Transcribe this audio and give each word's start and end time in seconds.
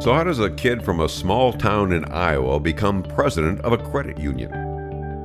So, 0.00 0.14
how 0.14 0.24
does 0.24 0.40
a 0.40 0.48
kid 0.48 0.82
from 0.82 1.00
a 1.00 1.10
small 1.10 1.52
town 1.52 1.92
in 1.92 2.06
Iowa 2.06 2.58
become 2.58 3.02
president 3.02 3.60
of 3.60 3.72
a 3.72 3.76
credit 3.76 4.16
union? 4.16 4.50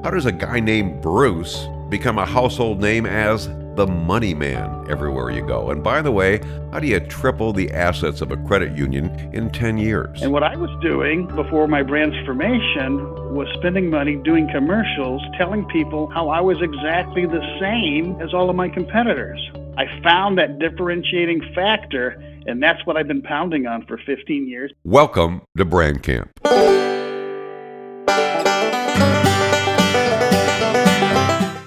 How 0.03 0.09
does 0.09 0.25
a 0.25 0.33
guy 0.33 0.59
named 0.59 1.01
Bruce 1.01 1.65
become 1.87 2.17
a 2.17 2.25
household 2.25 2.81
name 2.81 3.05
as 3.05 3.47
the 3.75 3.87
money 3.87 4.33
man 4.33 4.85
everywhere 4.89 5.29
you 5.31 5.45
go? 5.45 5.69
And 5.69 5.83
by 5.83 6.01
the 6.01 6.11
way, 6.11 6.39
how 6.71 6.79
do 6.79 6.87
you 6.87 6.99
triple 6.99 7.51
the 7.53 7.71
assets 7.71 8.21
of 8.21 8.31
a 8.31 8.37
credit 8.37 8.77
union 8.77 9.09
in 9.33 9.49
10 9.49 9.77
years? 9.77 10.21
And 10.21 10.31
what 10.31 10.43
I 10.43 10.55
was 10.55 10.69
doing 10.81 11.27
before 11.35 11.67
my 11.67 11.83
transformation 11.83 13.33
was 13.33 13.47
spending 13.57 13.89
money 13.89 14.15
doing 14.15 14.49
commercials 14.49 15.21
telling 15.37 15.65
people 15.65 16.07
how 16.07 16.29
I 16.29 16.41
was 16.41 16.61
exactly 16.61 17.25
the 17.25 17.41
same 17.59 18.19
as 18.21 18.33
all 18.33 18.49
of 18.49 18.55
my 18.55 18.69
competitors. 18.69 19.39
I 19.77 19.85
found 20.01 20.37
that 20.37 20.57
differentiating 20.59 21.41
factor, 21.53 22.11
and 22.47 22.63
that's 22.63 22.85
what 22.85 22.95
I've 22.95 23.07
been 23.07 23.21
pounding 23.21 23.67
on 23.67 23.85
for 23.85 23.97
15 24.05 24.47
years. 24.47 24.71
Welcome 24.85 25.41
to 25.57 25.65
Brand 25.65 26.01
Camp. 26.01 26.31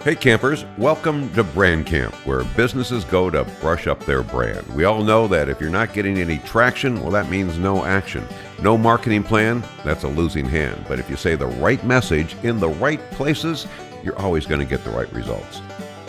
Hey 0.09 0.15
campers, 0.15 0.65
welcome 0.79 1.30
to 1.35 1.45
Brand 1.45 1.85
Camp, 1.85 2.15
where 2.27 2.43
businesses 2.43 3.05
go 3.05 3.29
to 3.29 3.45
brush 3.61 3.87
up 3.87 4.01
their 4.07 4.23
brand. 4.23 4.67
We 4.75 4.84
all 4.84 5.05
know 5.05 5.29
that 5.29 5.51
if 5.51 5.61
you're 5.61 5.69
not 5.69 5.93
getting 5.93 6.17
any 6.17 6.39
traction, 6.39 7.03
well, 7.03 7.11
that 7.11 7.29
means 7.29 7.59
no 7.59 7.84
action. 7.84 8.27
No 8.62 8.79
marketing 8.79 9.23
plan, 9.23 9.62
that's 9.84 10.05
a 10.05 10.09
losing 10.09 10.47
hand. 10.47 10.83
But 10.89 10.98
if 10.98 11.11
you 11.11 11.17
say 11.17 11.34
the 11.34 11.48
right 11.48 11.84
message 11.84 12.37
in 12.43 12.59
the 12.59 12.71
right 12.71 12.98
places, 13.11 13.67
you're 14.03 14.19
always 14.19 14.47
going 14.47 14.61
to 14.61 14.67
get 14.67 14.83
the 14.83 14.93
right 14.93 15.12
results. 15.12 15.61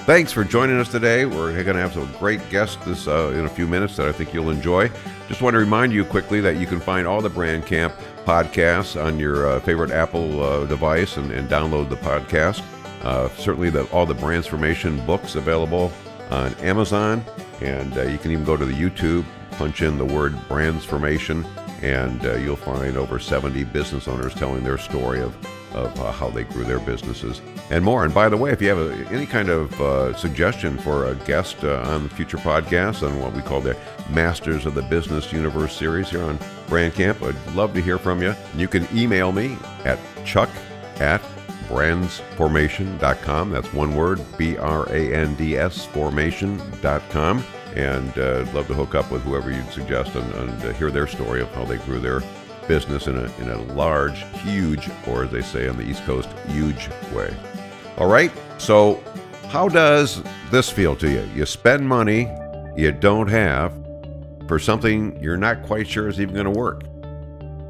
Thanks 0.06 0.32
for 0.32 0.46
joining 0.46 0.80
us 0.80 0.88
today. 0.88 1.26
We're 1.26 1.52
going 1.52 1.76
to 1.76 1.82
have 1.82 1.92
some 1.92 2.10
great 2.20 2.50
guests 2.50 2.78
this 2.86 3.06
uh, 3.06 3.34
in 3.36 3.44
a 3.44 3.50
few 3.50 3.68
minutes 3.68 3.98
that 3.98 4.08
I 4.08 4.14
think 4.14 4.34
you'll 4.34 4.50
enjoy. 4.50 4.90
Just 5.28 5.42
want 5.42 5.56
to 5.56 5.60
remind 5.60 5.92
you 5.92 6.06
quickly 6.06 6.40
that 6.40 6.56
you 6.56 6.68
can 6.68 6.80
find 6.80 7.06
all 7.06 7.20
the 7.20 7.30
Brand 7.30 7.66
Camp 7.66 7.94
podcasts 8.24 8.96
on 8.96 9.20
your 9.20 9.46
uh, 9.46 9.60
favorite 9.60 9.92
Apple 9.92 10.42
uh, 10.42 10.66
device 10.68 11.18
and, 11.18 11.34
and, 11.34 11.50
download 11.50 11.90
the 11.90 11.98
podcast. 11.98 12.64
Uh, 13.02 13.30
certainly, 13.38 13.70
the, 13.70 13.86
all 13.92 14.06
the 14.06 14.16
Brandsformation 14.16 15.06
books 15.06 15.36
available 15.36 15.92
on 16.30 16.54
Amazon, 16.56 17.24
and 17.62 17.98
uh, 17.98 18.04
you 18.04 18.18
can 18.18 18.32
even 18.32 18.44
go 18.44 18.58
to 18.58 18.66
the 18.66 18.74
YouTube, 18.74 19.26
punch 19.52 19.82
in 19.82 19.98
the 19.98 20.06
word 20.06 20.34
Brandsformation, 20.48 21.46
and 21.82 22.26
uh, 22.26 22.36
you'll 22.36 22.56
find 22.56 22.98
over 22.98 23.20
70 23.20 23.64
business 23.66 24.08
owners 24.08 24.34
telling 24.34 24.64
their 24.64 24.78
story 24.78 25.22
of 25.22 25.36
of 25.74 26.00
uh, 26.00 26.12
how 26.12 26.30
they 26.30 26.44
grew 26.44 26.64
their 26.64 26.80
businesses 26.80 27.42
and 27.70 27.84
more. 27.84 28.04
And 28.04 28.14
by 28.14 28.30
the 28.30 28.38
way, 28.38 28.52
if 28.52 28.62
you 28.62 28.70
have 28.70 28.80
a, 28.80 28.94
any 29.10 29.26
kind 29.26 29.50
of 29.50 29.80
uh, 29.80 30.16
suggestion 30.16 30.78
for 30.78 31.08
a 31.08 31.16
guest 31.16 31.64
uh, 31.64 31.82
on 31.86 32.10
future 32.10 32.38
podcasts 32.38 33.08
on 33.08 33.20
what 33.20 33.34
we 33.34 33.42
call 33.42 33.62
the 33.62 33.78
Masters 34.10 34.66
of 34.66 34.74
the 34.74 34.82
Business 34.84 35.32
Universe 35.32 35.76
series 35.76 36.10
here 36.10 36.24
on 36.24 36.40
Brand 36.68 36.94
Camp, 36.96 37.22
I'd 37.22 37.36
love 37.54 37.74
to 37.76 37.82
hear 37.82 37.98
from 37.98 38.22
you. 38.22 38.34
You 38.56 38.68
can 38.68 38.88
email 38.96 39.32
me 39.32 39.58
at 39.86 40.00
chuck 40.26 40.50
at 41.00 41.22
brandsformation.com. 41.70 43.52
That's 43.52 43.72
one 43.74 43.96
word, 43.96 44.20
B 44.38 44.58
R 44.58 44.92
A 44.92 45.16
N 45.16 45.36
D 45.36 45.58
S 45.58 45.86
formation.com. 45.86 47.44
And 47.76 48.18
uh, 48.18 48.44
I'd 48.46 48.54
love 48.54 48.68
to 48.68 48.74
hook 48.74 48.96
up 48.96 49.12
with 49.12 49.22
whoever 49.22 49.52
you'd 49.52 49.72
suggest 49.72 50.16
and, 50.16 50.34
and 50.34 50.66
uh, 50.66 50.74
hear 50.74 50.90
their 50.92 51.08
story 51.08 51.40
of 51.42 51.50
how 51.54 51.66
they 51.66 51.78
grew 51.78 52.00
their 52.00 52.22
business 52.68 53.08
in 53.08 53.18
a, 53.18 53.32
in 53.38 53.50
a 53.50 53.62
large, 53.74 54.26
huge, 54.42 54.90
or 55.08 55.24
as 55.24 55.32
they 55.32 55.42
say 55.42 55.68
on 55.68 55.78
the 55.78 55.84
East 55.84 56.04
Coast, 56.06 56.30
huge 56.48 56.90
way. 57.14 57.34
All 57.98 58.08
right, 58.08 58.32
so 58.58 59.04
how 59.50 59.70
does 59.70 60.22
this 60.52 60.70
feel 60.70 60.96
to 60.98 61.10
you? 61.10 61.28
You 61.36 61.46
spend 61.46 61.88
money 61.88 62.28
you 62.76 62.92
don't 62.92 63.28
have 63.28 63.74
for 64.48 64.58
something 64.58 65.22
you're 65.22 65.38
not 65.38 65.64
quite 65.64 65.88
sure 65.88 66.08
is 66.08 66.20
even 66.20 66.34
going 66.34 66.46
to 66.46 66.52
work. 66.52 66.84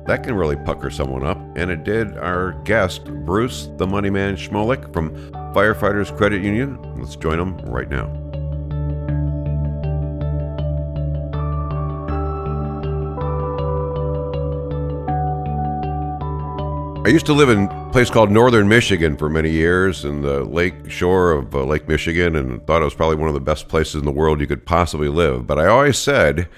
That 0.09 0.23
can 0.23 0.33
really 0.33 0.55
pucker 0.55 0.89
someone 0.89 1.23
up, 1.23 1.37
and 1.55 1.69
it 1.69 1.83
did 1.83 2.17
our 2.17 2.53
guest, 2.63 3.05
Bruce 3.05 3.69
the 3.77 3.85
Money 3.85 4.09
Man 4.09 4.35
Schmolik 4.35 4.91
from 4.91 5.11
Firefighters 5.53 6.17
Credit 6.17 6.41
Union. 6.41 6.79
Let's 6.99 7.15
join 7.15 7.39
him 7.39 7.55
right 7.59 7.87
now. 7.87 8.07
I 17.05 17.09
used 17.09 17.27
to 17.27 17.33
live 17.33 17.49
in 17.49 17.65
a 17.65 17.89
place 17.91 18.09
called 18.09 18.31
Northern 18.31 18.67
Michigan 18.67 19.15
for 19.15 19.29
many 19.29 19.51
years 19.51 20.05
in 20.05 20.23
the 20.23 20.43
lake 20.43 20.89
shore 20.89 21.33
of 21.33 21.53
uh, 21.53 21.63
Lake 21.65 21.87
Michigan 21.87 22.35
and 22.35 22.65
thought 22.65 22.81
it 22.81 22.85
was 22.85 22.95
probably 22.95 23.17
one 23.17 23.27
of 23.27 23.35
the 23.35 23.39
best 23.39 23.67
places 23.67 23.97
in 23.97 24.05
the 24.05 24.11
world 24.11 24.41
you 24.41 24.47
could 24.47 24.65
possibly 24.65 25.07
live. 25.07 25.45
But 25.45 25.59
I 25.59 25.67
always 25.67 25.99
said 25.99 26.49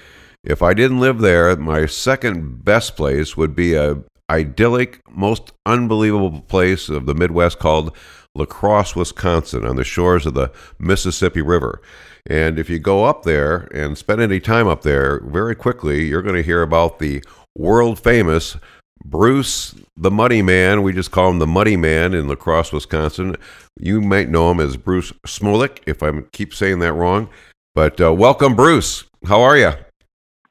if 0.44 0.62
I 0.62 0.74
didn't 0.74 1.00
live 1.00 1.20
there, 1.20 1.54
my 1.56 1.86
second 1.86 2.64
best 2.64 2.96
place 2.96 3.36
would 3.36 3.54
be 3.54 3.74
a 3.74 4.02
idyllic, 4.28 5.00
most 5.10 5.52
unbelievable 5.66 6.40
place 6.40 6.88
of 6.88 7.06
the 7.06 7.14
Midwest 7.14 7.58
called 7.58 7.94
La 8.34 8.46
Crosse, 8.46 8.96
Wisconsin, 8.96 9.64
on 9.64 9.76
the 9.76 9.84
shores 9.84 10.26
of 10.26 10.34
the 10.34 10.50
Mississippi 10.78 11.42
River. 11.42 11.82
And 12.26 12.58
if 12.58 12.70
you 12.70 12.78
go 12.78 13.04
up 13.04 13.24
there 13.24 13.68
and 13.74 13.98
spend 13.98 14.20
any 14.20 14.40
time 14.40 14.68
up 14.68 14.82
there, 14.82 15.20
very 15.20 15.54
quickly 15.54 16.06
you're 16.06 16.22
going 16.22 16.36
to 16.36 16.42
hear 16.42 16.62
about 16.62 16.98
the 16.98 17.22
world 17.56 17.98
famous 17.98 18.56
Bruce, 19.04 19.74
the 19.96 20.10
Money 20.10 20.42
Man, 20.42 20.82
we 20.82 20.92
just 20.92 21.10
call 21.10 21.30
him 21.30 21.40
the 21.40 21.46
Money 21.46 21.76
Man 21.76 22.14
in 22.14 22.28
La 22.28 22.36
Crosse, 22.36 22.72
Wisconsin. 22.72 23.36
You 23.78 24.00
might 24.00 24.28
know 24.28 24.50
him 24.50 24.60
as 24.60 24.76
Bruce 24.76 25.12
Smolik, 25.26 25.80
if 25.86 26.02
I 26.02 26.12
keep 26.32 26.54
saying 26.54 26.78
that 26.78 26.92
wrong. 26.92 27.28
But 27.74 28.00
uh, 28.00 28.14
welcome, 28.14 28.54
Bruce. 28.54 29.04
How 29.26 29.42
are 29.42 29.56
you? 29.56 29.72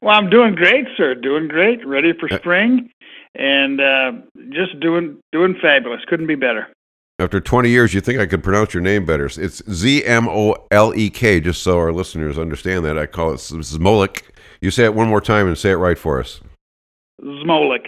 Well, 0.02 0.16
I'm 0.16 0.28
doing 0.28 0.56
great, 0.56 0.86
sir. 0.96 1.14
Doing 1.14 1.46
great. 1.46 1.86
Ready 1.86 2.12
for 2.18 2.32
uh, 2.32 2.38
spring, 2.38 2.90
and 3.36 3.80
uh, 3.80 4.12
just 4.50 4.78
doing 4.80 5.18
doing 5.30 5.56
fabulous. 5.62 6.00
Couldn't 6.08 6.26
be 6.26 6.34
better. 6.34 6.68
After 7.18 7.40
20 7.40 7.68
years, 7.68 7.94
you 7.94 8.00
think 8.00 8.18
I 8.18 8.26
could 8.26 8.42
pronounce 8.42 8.74
your 8.74 8.82
name 8.82 9.06
better? 9.06 9.26
It's 9.26 9.62
Z 9.70 10.04
M 10.04 10.28
O 10.28 10.56
L 10.72 10.92
E 10.94 11.08
K. 11.08 11.40
Just 11.40 11.62
so 11.62 11.78
our 11.78 11.92
listeners 11.92 12.36
understand 12.36 12.84
that, 12.84 12.98
I 12.98 13.06
call 13.06 13.30
it 13.32 13.36
Smolik. 13.36 14.22
You 14.60 14.72
say 14.72 14.84
it 14.84 14.94
one 14.94 15.08
more 15.08 15.20
time 15.20 15.46
and 15.46 15.56
say 15.56 15.70
it 15.70 15.76
right 15.76 15.98
for 15.98 16.18
us. 16.18 16.40
Zmolek. 17.22 17.86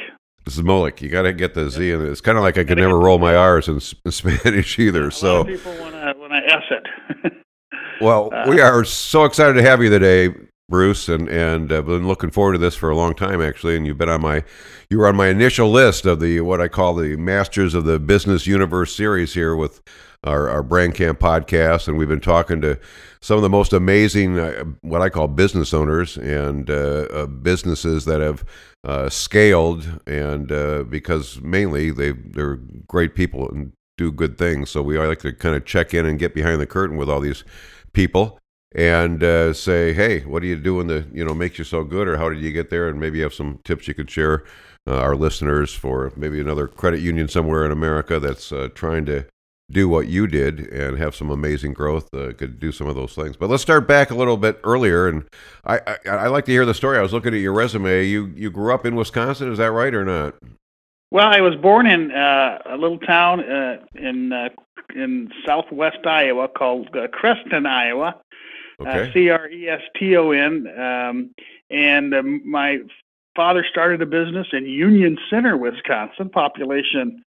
Zmolek. 0.48 1.00
You 1.00 1.08
got 1.08 1.22
to 1.22 1.32
get 1.32 1.54
the 1.54 1.68
Z, 1.68 1.92
and 1.92 2.02
it's 2.06 2.20
kind 2.20 2.38
of 2.38 2.44
like 2.44 2.58
I 2.58 2.64
could 2.64 2.78
never 2.78 2.98
roll 2.98 3.18
my 3.18 3.34
R's 3.34 3.66
in, 3.66 3.80
in 4.04 4.12
Spanish 4.12 4.78
either. 4.78 5.10
so 5.10 5.44
people 5.44 5.72
want 5.80 5.94
to 5.94 6.14
want 6.16 6.32
to 6.32 6.54
s 6.54 6.62
it. 6.70 7.32
well, 8.00 8.30
uh, 8.32 8.44
we 8.48 8.60
are 8.60 8.84
so 8.84 9.24
excited 9.24 9.54
to 9.54 9.62
have 9.62 9.82
you 9.82 9.90
today, 9.90 10.32
Bruce, 10.68 11.08
and 11.08 11.28
and 11.28 11.72
I've 11.72 11.86
been 11.86 12.08
looking 12.08 12.30
forward 12.30 12.52
to 12.54 12.58
this 12.58 12.74
for 12.74 12.88
a 12.88 12.96
long 12.96 13.14
time 13.14 13.42
actually. 13.42 13.76
And 13.76 13.86
you've 13.86 13.98
been 13.98 14.08
on 14.08 14.22
my 14.22 14.44
you 14.88 14.98
were 14.98 15.06
on 15.06 15.16
my 15.16 15.28
initial 15.28 15.70
list 15.70 16.06
of 16.06 16.20
the 16.20 16.40
what 16.40 16.60
I 16.60 16.68
call 16.68 16.94
the 16.94 17.16
Masters 17.16 17.74
of 17.74 17.84
the 17.84 17.98
Business 17.98 18.46
Universe 18.46 18.94
series 18.94 19.34
here 19.34 19.54
with 19.54 19.82
our, 20.24 20.48
our 20.48 20.62
Brand 20.62 20.94
Camp 20.94 21.20
podcast, 21.20 21.86
and 21.86 21.98
we've 21.98 22.08
been 22.08 22.20
talking 22.20 22.60
to 22.62 22.78
some 23.20 23.36
of 23.36 23.42
the 23.42 23.50
most 23.50 23.72
amazing, 23.72 24.38
uh, 24.38 24.64
what 24.80 25.02
I 25.02 25.10
call 25.10 25.28
business 25.28 25.74
owners 25.74 26.16
and 26.16 26.70
uh, 26.70 27.06
uh, 27.10 27.26
businesses 27.26 28.06
that 28.06 28.20
have 28.20 28.44
uh, 28.84 29.08
scaled, 29.08 30.00
and 30.06 30.50
uh, 30.50 30.84
because 30.84 31.40
mainly 31.42 31.90
they 31.90 32.12
they're 32.12 32.56
great 32.88 33.14
people 33.14 33.48
and 33.50 33.72
do 33.96 34.10
good 34.10 34.38
things. 34.38 34.70
So 34.70 34.82
we 34.82 34.98
like 34.98 35.20
to 35.20 35.32
kind 35.32 35.54
of 35.54 35.64
check 35.64 35.94
in 35.94 36.06
and 36.06 36.18
get 36.18 36.34
behind 36.34 36.60
the 36.60 36.66
curtain 36.66 36.96
with 36.96 37.08
all 37.08 37.20
these 37.20 37.44
people 37.92 38.40
and 38.74 39.22
uh, 39.22 39.52
say, 39.52 39.92
hey, 39.92 40.20
what 40.20 40.42
are 40.42 40.46
you 40.46 40.56
doing 40.56 40.88
to 40.88 41.04
you 41.12 41.24
know 41.24 41.34
makes 41.34 41.58
you 41.58 41.64
so 41.64 41.84
good, 41.84 42.08
or 42.08 42.16
how 42.16 42.28
did 42.28 42.40
you 42.40 42.52
get 42.52 42.70
there? 42.70 42.88
And 42.88 42.98
maybe 43.00 43.18
you 43.18 43.24
have 43.24 43.34
some 43.34 43.60
tips 43.64 43.88
you 43.88 43.94
could 43.94 44.10
share. 44.10 44.44
our 44.86 45.16
listeners 45.16 45.72
for 45.72 46.12
maybe 46.16 46.40
another 46.40 46.66
credit 46.66 47.00
union 47.00 47.26
somewhere 47.28 47.64
in 47.64 47.72
America 47.72 48.20
that's 48.20 48.52
trying 48.74 49.06
to 49.06 49.26
do 49.70 49.88
what 49.88 50.08
you 50.08 50.26
did 50.26 50.60
and 50.72 50.98
have 50.98 51.14
some 51.14 51.30
amazing 51.30 51.72
growth, 51.72 52.12
uh, 52.14 52.32
could 52.32 52.60
do 52.60 52.70
some 52.70 52.86
of 52.86 52.94
those 52.94 53.14
things. 53.14 53.36
But 53.36 53.48
let's 53.48 53.62
start 53.62 53.88
back 53.88 54.10
a 54.10 54.14
little 54.14 54.36
bit 54.36 54.60
earlier, 54.62 55.08
and 55.08 55.24
I, 55.64 55.80
I, 55.86 56.08
I 56.08 56.26
like 56.28 56.44
to 56.46 56.52
hear 56.52 56.66
the 56.66 56.74
story. 56.74 56.98
I 56.98 57.02
was 57.02 57.12
looking 57.12 57.34
at 57.34 57.40
your 57.40 57.52
resume. 57.52 58.04
You 58.04 58.26
you 58.36 58.50
grew 58.50 58.74
up 58.74 58.84
in 58.84 58.94
Wisconsin, 58.94 59.50
is 59.50 59.58
that 59.58 59.72
right 59.72 59.94
or 59.94 60.04
not? 60.04 60.34
Well, 61.10 61.28
I 61.28 61.40
was 61.40 61.54
born 61.56 61.86
in 61.86 62.10
uh, 62.10 62.58
a 62.66 62.76
little 62.76 62.98
town 62.98 63.40
uh, 63.40 63.78
in 63.94 64.32
uh, 64.32 64.48
in 64.94 65.30
southwest 65.46 66.06
Iowa 66.06 66.48
called 66.48 66.94
uh, 66.94 67.08
Creston, 67.08 67.66
Iowa. 67.66 68.16
Uh, 68.80 68.88
okay. 68.88 69.12
C 69.12 69.30
R 69.30 69.48
E 69.48 69.68
S 69.68 69.82
T 69.98 70.16
O 70.16 70.30
N. 70.30 70.66
Um, 70.78 71.30
and 71.70 72.14
um, 72.14 72.48
my 72.48 72.78
father 73.36 73.64
started 73.68 74.02
a 74.02 74.06
business 74.06 74.46
in 74.52 74.66
Union 74.66 75.18
Center, 75.30 75.56
Wisconsin, 75.56 76.30
population 76.30 77.22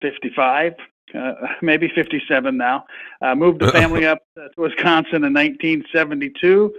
55 0.00 0.74
uh, 1.14 1.34
maybe 1.62 1.90
57 1.94 2.56
now. 2.56 2.84
Uh, 3.20 3.34
moved 3.34 3.60
the 3.60 3.70
family 3.72 4.06
up 4.06 4.18
to 4.36 4.48
Wisconsin 4.56 5.24
in 5.24 5.32
1972. 5.32 6.74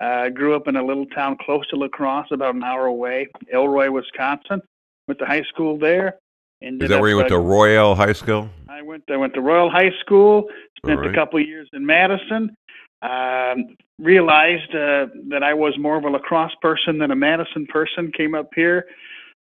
Uh, 0.00 0.28
grew 0.30 0.56
up 0.56 0.68
in 0.68 0.76
a 0.76 0.84
little 0.84 1.06
town 1.06 1.36
close 1.40 1.66
to 1.68 1.76
La 1.76 1.88
Crosse, 1.88 2.28
about 2.32 2.54
an 2.54 2.64
hour 2.64 2.86
away, 2.86 3.28
Elroy, 3.52 3.90
Wisconsin. 3.90 4.60
Went 5.06 5.18
to 5.18 5.26
high 5.26 5.42
school 5.42 5.78
there. 5.78 6.18
Is 6.60 6.88
that 6.88 7.00
where 7.00 7.10
you 7.10 7.16
went 7.16 7.28
to 7.28 7.38
Royall 7.38 7.96
High 7.96 8.12
School? 8.12 8.48
I 8.68 8.82
went. 8.82 9.02
I 9.10 9.16
went 9.16 9.34
to 9.34 9.40
Royall 9.40 9.68
High 9.68 9.90
School. 10.00 10.44
Spent 10.78 11.00
right. 11.00 11.10
a 11.10 11.12
couple 11.12 11.40
years 11.40 11.68
in 11.72 11.84
Madison. 11.84 12.54
Um, 13.02 13.76
realized 13.98 14.70
uh, 14.74 15.06
that 15.28 15.42
I 15.42 15.54
was 15.54 15.76
more 15.78 15.96
of 15.96 16.04
a 16.04 16.08
La 16.08 16.18
Crosse 16.18 16.54
person 16.60 16.98
than 16.98 17.10
a 17.10 17.16
Madison 17.16 17.66
person. 17.66 18.12
Came 18.16 18.34
up 18.34 18.50
here, 18.54 18.86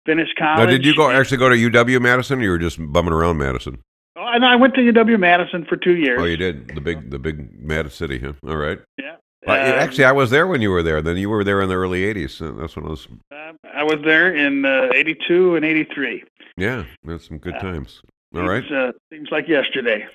finished 0.04 0.36
college. 0.36 0.66
Now, 0.66 0.70
did 0.70 0.84
you 0.84 0.94
go 0.94 1.10
actually 1.10 1.38
go 1.38 1.48
to 1.48 1.56
UW 1.56 2.00
Madison? 2.00 2.40
Or 2.40 2.42
you 2.42 2.50
were 2.50 2.58
just 2.58 2.78
bumming 2.78 3.12
around 3.12 3.38
Madison. 3.38 3.78
Oh, 4.16 4.26
and 4.26 4.44
I 4.44 4.56
went 4.56 4.74
to 4.74 4.80
UW 4.80 5.18
Madison 5.18 5.64
for 5.66 5.76
two 5.76 5.96
years. 5.96 6.20
Oh, 6.20 6.24
you 6.24 6.36
did 6.36 6.74
the 6.74 6.80
big 6.80 7.10
the 7.10 7.18
big 7.18 7.58
Mad 7.58 7.90
City, 7.92 8.18
huh? 8.18 8.32
All 8.46 8.56
right. 8.56 8.78
Yeah. 8.98 9.16
Uh, 9.46 9.52
actually, 9.52 10.04
I 10.04 10.12
was 10.12 10.30
there 10.30 10.46
when 10.46 10.60
you 10.60 10.70
were 10.70 10.82
there. 10.82 11.00
Then 11.00 11.16
you 11.16 11.30
were 11.30 11.44
there 11.44 11.60
in 11.60 11.68
the 11.68 11.76
early 11.76 12.02
'80s. 12.02 12.38
That's 12.58 12.76
when 12.76 12.86
I 12.86 12.88
was. 12.88 13.06
I 13.30 13.84
was 13.84 13.98
there 14.04 14.34
in 14.34 14.64
uh, 14.64 14.88
'82 14.94 15.52
uh, 15.52 15.56
and 15.56 15.64
'83. 15.64 16.24
Yeah, 16.56 16.84
that's 17.04 17.28
some 17.28 17.38
good 17.38 17.54
uh, 17.54 17.60
times. 17.60 18.02
All 18.34 18.48
right. 18.48 18.64
Uh, 18.70 18.92
seems 19.12 19.28
like 19.30 19.48
yesterday. 19.48 20.06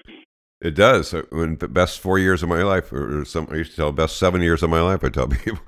It 0.62 0.76
does. 0.76 1.12
When 1.32 1.56
the 1.58 1.68
best 1.68 2.00
four 2.00 2.20
years 2.20 2.44
of 2.44 2.50
my 2.50 2.62
life, 2.62 2.94
or 2.94 3.26
some 3.26 3.48
I 3.52 3.56
used 3.56 3.72
to 3.72 3.78
tell 3.78 3.92
best 3.92 4.18
seven 4.18 4.42
years 4.42 4.62
of 4.62 4.70
my 4.70 4.82
life. 4.82 5.04
I 5.04 5.10
tell 5.10 5.28
people. 5.46 5.60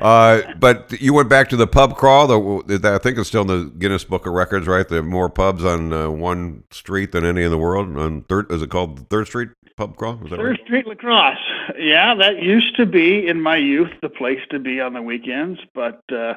Uh, 0.00 0.40
but 0.58 0.90
you 1.00 1.12
went 1.12 1.28
back 1.28 1.50
to 1.50 1.56
the 1.56 1.66
pub 1.66 1.96
crawl. 1.96 2.26
The, 2.26 2.80
I 2.82 2.96
think 2.96 3.18
it's 3.18 3.28
still 3.28 3.42
in 3.42 3.48
the 3.48 3.70
Guinness 3.78 4.04
Book 4.04 4.26
of 4.26 4.32
Records, 4.32 4.66
right? 4.66 4.90
Are 4.90 5.02
more 5.02 5.28
pubs 5.28 5.64
on 5.64 5.92
uh, 5.92 6.08
one 6.08 6.64
street 6.70 7.12
than 7.12 7.26
any 7.26 7.42
in 7.42 7.50
the 7.50 7.58
world. 7.58 7.94
On 7.98 8.22
third, 8.22 8.50
is 8.50 8.62
it 8.62 8.70
called 8.70 9.06
Third 9.10 9.26
Street 9.26 9.50
Pub 9.76 9.96
Crawl? 9.96 10.18
Third 10.30 10.40
right? 10.40 10.60
Street 10.64 10.86
La 10.86 10.94
Crosse. 10.94 11.36
Yeah, 11.78 12.14
that 12.14 12.42
used 12.42 12.74
to 12.76 12.86
be 12.86 13.26
in 13.26 13.42
my 13.42 13.56
youth 13.56 13.90
the 14.00 14.08
place 14.08 14.40
to 14.50 14.58
be 14.58 14.80
on 14.80 14.94
the 14.94 15.02
weekends, 15.02 15.60
but. 15.74 16.02
Uh, 16.10 16.34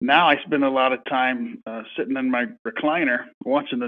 now 0.00 0.28
I 0.28 0.36
spend 0.44 0.62
a 0.62 0.70
lot 0.70 0.92
of 0.92 1.04
time 1.06 1.62
uh, 1.66 1.82
sitting 1.96 2.16
in 2.16 2.30
my 2.30 2.46
recliner 2.64 3.26
watching 3.44 3.80
the 3.80 3.86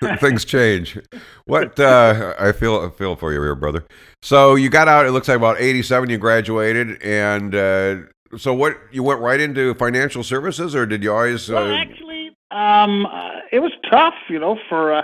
news. 0.00 0.20
Things 0.20 0.44
change. 0.44 0.98
What 1.44 1.78
uh, 1.78 2.34
I 2.38 2.52
feel 2.52 2.80
I 2.80 2.90
feel 2.90 3.14
for 3.14 3.32
you 3.32 3.40
here, 3.40 3.54
brother. 3.54 3.84
So 4.22 4.56
you 4.56 4.68
got 4.70 4.88
out. 4.88 5.06
It 5.06 5.12
looks 5.12 5.28
like 5.28 5.36
about 5.36 5.60
eighty-seven. 5.60 6.10
You 6.10 6.18
graduated, 6.18 7.00
and 7.02 7.54
uh, 7.54 7.96
so 8.36 8.52
what? 8.52 8.76
You 8.90 9.04
went 9.04 9.20
right 9.20 9.40
into 9.40 9.74
financial 9.74 10.24
services, 10.24 10.74
or 10.74 10.86
did 10.86 11.04
you 11.04 11.12
always? 11.12 11.48
Well, 11.48 11.70
uh, 11.70 11.76
actually, 11.76 12.36
um, 12.50 13.06
uh, 13.06 13.30
it 13.52 13.60
was 13.60 13.72
tough. 13.88 14.14
You 14.28 14.40
know, 14.40 14.58
for 14.68 14.92
uh, 14.92 15.02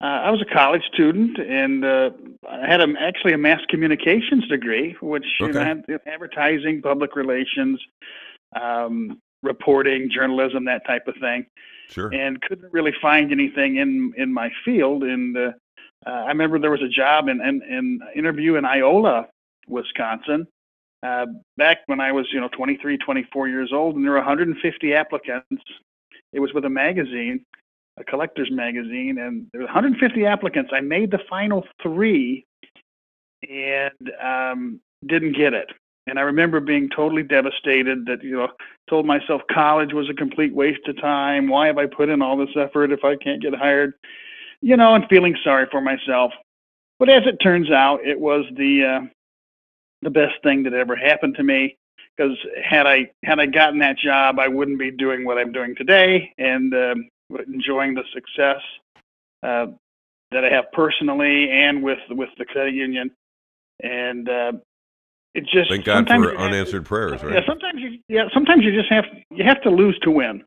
I 0.00 0.30
was 0.30 0.40
a 0.40 0.50
college 0.50 0.84
student, 0.94 1.38
and 1.38 1.84
I 1.84 2.66
had 2.66 2.80
a, 2.80 2.86
actually 2.98 3.34
a 3.34 3.38
mass 3.38 3.60
communications 3.68 4.48
degree, 4.48 4.96
which 5.02 5.26
okay. 5.42 5.48
you 5.48 5.52
know, 5.52 5.62
had 5.62 5.84
advertising, 6.06 6.80
public 6.80 7.16
relations 7.16 7.78
um, 8.60 9.20
reporting, 9.42 10.10
journalism, 10.12 10.64
that 10.66 10.86
type 10.86 11.06
of 11.06 11.14
thing. 11.20 11.46
Sure. 11.88 12.12
And 12.12 12.40
couldn't 12.42 12.72
really 12.72 12.92
find 13.02 13.32
anything 13.32 13.76
in 13.76 14.12
in 14.16 14.32
my 14.32 14.50
field. 14.64 15.02
And 15.02 15.36
uh, 15.36 15.52
uh, 16.06 16.10
I 16.10 16.28
remember 16.28 16.58
there 16.58 16.70
was 16.70 16.82
a 16.82 16.88
job 16.88 17.28
in 17.28 17.40
in, 17.40 17.62
in 17.62 18.00
interview 18.14 18.56
in 18.56 18.64
Iola, 18.64 19.26
Wisconsin, 19.66 20.46
uh, 21.02 21.26
back 21.56 21.78
when 21.86 22.00
I 22.00 22.12
was 22.12 22.26
you 22.32 22.40
know 22.40 22.48
23, 22.48 22.98
24 22.98 23.48
years 23.48 23.72
old, 23.72 23.96
and 23.96 24.04
there 24.04 24.12
were 24.12 24.18
150 24.18 24.94
applicants. 24.94 25.64
It 26.32 26.38
was 26.40 26.52
with 26.54 26.64
a 26.64 26.70
magazine, 26.70 27.44
a 27.98 28.04
collector's 28.04 28.50
magazine, 28.52 29.18
and 29.18 29.46
there 29.52 29.62
were 29.62 29.66
150 29.66 30.26
applicants. 30.26 30.70
I 30.72 30.80
made 30.80 31.10
the 31.10 31.20
final 31.28 31.66
three, 31.82 32.44
and 33.48 34.12
um, 34.22 34.80
didn't 35.06 35.36
get 35.36 35.54
it. 35.54 35.70
And 36.10 36.18
I 36.18 36.22
remember 36.22 36.58
being 36.58 36.88
totally 36.94 37.22
devastated 37.22 38.04
that, 38.06 38.24
you 38.24 38.36
know, 38.36 38.48
told 38.88 39.06
myself 39.06 39.42
college 39.48 39.92
was 39.92 40.10
a 40.10 40.14
complete 40.14 40.52
waste 40.52 40.88
of 40.88 41.00
time. 41.00 41.46
Why 41.48 41.68
have 41.68 41.78
I 41.78 41.86
put 41.86 42.08
in 42.08 42.20
all 42.20 42.36
this 42.36 42.56
effort 42.56 42.90
if 42.90 43.04
I 43.04 43.14
can't 43.14 43.40
get 43.40 43.54
hired? 43.54 43.94
You 44.60 44.76
know, 44.76 44.96
and 44.96 45.04
feeling 45.08 45.36
sorry 45.44 45.66
for 45.70 45.80
myself. 45.80 46.32
But 46.98 47.10
as 47.10 47.22
it 47.26 47.36
turns 47.36 47.70
out, 47.70 48.04
it 48.04 48.18
was 48.18 48.44
the 48.56 48.84
uh, 48.84 49.06
the 50.02 50.10
best 50.10 50.34
thing 50.42 50.64
that 50.64 50.74
ever 50.74 50.96
happened 50.96 51.36
to 51.36 51.44
me. 51.44 51.76
Because 52.16 52.36
had 52.60 52.88
I 52.88 53.12
had 53.24 53.38
I 53.38 53.46
gotten 53.46 53.78
that 53.78 53.96
job, 53.96 54.40
I 54.40 54.48
wouldn't 54.48 54.80
be 54.80 54.90
doing 54.90 55.24
what 55.24 55.38
I'm 55.38 55.52
doing 55.52 55.76
today 55.76 56.34
and 56.38 56.74
uh, 56.74 56.96
enjoying 57.46 57.94
the 57.94 58.04
success 58.12 58.60
uh, 59.44 59.66
that 60.32 60.44
I 60.44 60.50
have 60.50 60.72
personally 60.72 61.50
and 61.52 61.84
with 61.84 62.00
with 62.10 62.30
the 62.36 62.44
credit 62.44 62.74
union. 62.74 63.12
And 63.82 64.28
uh, 64.28 64.52
it 65.34 65.44
just 65.44 65.70
thank 65.70 65.84
God 65.84 66.08
for 66.08 66.36
unanswered 66.36 66.84
to, 66.84 66.88
prayers, 66.88 67.22
right? 67.22 67.34
Yeah, 67.34 67.40
sometimes 67.46 67.80
you 67.80 67.98
yeah 68.08 68.24
sometimes 68.34 68.64
you 68.64 68.72
just 68.72 68.90
have 68.90 69.04
you 69.30 69.44
have 69.44 69.62
to 69.62 69.70
lose 69.70 69.98
to 70.02 70.10
win, 70.10 70.42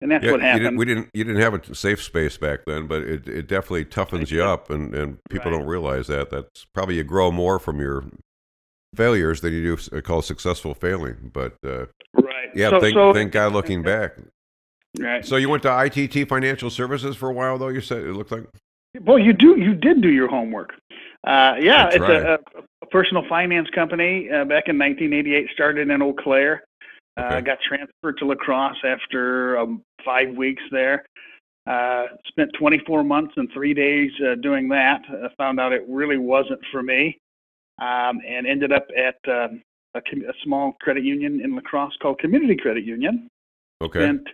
and 0.00 0.10
that's 0.10 0.24
yeah, 0.24 0.32
what 0.32 0.40
happened. 0.40 0.64
Didn't, 0.64 0.76
we 0.78 0.84
didn't 0.84 1.08
you 1.14 1.24
didn't 1.24 1.40
have 1.40 1.54
a 1.54 1.74
safe 1.74 2.02
space 2.02 2.36
back 2.36 2.60
then, 2.66 2.86
but 2.86 3.02
it 3.02 3.28
it 3.28 3.46
definitely 3.46 3.84
toughens 3.84 4.30
you 4.30 4.42
up, 4.42 4.70
and 4.70 4.94
and 4.94 5.18
people 5.30 5.52
right. 5.52 5.58
don't 5.58 5.68
realize 5.68 6.08
that. 6.08 6.30
That's 6.30 6.66
probably 6.74 6.96
you 6.96 7.04
grow 7.04 7.30
more 7.30 7.58
from 7.58 7.80
your 7.80 8.04
failures 8.94 9.40
than 9.40 9.52
you 9.52 9.76
do 9.76 10.02
call 10.02 10.22
successful 10.22 10.74
failing. 10.74 11.30
But 11.32 11.54
uh, 11.64 11.86
right, 12.14 12.48
yeah, 12.54 12.70
so, 12.70 12.80
thank 12.80 12.94
so, 12.94 13.12
thank 13.12 13.32
God 13.32 13.52
looking 13.52 13.82
back. 13.84 14.16
Right. 14.98 15.24
So 15.24 15.36
you 15.36 15.48
went 15.48 15.62
to 15.62 15.84
ITT 15.84 16.28
Financial 16.28 16.70
Services 16.70 17.16
for 17.16 17.28
a 17.28 17.32
while, 17.32 17.58
though. 17.58 17.68
You 17.68 17.80
said 17.80 17.98
it 17.98 18.14
looked 18.14 18.32
like. 18.32 18.46
Well, 19.02 19.18
you 19.18 19.32
do. 19.32 19.58
You 19.58 19.74
did 19.74 20.02
do 20.02 20.10
your 20.10 20.28
homework. 20.28 20.74
Uh, 21.28 21.56
yeah, 21.60 21.84
That's 21.84 21.96
it's 21.96 22.02
right. 22.02 22.22
a, 22.22 22.38
a, 22.82 22.86
personal 22.86 23.22
finance 23.28 23.68
company. 23.74 24.30
Uh, 24.30 24.46
back 24.46 24.64
in 24.68 24.78
1988, 24.78 25.48
started 25.52 25.90
in 25.90 26.02
Eau 26.02 26.14
Claire. 26.14 26.64
Uh, 27.18 27.24
okay. 27.24 27.40
Got 27.42 27.58
transferred 27.68 28.16
to 28.18 28.24
La 28.24 28.34
Crosse 28.34 28.78
after 28.82 29.58
um, 29.58 29.82
five 30.04 30.34
weeks 30.34 30.62
there. 30.70 31.04
Uh, 31.66 32.06
spent 32.28 32.50
24 32.58 33.04
months 33.04 33.34
and 33.36 33.50
three 33.52 33.74
days 33.74 34.10
uh, 34.26 34.36
doing 34.36 34.70
that. 34.70 35.02
Uh, 35.12 35.28
found 35.36 35.60
out 35.60 35.74
it 35.74 35.84
really 35.86 36.16
wasn't 36.16 36.60
for 36.72 36.82
me, 36.82 37.18
um, 37.78 38.20
and 38.26 38.46
ended 38.46 38.72
up 38.72 38.86
at 38.96 39.16
um, 39.30 39.60
a, 39.94 39.98
a 39.98 40.32
small 40.44 40.72
credit 40.80 41.04
union 41.04 41.42
in 41.44 41.54
La 41.54 41.60
Crosse 41.60 41.92
called 42.00 42.18
Community 42.20 42.56
Credit 42.56 42.84
Union. 42.84 43.28
Okay. 43.82 43.98
Spent 44.00 44.26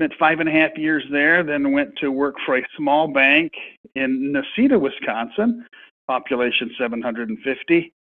spent 0.00 0.12
five 0.20 0.38
and 0.38 0.48
a 0.48 0.52
half 0.52 0.70
years 0.76 1.02
there. 1.10 1.42
Then 1.42 1.72
went 1.72 1.96
to 1.96 2.12
work 2.12 2.36
for 2.46 2.58
a 2.58 2.62
small 2.76 3.08
bank 3.08 3.50
in 3.96 4.32
Necedah, 4.32 4.80
Wisconsin, 4.80 5.66
population 6.06 6.70
750. 6.78 7.92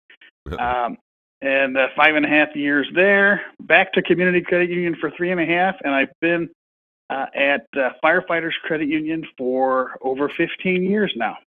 um, 0.60 0.98
and 1.42 1.76
uh, 1.76 1.88
five 1.96 2.16
and 2.16 2.26
a 2.26 2.30
half 2.30 2.56
years 2.56 2.88
there. 2.94 3.42
Back 3.62 3.94
to 3.94 4.02
Community 4.02 4.42
Credit 4.42 4.70
Union 4.70 4.96
for 5.00 5.12
three 5.12 5.32
and 5.32 5.42
a 5.42 5.46
half, 5.46 5.76
and 5.84 5.94
I've 5.94 6.12
been 6.22 6.50
uh, 7.10 7.26
at 7.36 7.66
uh, 7.76 7.90
Firefighters 8.04 8.54
Credit 8.64 8.88
Union 8.88 9.26
for 9.38 9.98
over 10.02 10.30
15 10.30 10.84
years 10.84 11.12
now. 11.16 11.38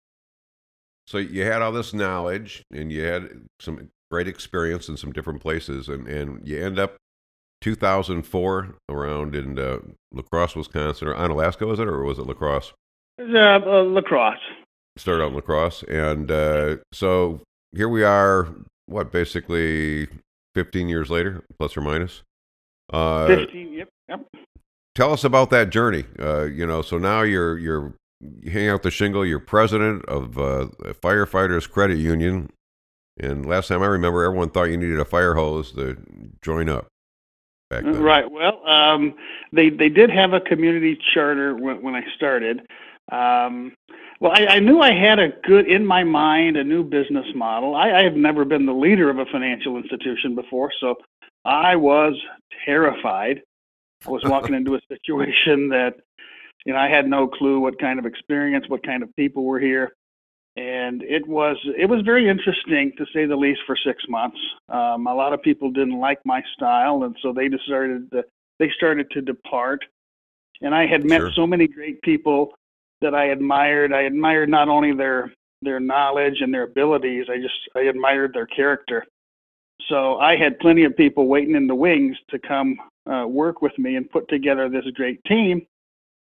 So 1.06 1.18
you 1.18 1.44
had 1.44 1.62
all 1.62 1.72
this 1.72 1.94
knowledge, 1.94 2.62
and 2.72 2.90
you 2.90 3.02
had 3.02 3.28
some 3.60 3.90
great 4.10 4.26
experience 4.26 4.88
in 4.88 4.96
some 4.96 5.12
different 5.12 5.40
places, 5.40 5.88
and, 5.88 6.08
and 6.08 6.46
you 6.46 6.62
end 6.62 6.78
up 6.78 6.96
2004 7.60 8.74
around 8.88 9.34
in 9.34 9.58
uh, 9.58 9.78
La 10.12 10.22
Crosse, 10.22 10.56
Wisconsin, 10.56 11.08
or 11.08 11.14
Onalaska, 11.14 11.66
was 11.66 11.78
it, 11.78 11.88
or 11.88 12.02
was 12.02 12.18
it 12.18 12.26
La 12.26 12.34
Crosse? 12.34 12.72
Uh, 13.20 13.38
uh, 13.38 13.84
La 13.84 14.00
Crosse. 14.00 14.38
Started 14.96 15.24
out 15.24 15.28
in 15.28 15.34
La 15.34 15.40
Crosse, 15.40 15.82
and 15.84 16.30
uh, 16.30 16.76
so 16.92 17.40
here 17.74 17.88
we 17.88 18.04
are. 18.04 18.48
What 18.86 19.10
basically 19.10 20.08
15 20.54 20.88
years 20.88 21.10
later, 21.10 21.42
plus 21.58 21.76
or 21.76 21.80
minus. 21.80 22.22
Uh, 22.92 23.26
15. 23.26 23.72
Yep. 23.72 23.88
Yep. 24.08 24.26
Tell 24.94 25.12
us 25.12 25.24
about 25.24 25.50
that 25.50 25.70
journey. 25.70 26.04
Uh, 26.20 26.44
you 26.44 26.66
know, 26.66 26.82
so 26.82 26.98
now 26.98 27.22
you're 27.22 27.58
you're 27.58 27.94
you 28.20 28.50
hang 28.50 28.68
out 28.68 28.82
the 28.82 28.90
shingle. 28.90 29.26
You're 29.26 29.40
president 29.40 30.04
of 30.06 30.38
uh, 30.38 30.68
Firefighters 31.02 31.68
Credit 31.68 31.98
Union, 31.98 32.50
and 33.18 33.44
last 33.44 33.68
time 33.68 33.82
I 33.82 33.86
remember, 33.86 34.24
everyone 34.24 34.50
thought 34.50 34.64
you 34.64 34.76
needed 34.76 35.00
a 35.00 35.04
fire 35.04 35.34
hose 35.34 35.72
to 35.72 35.96
join 36.42 36.68
up. 36.68 36.86
Back 37.70 37.84
then. 37.84 38.00
Right. 38.00 38.30
Well, 38.30 38.64
um, 38.68 39.14
they 39.52 39.70
they 39.70 39.88
did 39.88 40.10
have 40.10 40.32
a 40.32 40.40
community 40.40 40.98
charter 41.12 41.56
when, 41.56 41.82
when 41.82 41.96
I 41.96 42.04
started. 42.14 42.60
Um, 43.10 43.72
well, 44.20 44.32
I, 44.34 44.46
I 44.46 44.58
knew 44.60 44.80
I 44.80 44.92
had 44.92 45.18
a 45.18 45.28
good 45.44 45.66
in 45.68 45.84
my 45.84 46.04
mind 46.04 46.56
a 46.56 46.64
new 46.64 46.84
business 46.84 47.26
model. 47.34 47.74
I, 47.74 47.90
I 47.92 48.02
have 48.02 48.14
never 48.14 48.44
been 48.44 48.66
the 48.66 48.72
leader 48.72 49.10
of 49.10 49.18
a 49.18 49.26
financial 49.26 49.76
institution 49.76 50.34
before, 50.34 50.70
so 50.80 50.96
I 51.44 51.76
was 51.76 52.14
terrified. 52.64 53.42
I 54.06 54.10
was 54.10 54.22
walking 54.24 54.54
into 54.58 54.74
a 54.74 54.80
situation 54.88 55.68
that 55.70 55.94
you 56.64 56.72
know 56.72 56.78
I 56.78 56.88
had 56.88 57.06
no 57.06 57.26
clue 57.26 57.60
what 57.60 57.78
kind 57.78 57.98
of 57.98 58.06
experience, 58.06 58.68
what 58.68 58.84
kind 58.84 59.02
of 59.02 59.14
people 59.16 59.44
were 59.44 59.60
here, 59.60 59.92
and 60.56 61.02
it 61.02 61.26
was 61.26 61.56
it 61.76 61.88
was 61.88 62.02
very 62.02 62.28
interesting 62.28 62.92
to 62.96 63.04
say 63.12 63.26
the 63.26 63.36
least 63.36 63.60
for 63.66 63.76
six 63.76 64.04
months. 64.08 64.38
Um, 64.68 65.06
a 65.06 65.14
lot 65.14 65.32
of 65.32 65.42
people 65.42 65.70
didn't 65.70 65.98
like 65.98 66.20
my 66.24 66.42
style, 66.54 67.02
and 67.02 67.16
so 67.20 67.32
they 67.32 67.48
decided 67.48 68.10
to, 68.12 68.24
they 68.58 68.70
started 68.76 69.10
to 69.10 69.20
depart. 69.20 69.84
And 70.60 70.72
I 70.72 70.86
had 70.86 71.04
met 71.04 71.18
sure. 71.18 71.32
so 71.34 71.46
many 71.46 71.66
great 71.66 72.00
people 72.02 72.54
that 73.04 73.14
I 73.14 73.26
admired. 73.26 73.92
I 73.92 74.02
admired 74.02 74.48
not 74.48 74.68
only 74.68 74.92
their 74.92 75.30
their 75.62 75.78
knowledge 75.78 76.40
and 76.40 76.52
their 76.52 76.64
abilities, 76.64 77.26
I 77.30 77.36
just 77.36 77.54
I 77.76 77.82
admired 77.82 78.32
their 78.32 78.46
character. 78.46 79.04
So 79.88 80.18
I 80.18 80.36
had 80.36 80.58
plenty 80.58 80.84
of 80.84 80.96
people 80.96 81.26
waiting 81.26 81.54
in 81.54 81.66
the 81.66 81.74
wings 81.74 82.16
to 82.30 82.38
come 82.38 82.76
uh, 83.06 83.26
work 83.28 83.60
with 83.60 83.76
me 83.78 83.96
and 83.96 84.10
put 84.10 84.26
together 84.28 84.68
this 84.68 84.86
great 84.94 85.22
team. 85.24 85.66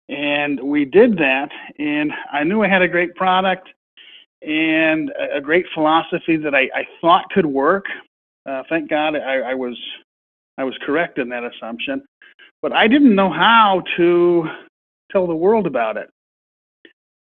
And 0.08 0.60
we 0.60 0.84
did 0.84 1.16
that, 1.18 1.48
and 1.78 2.12
I 2.32 2.44
knew 2.44 2.62
I 2.62 2.68
had 2.68 2.82
a 2.82 2.88
great 2.88 3.14
product, 3.14 3.68
and 4.42 5.12
a, 5.34 5.40
great 5.40 5.66
philosophy 5.74 6.36
that 6.36 6.54
I, 6.54 6.68
I 6.74 6.86
thought 7.00 7.30
could 7.30 7.46
work. 7.46 7.86
Uh, 8.48 8.62
thank 8.68 8.88
God 8.88 9.16
I, 9.16 9.38
I 9.38 9.54
was 9.54 9.76
I 10.58 10.64
was 10.64 10.74
correct 10.84 11.18
in 11.18 11.28
that 11.30 11.44
assumption, 11.44 12.04
but 12.62 12.72
I 12.72 12.86
didn't 12.88 13.14
know 13.14 13.30
how 13.30 13.82
to 13.96 14.48
tell 15.10 15.26
the 15.26 15.34
world 15.34 15.66
about 15.66 15.96
it. 15.96 16.08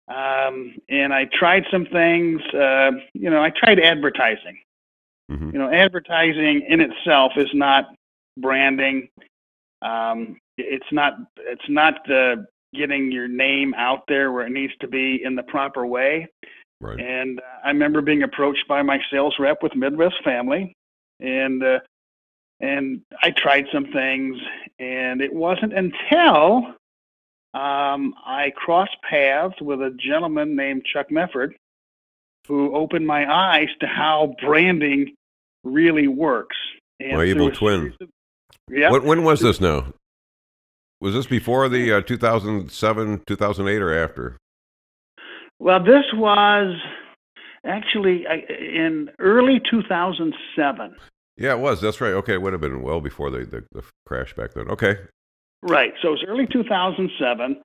Um, 0.07 0.75
and 0.89 1.13
I 1.13 1.25
tried 1.33 1.63
some 1.71 1.85
things. 1.85 2.41
Uh, 2.53 2.91
you 3.13 3.29
know, 3.29 3.41
I 3.41 3.49
tried 3.49 3.79
advertising. 3.79 4.59
Mm-hmm. 5.31 5.51
You 5.51 5.59
know, 5.59 5.71
advertising 5.71 6.65
in 6.69 6.81
itself 6.81 7.31
is 7.37 7.49
not 7.53 7.85
branding. 8.37 9.09
Um, 9.81 10.37
it's 10.57 10.85
not. 10.91 11.13
It's 11.37 11.67
not 11.67 12.09
uh, 12.09 12.35
getting 12.73 13.11
your 13.11 13.27
name 13.27 13.73
out 13.75 14.03
there 14.07 14.31
where 14.31 14.45
it 14.45 14.51
needs 14.51 14.73
to 14.81 14.87
be 14.87 15.21
in 15.23 15.35
the 15.35 15.43
proper 15.43 15.85
way. 15.85 16.27
Right. 16.81 16.99
And 16.99 17.39
uh, 17.39 17.43
I 17.63 17.69
remember 17.69 18.01
being 18.01 18.23
approached 18.23 18.67
by 18.67 18.81
my 18.83 18.99
sales 19.11 19.35
rep 19.39 19.63
with 19.63 19.75
Midwest 19.75 20.23
Family, 20.23 20.75
and 21.19 21.63
uh, 21.63 21.79
and 22.59 23.01
I 23.23 23.31
tried 23.31 23.65
some 23.73 23.91
things, 23.91 24.37
and 24.79 25.21
it 25.21 25.33
wasn't 25.33 25.73
until 25.73 26.75
um, 27.55 28.13
I 28.25 28.51
crossed 28.53 28.97
paths 29.09 29.61
with 29.61 29.79
a 29.79 29.91
gentleman 29.97 30.57
named 30.57 30.83
Chuck 30.91 31.07
Mefford, 31.09 31.53
who 32.49 32.75
opened 32.75 33.07
my 33.07 33.31
eyes 33.31 33.69
to 33.79 33.87
how 33.87 34.35
branding 34.41 35.15
really 35.63 36.09
works. 36.09 36.57
And 36.99 37.17
my 37.17 37.23
evil 37.23 37.51
twin. 37.51 37.95
yeah. 38.69 38.91
When, 38.91 39.03
when, 39.05 39.23
was 39.23 39.39
this 39.39 39.61
now? 39.61 39.93
Was 40.99 41.13
this 41.13 41.27
before 41.27 41.69
the 41.69 41.93
uh, 41.93 42.01
2007, 42.01 43.23
2008, 43.25 43.81
or 43.81 44.03
after? 44.03 44.37
Well, 45.57 45.81
this 45.81 46.05
was 46.13 46.75
actually 47.65 48.25
in 48.49 49.11
early 49.19 49.61
2007. 49.71 50.95
Yeah, 51.37 51.53
it 51.53 51.59
was. 51.59 51.79
That's 51.79 52.01
right. 52.01 52.13
Okay, 52.13 52.33
it 52.33 52.41
would 52.41 52.51
have 52.51 52.61
been 52.61 52.81
well 52.81 52.99
before 52.99 53.29
the, 53.29 53.45
the, 53.45 53.63
the 53.71 53.83
crash 54.05 54.33
back 54.33 54.53
then. 54.53 54.67
Okay. 54.69 54.97
Right. 55.61 55.93
So 56.01 56.09
it 56.09 56.11
was 56.11 56.25
early 56.27 56.47
2007. 56.47 57.61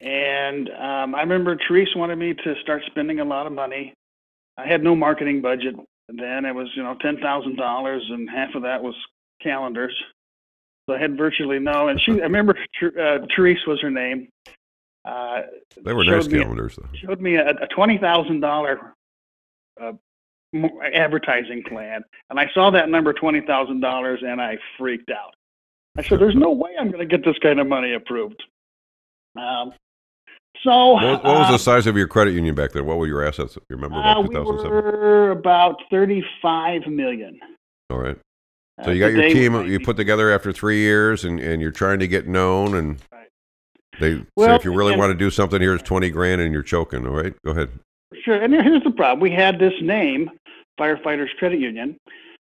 And 0.00 0.70
um, 0.70 1.14
I 1.14 1.20
remember 1.20 1.56
Therese 1.66 1.94
wanted 1.96 2.16
me 2.16 2.34
to 2.34 2.54
start 2.62 2.82
spending 2.86 3.20
a 3.20 3.24
lot 3.24 3.46
of 3.46 3.52
money. 3.52 3.94
I 4.56 4.66
had 4.66 4.82
no 4.82 4.94
marketing 4.94 5.40
budget 5.40 5.74
then. 6.08 6.44
It 6.44 6.54
was, 6.54 6.68
you 6.74 6.82
know, 6.82 6.96
$10,000, 7.04 8.12
and 8.12 8.30
half 8.30 8.54
of 8.54 8.62
that 8.62 8.82
was 8.82 8.94
calendars. 9.42 9.94
So 10.88 10.94
I 10.94 10.98
had 10.98 11.16
virtually 11.16 11.58
no. 11.58 11.88
And 11.88 12.00
she, 12.00 12.12
I 12.12 12.24
remember 12.24 12.56
uh, 12.82 13.18
Therese 13.34 13.66
was 13.66 13.80
her 13.80 13.90
name. 13.90 14.28
Uh, 15.04 15.42
they 15.82 15.92
were 15.92 16.04
nice 16.04 16.26
calendars, 16.28 16.76
though. 16.76 16.88
Showed 16.94 17.20
me 17.20 17.36
a, 17.36 17.50
a 17.50 17.66
twenty 17.74 17.98
thousand 17.98 18.40
dollar 18.40 18.94
uh, 19.80 19.92
advertising 20.92 21.62
plan, 21.68 22.02
and 22.30 22.38
I 22.38 22.50
saw 22.52 22.70
that 22.70 22.88
number 22.88 23.12
twenty 23.12 23.40
thousand 23.40 23.80
dollars, 23.80 24.20
and 24.26 24.40
I 24.40 24.58
freaked 24.76 25.10
out. 25.10 25.34
I 25.96 26.02
said, 26.02 26.20
"There's 26.20 26.36
no 26.36 26.52
way 26.52 26.70
I'm 26.78 26.90
going 26.90 27.06
to 27.06 27.16
get 27.16 27.24
this 27.24 27.38
kind 27.38 27.60
of 27.60 27.66
money 27.66 27.94
approved." 27.94 28.42
Um, 29.36 29.72
so, 30.62 30.94
what, 30.94 31.24
what 31.24 31.24
was 31.24 31.48
the 31.48 31.54
uh, 31.54 31.58
size 31.58 31.86
of 31.86 31.96
your 31.96 32.08
credit 32.08 32.34
union 32.34 32.54
back 32.54 32.72
then? 32.72 32.84
What 32.84 32.98
were 32.98 33.06
your 33.06 33.24
assets? 33.24 33.56
You 33.56 33.76
remember 33.76 33.98
about 33.98 34.24
uh, 34.24 34.28
2007? 34.28 34.70
We 34.70 34.82
were 34.82 35.30
about 35.30 35.76
35 35.90 36.86
million. 36.88 37.38
All 37.90 37.98
right. 37.98 38.18
Uh, 38.78 38.84
so 38.84 38.90
you 38.90 39.00
got 39.00 39.12
your 39.12 39.28
team 39.30 39.54
you 39.66 39.80
put 39.80 39.96
together 39.96 40.32
after 40.32 40.52
three 40.52 40.78
years, 40.78 41.24
and, 41.24 41.38
and 41.38 41.62
you're 41.62 41.70
trying 41.70 42.00
to 42.00 42.08
get 42.08 42.26
known, 42.26 42.74
and 42.74 42.98
right. 43.12 43.28
they 44.00 44.24
well, 44.36 44.48
say 44.48 44.54
if 44.56 44.64
you 44.64 44.74
really 44.74 44.92
and, 44.92 45.00
want 45.00 45.10
to 45.10 45.18
do 45.18 45.30
something, 45.30 45.60
here's 45.60 45.82
20 45.82 46.10
grand, 46.10 46.40
and 46.40 46.52
you're 46.52 46.62
choking. 46.62 47.06
All 47.06 47.14
right, 47.14 47.34
go 47.44 47.52
ahead. 47.52 47.70
Sure. 48.24 48.42
And 48.42 48.52
here's 48.52 48.82
the 48.82 48.90
problem: 48.90 49.20
we 49.20 49.30
had 49.30 49.58
this 49.58 49.74
name, 49.80 50.30
Firefighters 50.78 51.34
Credit 51.38 51.60
Union, 51.60 51.96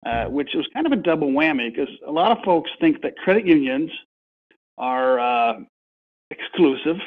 uh, 0.06 0.26
which 0.26 0.50
was 0.54 0.68
kind 0.74 0.86
of 0.86 0.92
a 0.92 0.98
double 0.98 1.30
whammy 1.30 1.74
because 1.74 1.94
a 2.08 2.12
lot 2.12 2.32
of 2.32 2.44
folks 2.44 2.70
think 2.80 3.02
that 3.02 3.18
credit 3.18 3.46
unions 3.46 3.92
are 4.78 5.20
uh, 5.20 5.60
exclusive. 6.30 6.98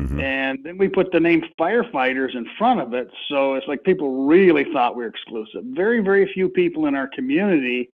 Mm-hmm. 0.00 0.20
And 0.20 0.64
then 0.64 0.78
we 0.78 0.88
put 0.88 1.12
the 1.12 1.20
name 1.20 1.44
firefighters 1.60 2.34
in 2.34 2.46
front 2.56 2.80
of 2.80 2.94
it. 2.94 3.08
So 3.28 3.54
it's 3.54 3.68
like 3.68 3.84
people 3.84 4.26
really 4.26 4.64
thought 4.72 4.96
we 4.96 5.04
were 5.04 5.10
exclusive. 5.10 5.62
Very, 5.66 6.00
very 6.00 6.32
few 6.32 6.48
people 6.48 6.86
in 6.86 6.94
our 6.94 7.08
community 7.08 7.90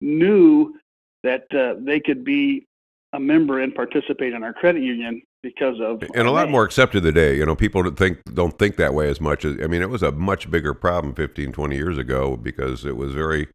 knew 0.00 0.74
that 1.22 1.44
uh, 1.54 1.80
they 1.80 2.00
could 2.00 2.24
be 2.24 2.66
a 3.12 3.20
member 3.20 3.60
and 3.60 3.74
participate 3.74 4.34
in 4.34 4.42
our 4.42 4.52
credit 4.52 4.82
union 4.82 5.22
because 5.42 5.80
of 5.80 6.02
and 6.14 6.28
a 6.28 6.30
lot 6.30 6.44
name. 6.44 6.52
more 6.52 6.64
accepted 6.64 7.02
today 7.02 7.36
you 7.36 7.46
know 7.46 7.56
people 7.56 7.82
don't 7.82 7.96
think 7.96 8.18
don't 8.34 8.58
think 8.58 8.76
that 8.76 8.92
way 8.92 9.08
as 9.08 9.20
much 9.20 9.44
as 9.44 9.56
i 9.62 9.66
mean 9.66 9.80
it 9.80 9.88
was 9.88 10.02
a 10.02 10.12
much 10.12 10.50
bigger 10.50 10.74
problem 10.74 11.14
15 11.14 11.52
20 11.52 11.76
years 11.76 11.96
ago 11.96 12.36
because 12.36 12.84
it 12.84 12.96
was 12.96 13.14
very 13.14 13.48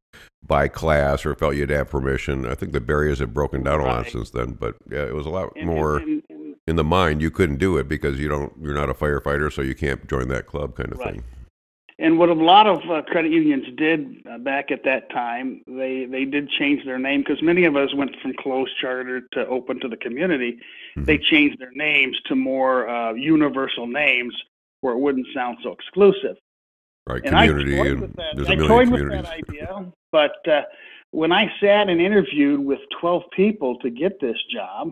by 0.46 0.68
class 0.68 1.26
or 1.26 1.36
felt 1.36 1.54
you 1.54 1.62
had 1.62 1.70
to 1.70 1.78
have 1.78 1.90
permission 1.90 2.46
i 2.48 2.56
think 2.56 2.72
the 2.72 2.82
barriers 2.82 3.20
have 3.20 3.34
broken 3.34 3.64
down 3.64 3.80
right. 3.80 3.88
a 3.88 3.92
lot 3.92 4.08
since 4.10 4.32
then 4.32 4.54
but 4.54 4.76
yeah 4.90 5.04
it 5.04 5.14
was 5.14 5.26
a 5.26 5.30
lot 5.30 5.52
and, 5.56 5.68
more 5.68 5.98
and, 5.98 6.24
and, 6.30 6.56
in 6.68 6.76
the 6.76 6.84
mind 6.84 7.22
you 7.22 7.30
couldn't 7.30 7.58
do 7.58 7.78
it 7.78 7.88
because 7.88 8.20
you 8.20 8.28
don't 8.28 8.54
you're 8.62 8.74
not 8.74 8.90
a 8.90 8.94
firefighter 8.94 9.54
so 9.54 9.62
you 9.62 9.76
can't 9.76 10.08
join 10.08 10.28
that 10.28 10.48
club 10.48 10.76
kind 10.76 10.92
of 10.92 10.98
right. 11.00 11.14
thing 11.14 11.24
and 11.98 12.20
what 12.20 12.30
a 12.30 12.34
lot 12.34 12.68
of 12.68 12.80
uh, 12.90 13.02
credit 13.04 13.32
unions 13.32 13.66
did 13.78 14.22
uh, 14.30 14.38
back 14.38 14.70
at 14.70 14.84
that 14.84 15.10
time, 15.12 15.62
they 15.66 16.06
they 16.06 16.26
did 16.26 16.50
change 16.50 16.84
their 16.84 17.00
name 17.00 17.22
because 17.22 17.42
many 17.42 17.64
of 17.64 17.76
us 17.76 17.94
went 17.96 18.12
from 18.22 18.34
closed 18.38 18.72
charter 18.82 19.22
to 19.34 19.48
open 19.48 19.80
to 19.80 19.88
the 19.88 19.96
community. 19.98 20.60
Mm-hmm. 20.98 21.06
They 21.06 21.18
changed 21.18 21.60
their 21.60 21.72
names 21.72 22.20
to 22.26 22.36
more 22.36 22.90
uh, 22.90 23.14
universal 23.14 23.88
names 23.88 24.36
where 24.82 24.94
it 24.94 25.00
wouldn't 25.00 25.28
sound 25.34 25.58
so 25.64 25.72
exclusive. 25.72 26.36
Right, 27.08 27.22
and 27.24 27.34
community. 27.34 27.80
I 27.80 27.84
toyed 27.84 28.00
with 28.02 28.16
that, 28.16 28.50
I 28.50 28.56
toyed 28.56 28.90
with 28.90 29.12
that 29.12 29.26
idea, 29.26 29.86
but 30.12 30.48
uh, 30.50 30.62
when 31.12 31.32
I 31.32 31.46
sat 31.62 31.88
and 31.88 32.02
interviewed 32.02 32.60
with 32.60 32.80
12 33.00 33.24
people 33.34 33.78
to 33.80 33.90
get 33.90 34.20
this 34.20 34.38
job, 34.54 34.92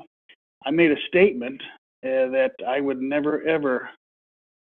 I 0.66 0.72
made 0.72 0.92
a 0.92 1.02
statement 1.10 1.62
uh, 2.06 2.32
that 2.32 2.54
I 2.66 2.80
would 2.80 3.02
never 3.02 3.46
ever 3.46 3.90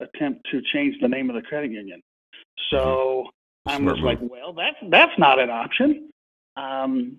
attempt 0.01 0.45
to 0.51 0.61
change 0.73 0.95
the 1.01 1.07
name 1.07 1.29
of 1.29 1.35
the 1.35 1.41
credit 1.41 1.71
union. 1.71 2.01
So 2.71 3.25
I 3.65 3.77
was 3.77 3.99
like, 3.99 4.19
well, 4.21 4.53
that's 4.53 4.77
that's 4.89 5.17
not 5.17 5.39
an 5.39 5.49
option. 5.49 6.09
Um, 6.57 7.17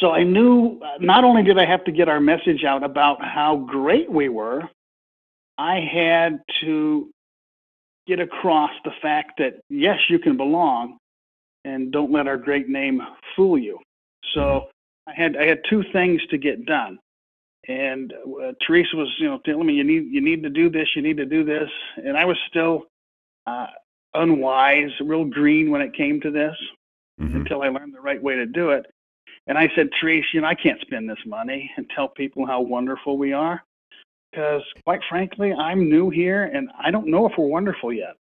so 0.00 0.10
I 0.10 0.22
knew 0.22 0.80
uh, 0.84 0.98
not 1.00 1.24
only 1.24 1.42
did 1.42 1.58
I 1.58 1.64
have 1.64 1.84
to 1.84 1.92
get 1.92 2.08
our 2.08 2.20
message 2.20 2.64
out 2.64 2.82
about 2.82 3.24
how 3.24 3.56
great 3.56 4.10
we 4.10 4.28
were, 4.28 4.62
I 5.58 5.80
had 5.80 6.40
to 6.60 7.08
get 8.06 8.20
across 8.20 8.70
the 8.84 8.90
fact 9.00 9.32
that 9.38 9.60
yes, 9.70 9.98
you 10.08 10.18
can 10.18 10.36
belong, 10.36 10.98
and 11.64 11.90
don't 11.90 12.12
let 12.12 12.26
our 12.26 12.36
great 12.36 12.68
name 12.68 13.00
fool 13.34 13.58
you. 13.58 13.78
So 14.34 14.40
mm-hmm. 14.40 15.10
I 15.10 15.22
had 15.22 15.36
I 15.36 15.46
had 15.46 15.60
two 15.68 15.82
things 15.92 16.20
to 16.30 16.38
get 16.38 16.66
done, 16.66 16.98
and 17.68 18.12
uh, 18.12 18.52
Teresa 18.66 18.96
was 18.96 19.08
you 19.18 19.28
know 19.28 19.40
telling 19.46 19.66
me 19.66 19.74
you 19.74 19.84
need 19.84 20.08
you 20.10 20.20
need 20.20 20.42
to 20.42 20.50
do 20.50 20.68
this, 20.68 20.88
you 20.94 21.02
need 21.02 21.16
to 21.16 21.26
do 21.26 21.44
this, 21.44 21.70
and 21.96 22.16
I 22.16 22.24
was 22.24 22.36
still 22.48 22.84
uh, 23.46 23.68
unwise, 24.16 24.90
real 25.00 25.24
green 25.24 25.70
when 25.70 25.80
it 25.80 25.94
came 25.94 26.20
to 26.20 26.30
this 26.30 26.56
mm-hmm. 27.20 27.36
until 27.36 27.62
I 27.62 27.68
learned 27.68 27.94
the 27.94 28.00
right 28.00 28.22
way 28.22 28.36
to 28.36 28.46
do 28.46 28.70
it. 28.70 28.86
And 29.46 29.56
I 29.56 29.70
said, 29.76 29.90
Trace, 30.00 30.24
you 30.32 30.40
know, 30.40 30.48
I 30.48 30.54
can't 30.54 30.80
spend 30.80 31.08
this 31.08 31.18
money 31.24 31.70
and 31.76 31.88
tell 31.94 32.08
people 32.08 32.46
how 32.46 32.60
wonderful 32.60 33.16
we 33.16 33.32
are 33.32 33.62
because, 34.30 34.62
quite 34.84 35.00
frankly, 35.08 35.52
I'm 35.52 35.88
new 35.88 36.10
here 36.10 36.44
and 36.44 36.68
I 36.78 36.90
don't 36.90 37.06
know 37.06 37.26
if 37.26 37.32
we're 37.38 37.46
wonderful 37.46 37.92
yet. 37.92 38.16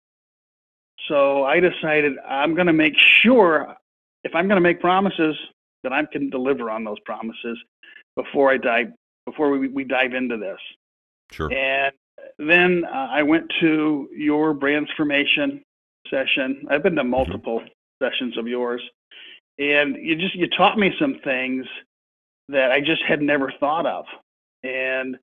So 1.07 1.43
I 1.43 1.59
decided 1.59 2.13
I'm 2.27 2.55
going 2.55 2.67
to 2.67 2.73
make 2.73 2.93
sure 2.97 3.75
if 4.23 4.35
I'm 4.35 4.47
going 4.47 4.57
to 4.57 4.61
make 4.61 4.79
promises 4.79 5.35
that 5.83 5.91
I 5.91 6.03
can 6.05 6.29
deliver 6.29 6.69
on 6.69 6.83
those 6.83 6.99
promises 7.05 7.57
before 8.15 8.51
I 8.51 8.57
dive 8.57 8.87
before 9.25 9.57
we, 9.57 9.69
we 9.69 9.83
dive 9.85 10.13
into 10.13 10.37
this. 10.37 10.59
Sure. 11.31 11.51
And 11.51 11.93
then 12.37 12.83
uh, 12.85 13.07
I 13.11 13.23
went 13.23 13.51
to 13.61 14.09
your 14.15 14.53
transformation 14.53 15.63
session. 16.09 16.65
I've 16.69 16.83
been 16.83 16.95
to 16.95 17.03
multiple 17.03 17.63
sessions 18.01 18.37
of 18.37 18.47
yours, 18.47 18.81
and 19.59 19.95
you 19.95 20.15
just 20.15 20.35
you 20.35 20.47
taught 20.49 20.77
me 20.77 20.93
some 20.99 21.19
things 21.23 21.65
that 22.49 22.71
I 22.71 22.81
just 22.81 23.01
had 23.03 23.21
never 23.21 23.51
thought 23.59 23.85
of, 23.85 24.05
and 24.63 25.17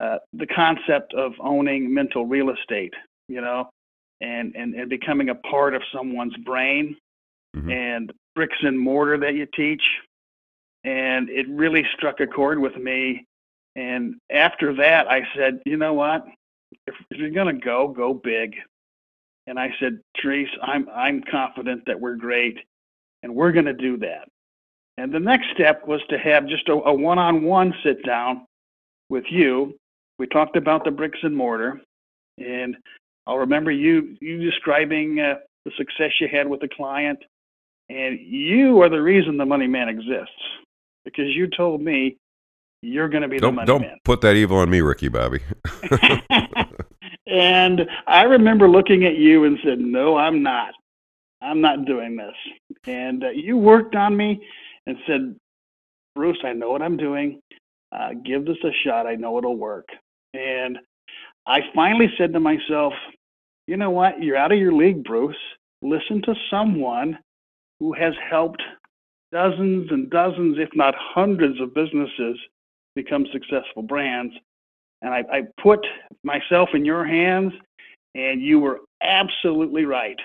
uh, 0.00 0.18
the 0.32 0.46
concept 0.46 1.14
of 1.14 1.32
owning 1.40 1.92
mental 1.92 2.26
real 2.26 2.50
estate, 2.50 2.94
you 3.28 3.40
know, 3.40 3.68
and 4.20 4.54
and, 4.54 4.74
and 4.74 4.90
becoming 4.90 5.30
a 5.30 5.34
part 5.34 5.74
of 5.74 5.82
someone's 5.92 6.36
brain, 6.38 6.96
mm-hmm. 7.56 7.70
and 7.70 8.12
bricks 8.34 8.58
and 8.62 8.78
mortar 8.78 9.18
that 9.18 9.34
you 9.34 9.46
teach, 9.54 9.82
and 10.84 11.28
it 11.30 11.48
really 11.48 11.84
struck 11.96 12.20
a 12.20 12.26
chord 12.26 12.58
with 12.58 12.76
me. 12.76 13.24
And 13.76 14.16
after 14.30 14.74
that, 14.76 15.06
I 15.10 15.26
said, 15.36 15.60
you 15.66 15.76
know 15.76 15.92
what? 15.92 16.26
If, 16.86 16.94
if 17.10 17.18
you're 17.18 17.30
gonna 17.30 17.52
go, 17.52 17.88
go 17.88 18.14
big. 18.14 18.56
And 19.46 19.58
I 19.58 19.70
said, 19.80 20.00
Therese, 20.20 20.48
I'm 20.62 20.88
I'm 20.88 21.22
confident 21.30 21.82
that 21.86 22.00
we're 22.00 22.16
great, 22.16 22.58
and 23.22 23.34
we're 23.34 23.52
going 23.52 23.66
to 23.66 23.72
do 23.74 23.96
that. 23.98 24.28
And 24.98 25.12
the 25.12 25.20
next 25.20 25.46
step 25.54 25.86
was 25.86 26.00
to 26.08 26.18
have 26.18 26.48
just 26.48 26.68
a, 26.68 26.72
a 26.72 26.92
one-on-one 26.92 27.74
sit 27.84 28.04
down 28.04 28.46
with 29.08 29.24
you. 29.30 29.76
We 30.18 30.26
talked 30.26 30.56
about 30.56 30.84
the 30.84 30.90
bricks 30.90 31.18
and 31.22 31.36
mortar, 31.36 31.80
and 32.38 32.76
I'll 33.26 33.38
remember 33.38 33.70
you 33.70 34.16
you 34.20 34.38
describing 34.38 35.20
uh, 35.20 35.34
the 35.64 35.72
success 35.76 36.12
you 36.20 36.28
had 36.32 36.48
with 36.48 36.60
the 36.60 36.68
client, 36.68 37.18
and 37.88 38.18
you 38.20 38.82
are 38.82 38.88
the 38.88 39.02
reason 39.02 39.36
the 39.36 39.46
money 39.46 39.66
man 39.66 39.88
exists 39.88 40.32
because 41.04 41.26
you 41.28 41.48
told 41.56 41.82
me 41.82 42.16
you're 42.82 43.08
going 43.08 43.22
to 43.22 43.28
be 43.28 43.38
don't, 43.38 43.52
the 43.52 43.56
money 43.56 43.66
don't 43.66 43.80
man. 43.82 43.90
Don't 43.90 44.04
put 44.04 44.20
that 44.22 44.34
evil 44.34 44.58
on 44.58 44.70
me, 44.70 44.80
Ricky 44.80 45.08
Bobby. 45.08 45.40
and 47.36 47.82
I 48.06 48.22
remember 48.22 48.68
looking 48.68 49.04
at 49.04 49.16
you 49.16 49.44
and 49.44 49.58
said, 49.62 49.78
"No, 49.78 50.16
I'm 50.16 50.42
not. 50.42 50.72
I'm 51.42 51.60
not 51.60 51.84
doing 51.84 52.16
this." 52.16 52.34
And 52.86 53.24
uh, 53.24 53.30
you 53.30 53.58
worked 53.58 53.94
on 53.94 54.16
me 54.16 54.42
and 54.86 54.96
said, 55.06 55.36
"Bruce, 56.14 56.38
I 56.44 56.54
know 56.54 56.70
what 56.70 56.82
I'm 56.82 56.96
doing. 56.96 57.40
Uh, 57.92 58.10
give 58.24 58.46
this 58.46 58.56
a 58.64 58.72
shot. 58.84 59.06
I 59.06 59.16
know 59.16 59.36
it'll 59.36 59.56
work." 59.56 59.88
And 60.32 60.78
I 61.46 61.60
finally 61.74 62.08
said 62.16 62.32
to 62.32 62.40
myself, 62.40 62.94
"You 63.66 63.76
know 63.76 63.90
what? 63.90 64.22
You're 64.22 64.38
out 64.38 64.52
of 64.52 64.58
your 64.58 64.72
league, 64.72 65.04
Bruce. 65.04 65.36
Listen 65.82 66.22
to 66.22 66.34
someone 66.50 67.18
who 67.80 67.92
has 67.92 68.14
helped 68.30 68.62
dozens 69.30 69.90
and 69.90 70.08
dozens, 70.08 70.56
if 70.58 70.70
not 70.74 70.94
hundreds, 70.96 71.60
of 71.60 71.74
businesses 71.74 72.38
become 72.94 73.26
successful 73.30 73.82
brands. 73.82 74.34
And 75.02 75.12
I, 75.12 75.24
I 75.30 75.42
put 75.62 75.80
myself 76.24 76.70
in 76.74 76.84
your 76.84 77.04
hands, 77.04 77.52
and 78.14 78.40
you 78.40 78.58
were 78.58 78.80
absolutely 79.02 79.84
right. 79.84 80.18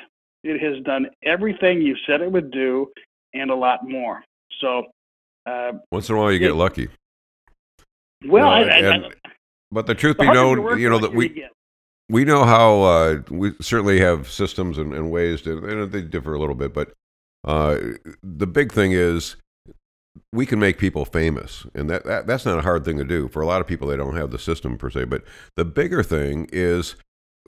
It 0.43 0.61
has 0.61 0.83
done 0.83 1.07
everything 1.23 1.81
you 1.81 1.95
said 2.07 2.21
it 2.21 2.31
would 2.31 2.51
do 2.51 2.87
and 3.33 3.51
a 3.51 3.55
lot 3.55 3.87
more. 3.87 4.23
So, 4.59 4.85
uh, 5.45 5.73
once 5.91 6.09
in 6.09 6.15
a 6.15 6.19
while, 6.19 6.31
you 6.31 6.37
it, 6.37 6.39
get 6.39 6.55
lucky. 6.55 6.89
Well, 8.25 8.47
I, 8.47 8.61
and, 8.61 9.05
I, 9.05 9.09
but 9.71 9.87
the 9.87 9.95
truth 9.95 10.17
the 10.17 10.23
be 10.23 10.31
known, 10.31 10.79
you 10.79 10.89
know 10.89 10.99
that 10.99 11.13
we 11.13 11.47
we 12.09 12.25
know 12.25 12.43
how 12.43 12.81
uh, 12.81 13.21
we 13.29 13.53
certainly 13.61 13.99
have 13.99 14.29
systems 14.29 14.77
and, 14.77 14.93
and 14.93 15.11
ways 15.11 15.41
to, 15.43 15.57
and 15.65 15.91
they 15.91 16.01
differ 16.01 16.33
a 16.33 16.39
little 16.39 16.55
bit, 16.55 16.73
but 16.73 16.91
uh, 17.45 17.77
the 18.21 18.47
big 18.47 18.71
thing 18.71 18.91
is 18.91 19.37
we 20.33 20.45
can 20.45 20.59
make 20.59 20.77
people 20.77 21.05
famous, 21.05 21.65
and 21.73 21.89
that, 21.89 22.05
that 22.05 22.27
that's 22.27 22.45
not 22.45 22.59
a 22.59 22.61
hard 22.61 22.85
thing 22.85 22.97
to 22.97 23.03
do. 23.03 23.27
For 23.29 23.41
a 23.41 23.45
lot 23.45 23.61
of 23.61 23.67
people, 23.67 23.87
they 23.87 23.97
don't 23.97 24.15
have 24.15 24.31
the 24.31 24.39
system 24.39 24.77
per 24.77 24.89
se. 24.89 25.05
But 25.05 25.23
the 25.55 25.65
bigger 25.65 26.03
thing 26.03 26.47
is 26.51 26.95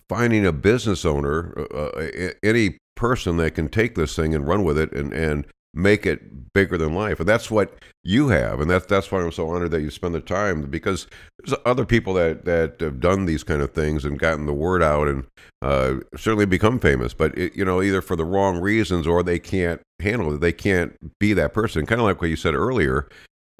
finding 0.09 0.45
a 0.45 0.51
business 0.51 1.05
owner, 1.05 1.53
uh, 1.57 1.87
uh 1.87 2.29
any 2.43 2.77
person 2.95 3.37
that 3.37 3.51
can 3.51 3.69
take 3.69 3.95
this 3.95 4.15
thing 4.15 4.33
and 4.35 4.47
run 4.47 4.63
with 4.63 4.77
it 4.77 4.91
and 4.93 5.13
and 5.13 5.47
make 5.73 6.05
it 6.05 6.53
bigger 6.53 6.77
than 6.77 6.93
life. 6.93 7.19
And 7.19 7.27
that's 7.27 7.49
what 7.49 7.73
you 8.03 8.29
have. 8.29 8.59
And 8.59 8.69
that's 8.69 8.85
that's 8.85 9.11
why 9.11 9.21
I'm 9.21 9.31
so 9.31 9.49
honored 9.49 9.71
that 9.71 9.81
you 9.81 9.89
spend 9.89 10.13
the 10.13 10.19
time 10.19 10.61
because 10.63 11.07
there's 11.39 11.57
other 11.65 11.85
people 11.85 12.13
that, 12.13 12.45
that 12.45 12.79
have 12.79 12.99
done 12.99 13.25
these 13.25 13.43
kind 13.43 13.61
of 13.61 13.71
things 13.71 14.05
and 14.05 14.19
gotten 14.19 14.45
the 14.45 14.53
word 14.53 14.83
out 14.83 15.07
and 15.07 15.25
uh, 15.61 15.95
certainly 16.15 16.45
become 16.45 16.79
famous, 16.79 17.13
but 17.13 17.37
it, 17.37 17.55
you 17.55 17.65
know, 17.65 17.81
either 17.81 18.01
for 18.01 18.15
the 18.15 18.25
wrong 18.25 18.59
reasons 18.59 19.07
or 19.07 19.23
they 19.23 19.39
can't 19.39 19.81
handle 19.99 20.33
it. 20.33 20.41
They 20.41 20.53
can't 20.53 20.95
be 21.19 21.33
that 21.33 21.53
person. 21.53 21.85
Kind 21.85 22.01
of 22.01 22.05
like 22.05 22.21
what 22.21 22.29
you 22.29 22.35
said 22.35 22.53
earlier. 22.53 23.07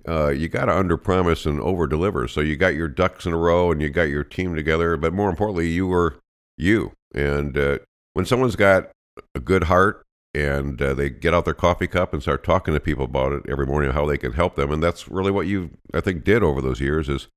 Uh, 0.08 0.28
you 0.28 0.50
got 0.50 0.66
to 0.66 0.78
under 0.78 0.98
promise 0.98 1.46
and 1.46 1.62
over 1.62 1.88
deliver. 1.88 2.28
So 2.28 2.42
you 2.42 2.58
got 2.58 2.76
your 2.76 2.90
ducks 2.90 3.26
in 3.26 3.34
a 3.34 3.38
row 3.38 3.72
and 3.72 3.82
you 3.82 3.90
got 3.90 4.04
your 4.04 4.26
team 4.26 4.54
together, 4.54 4.98
but 4.98 5.14
more 5.14 5.30
importantly, 5.30 5.70
you 5.70 5.88
were 5.88 6.20
you. 6.58 6.92
And 7.16 7.58
uh, 7.58 7.80
when 8.12 8.26
someone's 8.26 8.58
got 8.58 8.90
a 9.34 9.40
good 9.40 9.64
heart 9.64 10.06
and 10.34 10.82
uh, 10.82 10.94
they 10.94 11.10
get 11.10 11.34
out 11.34 11.46
their 11.46 11.54
coffee 11.54 11.88
cup 11.88 12.14
and 12.14 12.22
start 12.22 12.44
talking 12.44 12.74
to 12.74 12.80
people 12.80 13.06
about 13.06 13.34
it 13.34 13.44
every 13.48 13.66
morning 13.66 13.92
how 13.92 14.06
they 14.06 14.18
can 14.18 14.34
help 14.34 14.56
them 14.56 14.72
and 14.72 14.82
that's 14.82 15.08
really 15.08 15.32
what 15.32 15.48
you 15.48 15.70
i 15.94 16.02
think 16.02 16.24
did 16.24 16.44
over 16.44 16.62
those 16.62 16.82
years 16.82 17.08
is 17.10 17.28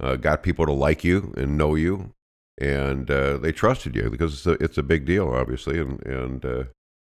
uh, 0.00 0.16
got 0.16 0.42
people 0.42 0.66
to 0.66 0.72
like 0.72 1.04
you 1.04 1.32
and 1.36 1.56
know 1.56 1.74
you 1.74 2.12
and 2.60 3.10
uh, 3.10 3.36
they 3.36 3.50
trusted 3.50 3.96
you 3.96 4.08
because 4.08 4.34
it's 4.34 4.46
a, 4.46 4.64
it's 4.64 4.78
a 4.78 4.82
big 4.82 5.04
deal 5.04 5.28
obviously 5.28 5.78
and 5.78 6.04
and 6.06 6.44
uh, 6.44 6.64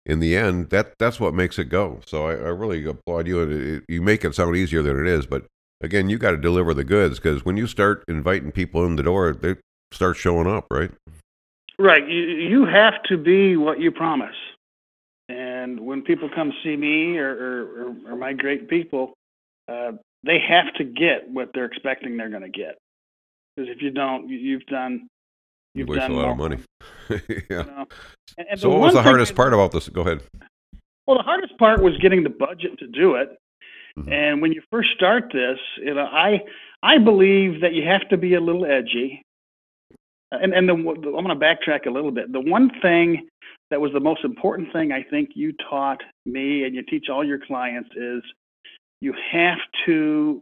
in 0.05 0.19
the 0.19 0.35
end 0.35 0.69
that 0.69 0.93
that's 0.99 1.19
what 1.19 1.33
makes 1.33 1.59
it 1.59 1.65
go. 1.65 1.99
So 2.05 2.27
i, 2.27 2.31
I 2.31 2.49
really 2.49 2.85
applaud 2.85 3.27
you 3.27 3.41
and 3.41 3.51
it, 3.51 3.83
you 3.87 4.01
make 4.01 4.23
it 4.23 4.35
sound 4.35 4.55
easier 4.55 4.81
than 4.81 4.99
it 4.99 5.07
is 5.07 5.25
but 5.25 5.45
again 5.81 6.09
you 6.09 6.17
got 6.17 6.31
to 6.31 6.37
deliver 6.37 6.73
the 6.73 6.83
goods 6.85 7.19
because 7.19 7.43
when 7.43 7.57
you 7.57 7.67
start 7.67 8.03
inviting 8.07 8.51
people 8.51 8.85
in 8.85 8.95
the 8.95 9.03
door 9.03 9.33
they 9.33 9.55
start 9.91 10.15
showing 10.15 10.47
up 10.47 10.67
right? 10.71 10.91
Right. 11.79 12.07
You, 12.07 12.21
you 12.21 12.65
have 12.65 13.01
to 13.09 13.17
be 13.17 13.57
what 13.57 13.79
you 13.79 13.91
promise 13.91 14.35
and 15.63 15.79
when 15.79 16.01
people 16.01 16.29
come 16.33 16.51
see 16.63 16.75
me 16.75 17.17
or, 17.17 17.31
or, 17.31 17.95
or 18.09 18.15
my 18.17 18.33
great 18.33 18.69
people, 18.69 19.13
uh, 19.71 19.93
they 20.25 20.37
have 20.39 20.73
to 20.75 20.83
get 20.83 21.29
what 21.29 21.51
they're 21.53 21.65
expecting 21.65 22.17
they're 22.17 22.29
going 22.29 22.43
to 22.43 22.49
get. 22.49 22.77
Because 23.55 23.69
if 23.73 23.81
you 23.81 23.91
don't, 23.91 24.27
you, 24.27 24.53
have 24.53 24.65
done. 24.67 25.07
You've 25.73 25.87
you 25.87 25.93
waste 25.93 26.01
done 26.01 26.11
a 26.11 26.15
lot 26.15 26.23
more. 26.23 26.31
of 26.31 26.37
money. 26.37 26.57
yeah. 27.09 27.17
You 27.49 27.55
know? 27.63 27.85
and, 28.37 28.47
and 28.51 28.59
so, 28.59 28.69
what 28.69 28.79
was 28.79 28.93
the 28.93 29.01
hardest 29.01 29.35
part 29.35 29.53
about 29.53 29.71
this? 29.71 29.87
Go 29.89 30.01
ahead. 30.01 30.21
Well, 31.07 31.17
the 31.17 31.23
hardest 31.23 31.57
part 31.57 31.81
was 31.81 31.97
getting 32.01 32.23
the 32.23 32.29
budget 32.29 32.77
to 32.79 32.87
do 32.87 33.15
it. 33.15 33.37
Mm-hmm. 33.97 34.11
And 34.11 34.41
when 34.41 34.51
you 34.51 34.61
first 34.71 34.89
start 34.95 35.25
this, 35.31 35.59
you 35.77 35.93
know, 35.93 36.05
I 36.05 36.41
I 36.81 36.97
believe 36.97 37.61
that 37.61 37.73
you 37.73 37.83
have 37.87 38.07
to 38.09 38.17
be 38.17 38.33
a 38.33 38.41
little 38.41 38.65
edgy. 38.65 39.21
And 40.41 40.53
and 40.53 40.67
the, 40.67 40.73
I'm 40.73 41.03
going 41.03 41.27
to 41.27 41.35
backtrack 41.35 41.85
a 41.85 41.91
little 41.91 42.11
bit. 42.11 42.31
The 42.31 42.39
one 42.39 42.71
thing 42.81 43.27
that 43.69 43.79
was 43.79 43.91
the 43.93 43.99
most 43.99 44.23
important 44.23 44.71
thing 44.73 44.91
I 44.91 45.03
think 45.03 45.29
you 45.35 45.53
taught 45.69 46.01
me 46.25 46.63
and 46.63 46.75
you 46.75 46.83
teach 46.83 47.05
all 47.11 47.23
your 47.25 47.39
clients 47.39 47.89
is 47.95 48.21
you 49.01 49.13
have 49.31 49.57
to 49.85 50.41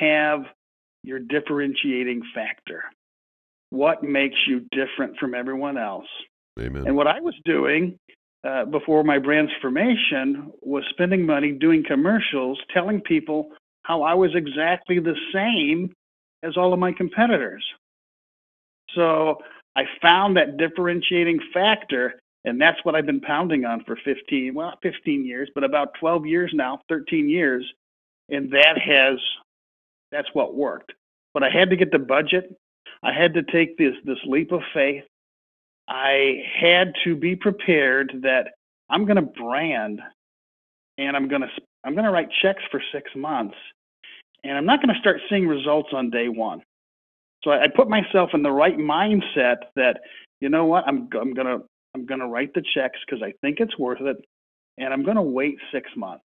have 0.00 0.44
your 1.02 1.18
differentiating 1.18 2.22
factor. 2.34 2.84
What 3.70 4.02
makes 4.02 4.36
you 4.46 4.66
different 4.70 5.16
from 5.18 5.34
everyone 5.34 5.76
else? 5.76 6.06
Amen. 6.58 6.86
And 6.86 6.96
what 6.96 7.06
I 7.06 7.20
was 7.20 7.34
doing 7.44 7.98
uh, 8.46 8.64
before 8.66 9.02
my 9.04 9.18
Brandsformation 9.18 10.52
was 10.60 10.84
spending 10.90 11.26
money 11.26 11.52
doing 11.52 11.82
commercials 11.86 12.58
telling 12.72 13.00
people 13.00 13.50
how 13.82 14.02
I 14.02 14.14
was 14.14 14.30
exactly 14.34 14.98
the 14.98 15.16
same 15.32 15.92
as 16.42 16.56
all 16.56 16.72
of 16.72 16.78
my 16.78 16.92
competitors. 16.92 17.64
So 18.94 19.38
I 19.76 19.84
found 20.00 20.36
that 20.36 20.56
differentiating 20.56 21.40
factor 21.52 22.14
and 22.44 22.60
that's 22.60 22.78
what 22.84 22.94
I've 22.94 23.06
been 23.06 23.20
pounding 23.20 23.64
on 23.64 23.82
for 23.84 23.96
15, 24.04 24.54
well, 24.54 24.78
15 24.82 25.24
years, 25.24 25.48
but 25.54 25.64
about 25.64 25.94
12 25.98 26.26
years 26.26 26.50
now, 26.54 26.80
13 26.88 27.28
years. 27.28 27.64
And 28.28 28.50
that 28.52 28.78
has, 28.78 29.18
that's 30.12 30.28
what 30.34 30.54
worked. 30.54 30.92
But 31.32 31.42
I 31.42 31.50
had 31.50 31.70
to 31.70 31.76
get 31.76 31.90
the 31.90 31.98
budget. 31.98 32.54
I 33.02 33.12
had 33.12 33.34
to 33.34 33.42
take 33.42 33.78
this, 33.78 33.94
this 34.04 34.18
leap 34.26 34.52
of 34.52 34.60
faith. 34.72 35.04
I 35.88 36.42
had 36.60 36.92
to 37.04 37.16
be 37.16 37.34
prepared 37.34 38.12
that 38.22 38.52
I'm 38.90 39.04
going 39.04 39.16
to 39.16 39.22
brand 39.22 40.00
and 40.96 41.16
I'm 41.16 41.28
going 41.28 41.42
to, 41.42 41.48
I'm 41.84 41.94
going 41.94 42.04
to 42.04 42.10
write 42.10 42.28
checks 42.42 42.62
for 42.70 42.82
six 42.92 43.10
months 43.16 43.56
and 44.44 44.56
I'm 44.56 44.66
not 44.66 44.82
going 44.82 44.94
to 44.94 45.00
start 45.00 45.20
seeing 45.28 45.46
results 45.46 45.90
on 45.92 46.10
day 46.10 46.28
one. 46.28 46.62
So 47.44 47.50
I, 47.50 47.64
I 47.64 47.66
put 47.68 47.88
myself 47.88 48.30
in 48.34 48.42
the 48.42 48.50
right 48.50 48.76
mindset 48.76 49.56
that, 49.76 50.00
you 50.40 50.48
know 50.48 50.64
what, 50.64 50.84
I'm, 50.86 51.08
I'm 51.20 51.34
going 51.34 51.46
to 51.46 51.64
I'm 51.94 52.06
going 52.06 52.20
to 52.20 52.26
write 52.26 52.52
the 52.54 52.62
checks 52.74 52.98
because 53.06 53.22
I 53.22 53.32
think 53.40 53.60
it's 53.60 53.78
worth 53.78 54.00
it, 54.00 54.16
and 54.78 54.92
I'm 54.92 55.04
going 55.04 55.16
to 55.16 55.22
wait 55.22 55.56
six 55.72 55.88
months 55.96 56.24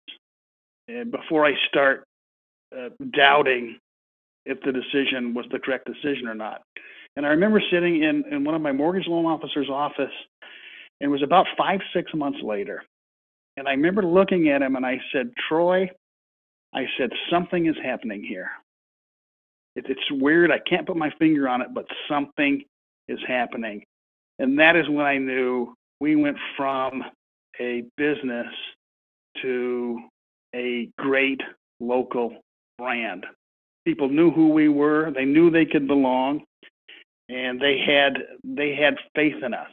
before 1.11 1.44
I 1.44 1.52
start 1.68 2.04
uh, 2.74 2.88
doubting 3.14 3.76
if 4.46 4.59
the 4.62 4.72
decision 4.72 5.35
was 5.35 5.44
the 5.52 5.59
correct 5.59 5.87
decision 5.87 6.26
or 6.26 6.35
not. 6.35 6.62
And 7.16 7.26
I 7.26 7.31
remember 7.31 7.61
sitting 7.70 8.02
in, 8.02 8.24
in 8.31 8.44
one 8.44 8.54
of 8.54 8.62
my 8.62 8.72
mortgage 8.72 9.07
loan 9.07 9.26
officer's 9.26 9.68
office, 9.68 10.12
and 11.00 11.09
it 11.09 11.12
was 11.12 11.22
about 11.22 11.46
five, 11.57 11.81
six 11.94 12.11
months 12.14 12.38
later. 12.42 12.83
And 13.59 13.68
I 13.68 13.72
remember 13.72 14.02
looking 14.02 14.48
at 14.48 14.62
him 14.62 14.76
and 14.76 14.87
I 14.87 14.98
said, 15.12 15.33
Troy, 15.48 15.90
I 16.72 16.85
said, 16.96 17.11
something 17.31 17.66
is 17.66 17.76
happening 17.85 18.22
here. 18.22 18.50
It, 19.79 19.87
it's 19.88 20.11
weird. 20.11 20.51
I 20.51 20.59
can't 20.69 20.87
put 20.87 20.97
my 20.97 21.11
finger 21.19 21.49
on 21.49 21.62
it, 21.62 21.69
but 21.73 21.87
something 22.09 22.64
is 23.07 23.19
happening. 23.27 23.85
And 24.41 24.59
that 24.59 24.77
is 24.77 24.88
when 24.88 25.07
I 25.07 25.19
knew 25.19 25.75
we 26.01 26.17
went 26.17 26.37
from 26.57 27.05
a 27.61 27.85
business 27.97 28.47
to 29.43 30.01
a 30.55 30.88
great 30.99 31.41
local 31.81 32.37
brand. 32.77 33.25
People 33.85 34.09
knew 34.09 34.31
who 34.31 34.49
we 34.49 34.69
were, 34.69 35.12
they 35.14 35.25
knew 35.25 35.51
they 35.51 35.64
could 35.64 35.87
belong, 35.87 36.43
and 37.29 37.61
they 37.61 37.79
had 37.87 38.19
they 38.45 38.75
had 38.75 38.97
faith 39.14 39.43
in 39.43 39.55
us. 39.55 39.73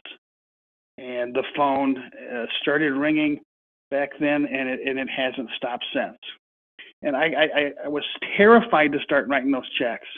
And 0.98 1.34
the 1.34 1.44
phone 1.56 1.98
uh, 1.98 2.46
started 2.62 2.92
ringing 2.92 3.40
back 3.90 4.10
then, 4.20 4.46
and 4.46 4.68
it 4.68 4.80
and 4.86 4.98
it 4.98 5.08
hasn't 5.10 5.50
stopped 5.56 5.84
since. 5.92 6.18
And 7.02 7.16
I, 7.16 7.24
I, 7.24 7.72
I 7.84 7.88
was 7.88 8.04
terrified 8.36 8.92
to 8.92 8.98
start 9.00 9.28
writing 9.28 9.52
those 9.52 9.68
checks 9.78 10.08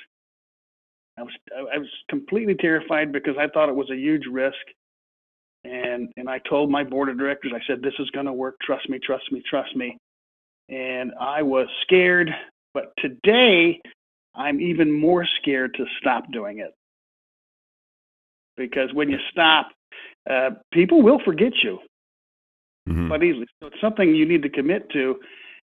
I 1.18 1.22
was 1.22 1.32
I 1.74 1.78
was 1.78 1.88
completely 2.08 2.54
terrified 2.54 3.12
because 3.12 3.34
I 3.38 3.48
thought 3.48 3.68
it 3.68 3.74
was 3.74 3.90
a 3.90 3.96
huge 3.96 4.26
risk. 4.30 4.56
And 5.64 6.10
and 6.16 6.28
I 6.30 6.38
told 6.48 6.70
my 6.70 6.84
board 6.84 7.08
of 7.08 7.18
directors, 7.18 7.52
I 7.54 7.60
said, 7.66 7.82
this 7.82 7.94
is 7.98 8.08
going 8.10 8.26
to 8.26 8.32
work. 8.32 8.56
Trust 8.62 8.88
me, 8.88 8.98
trust 9.04 9.30
me, 9.32 9.42
trust 9.48 9.74
me. 9.76 9.98
And 10.68 11.12
I 11.20 11.42
was 11.42 11.66
scared, 11.82 12.30
but 12.74 12.92
today 12.98 13.80
I'm 14.34 14.60
even 14.60 14.92
more 14.92 15.26
scared 15.40 15.74
to 15.74 15.86
stop 16.00 16.30
doing 16.32 16.60
it. 16.60 16.72
because 18.56 18.92
when 18.92 19.08
you 19.08 19.18
stop, 19.30 19.70
uh, 20.30 20.50
people 20.72 21.02
will 21.02 21.20
forget 21.24 21.52
you 21.62 21.78
mm-hmm. 22.88 23.08
quite 23.08 23.22
easily. 23.22 23.46
So 23.60 23.68
it's 23.68 23.80
something 23.80 24.14
you 24.14 24.26
need 24.26 24.42
to 24.42 24.50
commit 24.50 24.90
to 24.92 25.16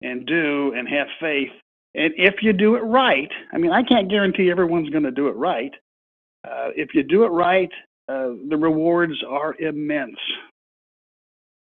and 0.03 0.27
do 0.27 0.73
and 0.77 0.89
have 0.89 1.09
faith. 1.21 1.51
And 1.95 2.13
if 2.17 2.37
you 2.43 2.53
do 2.53 2.77
it 2.77 2.81
right, 2.81 3.31
I 3.53 3.59
mean, 3.59 3.73
I 3.73 3.83
can't 3.83 4.09
guarantee 4.09 4.51
everyone's 4.51 4.91
going 4.91 5.05
to 5.05 5.11
do 5.11 5.29
it 5.29 5.37
right. 5.37 5.73
Uh, 6.45 6.71
if 6.77 6.95
you 6.95 7.03
do 7.03 7.25
it 7.25 7.29
right, 7.29 7.71
uh, 8.09 8.31
the 8.49 8.57
rewards 8.57 9.23
are 9.29 9.55
immense. 9.59 10.19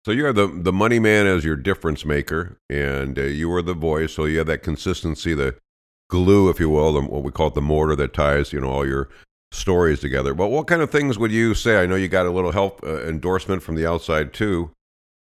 So 0.06 0.12
you 0.12 0.26
are 0.26 0.34
the 0.34 0.48
the 0.48 0.74
money 0.74 1.00
man 1.00 1.28
as 1.28 1.46
your 1.46 1.56
difference 1.56 2.04
maker, 2.04 2.58
and 2.70 3.18
uh, 3.18 3.24
you 3.24 3.52
are 3.54 3.62
the 3.62 3.74
voice. 3.74 4.14
So 4.14 4.26
you 4.26 4.40
have 4.40 4.48
that 4.48 4.64
consistency, 4.64 5.34
the 5.34 5.56
glue, 6.10 6.50
if 6.50 6.60
you 6.60 6.70
will, 6.70 6.94
the, 6.94 7.02
what 7.02 7.24
we 7.24 7.32
call 7.32 7.48
it, 7.48 7.54
the 7.54 7.62
mortar 7.62 7.96
that 7.96 8.14
ties 8.14 8.52
you 8.52 8.60
know 8.60 8.70
all 8.70 8.86
your 8.86 9.10
stories 9.54 10.02
together. 10.02 10.34
But 10.34 10.48
what 10.48 10.68
kind 10.68 10.82
of 10.82 10.92
things 10.92 11.18
would 11.18 11.32
you 11.32 11.54
say? 11.54 11.82
I 11.82 11.86
know 11.86 11.96
you 11.96 12.10
got 12.10 12.26
a 12.26 12.32
little 12.32 12.52
help 12.52 12.84
uh, 12.84 13.04
endorsement 13.04 13.64
from 13.64 13.76
the 13.76 13.88
outside 13.88 14.34
too. 14.34 14.72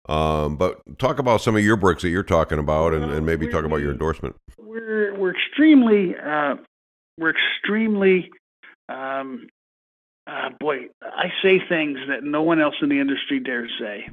Um, 0.09 0.57
but 0.57 0.81
talk 0.97 1.19
about 1.19 1.41
some 1.41 1.55
of 1.55 1.63
your 1.63 1.77
bricks 1.77 2.01
that 2.01 2.09
you're 2.09 2.23
talking 2.23 2.59
about, 2.59 2.93
and, 2.93 3.11
and 3.11 3.25
maybe 3.25 3.47
talk 3.47 3.65
about 3.65 3.81
your 3.81 3.91
endorsement. 3.91 4.35
We're 4.57 5.15
we're 5.15 5.35
extremely 5.35 6.15
uh, 6.17 6.55
we're 7.17 7.31
extremely 7.31 8.31
um, 8.89 9.47
uh, 10.27 10.49
boy. 10.59 10.87
I 11.01 11.31
say 11.43 11.61
things 11.67 11.99
that 12.07 12.23
no 12.23 12.41
one 12.41 12.59
else 12.59 12.75
in 12.81 12.89
the 12.89 12.99
industry 12.99 13.39
dares 13.39 13.71
say. 13.79 14.09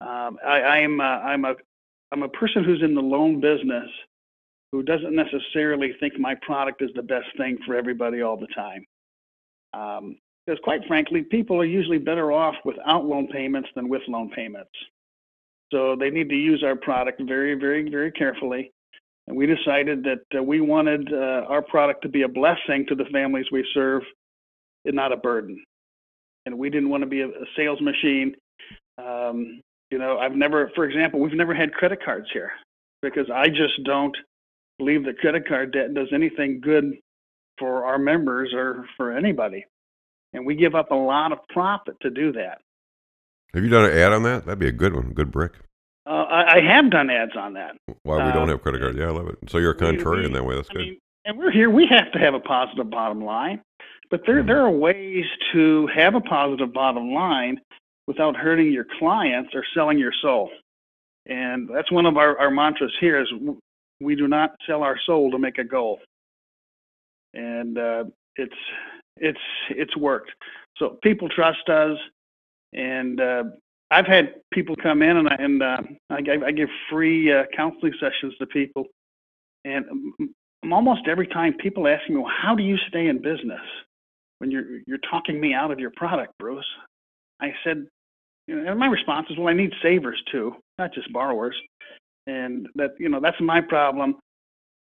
Um, 0.00 0.38
I, 0.46 0.80
am 0.80 1.00
uh, 1.00 1.04
I'm 1.04 1.44
a 1.44 1.54
I'm 2.12 2.22
a 2.22 2.28
person 2.28 2.64
who's 2.64 2.82
in 2.82 2.94
the 2.94 3.00
loan 3.00 3.40
business 3.40 3.88
who 4.72 4.82
doesn't 4.82 5.14
necessarily 5.14 5.94
think 6.00 6.18
my 6.18 6.34
product 6.42 6.82
is 6.82 6.90
the 6.94 7.02
best 7.02 7.26
thing 7.36 7.58
for 7.66 7.76
everybody 7.76 8.22
all 8.22 8.36
the 8.36 8.48
time. 8.48 8.84
Um, 9.72 10.18
because 10.46 10.60
quite 10.62 10.84
frankly, 10.86 11.22
people 11.22 11.56
are 11.60 11.64
usually 11.64 11.98
better 11.98 12.32
off 12.32 12.54
without 12.64 13.06
loan 13.06 13.28
payments 13.28 13.68
than 13.74 13.88
with 13.88 14.02
loan 14.08 14.30
payments. 14.30 14.70
So 15.72 15.96
they 15.96 16.10
need 16.10 16.28
to 16.28 16.36
use 16.36 16.62
our 16.62 16.76
product 16.76 17.20
very, 17.22 17.54
very, 17.54 17.88
very 17.88 18.12
carefully. 18.12 18.70
And 19.26 19.36
we 19.36 19.46
decided 19.46 20.04
that 20.04 20.38
uh, 20.38 20.42
we 20.42 20.60
wanted 20.60 21.12
uh, 21.12 21.46
our 21.48 21.62
product 21.62 22.02
to 22.02 22.08
be 22.08 22.22
a 22.22 22.28
blessing 22.28 22.84
to 22.88 22.94
the 22.94 23.06
families 23.06 23.46
we 23.50 23.66
serve 23.72 24.02
and 24.84 24.94
not 24.94 25.12
a 25.12 25.16
burden. 25.16 25.62
And 26.46 26.58
we 26.58 26.68
didn't 26.68 26.90
want 26.90 27.02
to 27.02 27.08
be 27.08 27.22
a, 27.22 27.28
a 27.28 27.46
sales 27.56 27.80
machine. 27.80 28.34
Um, 28.98 29.62
you 29.90 29.98
know, 29.98 30.18
I've 30.18 30.34
never, 30.34 30.70
for 30.74 30.84
example, 30.84 31.20
we've 31.20 31.32
never 31.32 31.54
had 31.54 31.72
credit 31.72 32.04
cards 32.04 32.26
here 32.32 32.52
because 33.00 33.30
I 33.32 33.48
just 33.48 33.82
don't 33.84 34.16
believe 34.78 35.04
that 35.04 35.18
credit 35.18 35.48
card 35.48 35.72
debt 35.72 35.94
does 35.94 36.08
anything 36.12 36.60
good 36.60 36.96
for 37.58 37.84
our 37.84 37.98
members 37.98 38.52
or 38.52 38.86
for 38.96 39.16
anybody. 39.16 39.64
And 40.32 40.44
we 40.44 40.54
give 40.54 40.74
up 40.74 40.90
a 40.90 40.96
lot 40.96 41.32
of 41.32 41.38
profit 41.48 41.94
to 42.02 42.10
do 42.10 42.32
that. 42.32 42.58
Have 43.54 43.62
you 43.62 43.70
done 43.70 43.84
an 43.84 43.96
ad 43.96 44.12
on 44.12 44.24
that? 44.24 44.44
That'd 44.44 44.58
be 44.58 44.68
a 44.68 44.72
good 44.72 44.94
one, 44.94 45.12
good 45.12 45.30
brick. 45.30 45.52
Uh, 46.06 46.24
I, 46.24 46.56
I, 46.56 46.60
have 46.60 46.90
done 46.90 47.08
ads 47.08 47.36
on 47.36 47.54
that. 47.54 47.76
Why 48.02 48.26
we 48.26 48.32
don't 48.32 48.48
uh, 48.48 48.52
have 48.52 48.62
credit 48.62 48.80
cards? 48.80 48.98
Yeah, 48.98 49.06
I 49.06 49.10
love 49.10 49.28
it. 49.28 49.38
So 49.48 49.58
you're 49.58 49.70
a 49.70 49.76
contrarian 49.76 50.34
that 50.34 50.44
way. 50.44 50.56
That's 50.56 50.68
I 50.70 50.74
good. 50.74 50.82
Mean, 50.82 50.98
and 51.24 51.38
we're 51.38 51.50
here. 51.50 51.70
We 51.70 51.86
have 51.86 52.12
to 52.12 52.18
have 52.18 52.34
a 52.34 52.40
positive 52.40 52.90
bottom 52.90 53.24
line, 53.24 53.62
but 54.10 54.20
there 54.26 54.38
mm-hmm. 54.38 54.48
there 54.48 54.60
are 54.60 54.70
ways 54.70 55.24
to 55.52 55.88
have 55.94 56.14
a 56.14 56.20
positive 56.20 56.74
bottom 56.74 57.12
line 57.12 57.60
without 58.06 58.36
hurting 58.36 58.70
your 58.70 58.86
clients 58.98 59.54
or 59.54 59.64
selling 59.72 59.98
your 59.98 60.12
soul. 60.20 60.50
And 61.26 61.70
that's 61.72 61.90
one 61.90 62.04
of 62.04 62.18
our, 62.18 62.38
our 62.38 62.50
mantras 62.50 62.92
here 63.00 63.18
is 63.18 63.28
we 64.00 64.14
do 64.14 64.28
not 64.28 64.56
sell 64.66 64.82
our 64.82 64.98
soul 65.06 65.30
to 65.30 65.38
make 65.38 65.56
a 65.56 65.64
goal. 65.64 66.00
And 67.32 67.78
uh, 67.78 68.04
it's 68.36 68.54
it's 69.16 69.38
it's 69.70 69.96
worked. 69.96 70.32
So 70.76 70.98
people 71.02 71.28
trust 71.28 71.68
us, 71.68 71.96
and 72.74 73.20
uh, 73.20 73.44
I've 73.90 74.06
had 74.06 74.34
people 74.52 74.76
come 74.76 75.02
in 75.02 75.16
and 75.16 75.28
I 75.28 75.36
and 75.38 75.62
uh, 75.62 75.78
I, 76.10 76.20
give, 76.20 76.42
I 76.42 76.50
give 76.50 76.68
free 76.90 77.32
uh, 77.32 77.44
counseling 77.56 77.94
sessions 78.00 78.34
to 78.38 78.46
people, 78.46 78.86
and 79.64 79.84
almost 80.70 81.02
every 81.08 81.26
time 81.26 81.54
people 81.54 81.86
ask 81.86 82.08
me, 82.08 82.16
"Well, 82.16 82.32
how 82.42 82.54
do 82.54 82.62
you 82.62 82.76
stay 82.88 83.06
in 83.06 83.22
business 83.22 83.60
when 84.38 84.50
you're 84.50 84.80
you're 84.86 84.98
talking 85.10 85.40
me 85.40 85.54
out 85.54 85.70
of 85.70 85.78
your 85.78 85.92
product, 85.96 86.32
Bruce?" 86.38 86.66
I 87.40 87.52
said, 87.62 87.86
you 88.46 88.56
know, 88.56 88.70
and 88.70 88.78
my 88.78 88.86
response 88.86 89.28
is, 89.30 89.38
"Well, 89.38 89.48
I 89.48 89.52
need 89.52 89.72
savers 89.82 90.20
too, 90.30 90.56
not 90.78 90.92
just 90.92 91.12
borrowers," 91.12 91.56
and 92.26 92.68
that 92.74 92.94
you 92.98 93.08
know 93.08 93.20
that's 93.20 93.40
my 93.40 93.60
problem. 93.60 94.16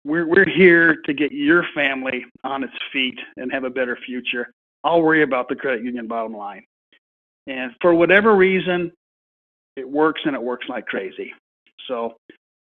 We're 0.04 0.26
we're 0.26 0.48
here 0.48 0.96
to 1.06 1.12
get 1.12 1.32
your 1.32 1.64
family 1.74 2.24
on 2.44 2.62
its 2.62 2.74
feet 2.92 3.18
and 3.36 3.52
have 3.52 3.64
a 3.64 3.70
better 3.70 3.96
future. 4.06 4.52
I'll 4.84 5.02
worry 5.02 5.22
about 5.22 5.48
the 5.48 5.56
credit 5.56 5.84
union 5.84 6.08
bottom 6.08 6.36
line. 6.36 6.64
And 7.46 7.72
for 7.80 7.94
whatever 7.94 8.34
reason, 8.36 8.92
it 9.76 9.88
works 9.88 10.20
and 10.24 10.34
it 10.34 10.42
works 10.42 10.66
like 10.68 10.86
crazy. 10.86 11.32
So 11.88 12.14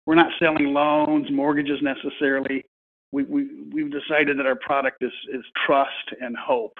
we're 0.05 0.15
not 0.15 0.31
selling 0.39 0.73
loans, 0.73 1.27
mortgages 1.31 1.79
necessarily. 1.81 2.65
We, 3.11 3.23
we, 3.23 3.47
we've 3.71 3.91
decided 3.91 4.39
that 4.39 4.45
our 4.45 4.55
product 4.55 5.03
is, 5.03 5.11
is 5.31 5.43
trust 5.65 6.13
and 6.21 6.35
hope. 6.35 6.77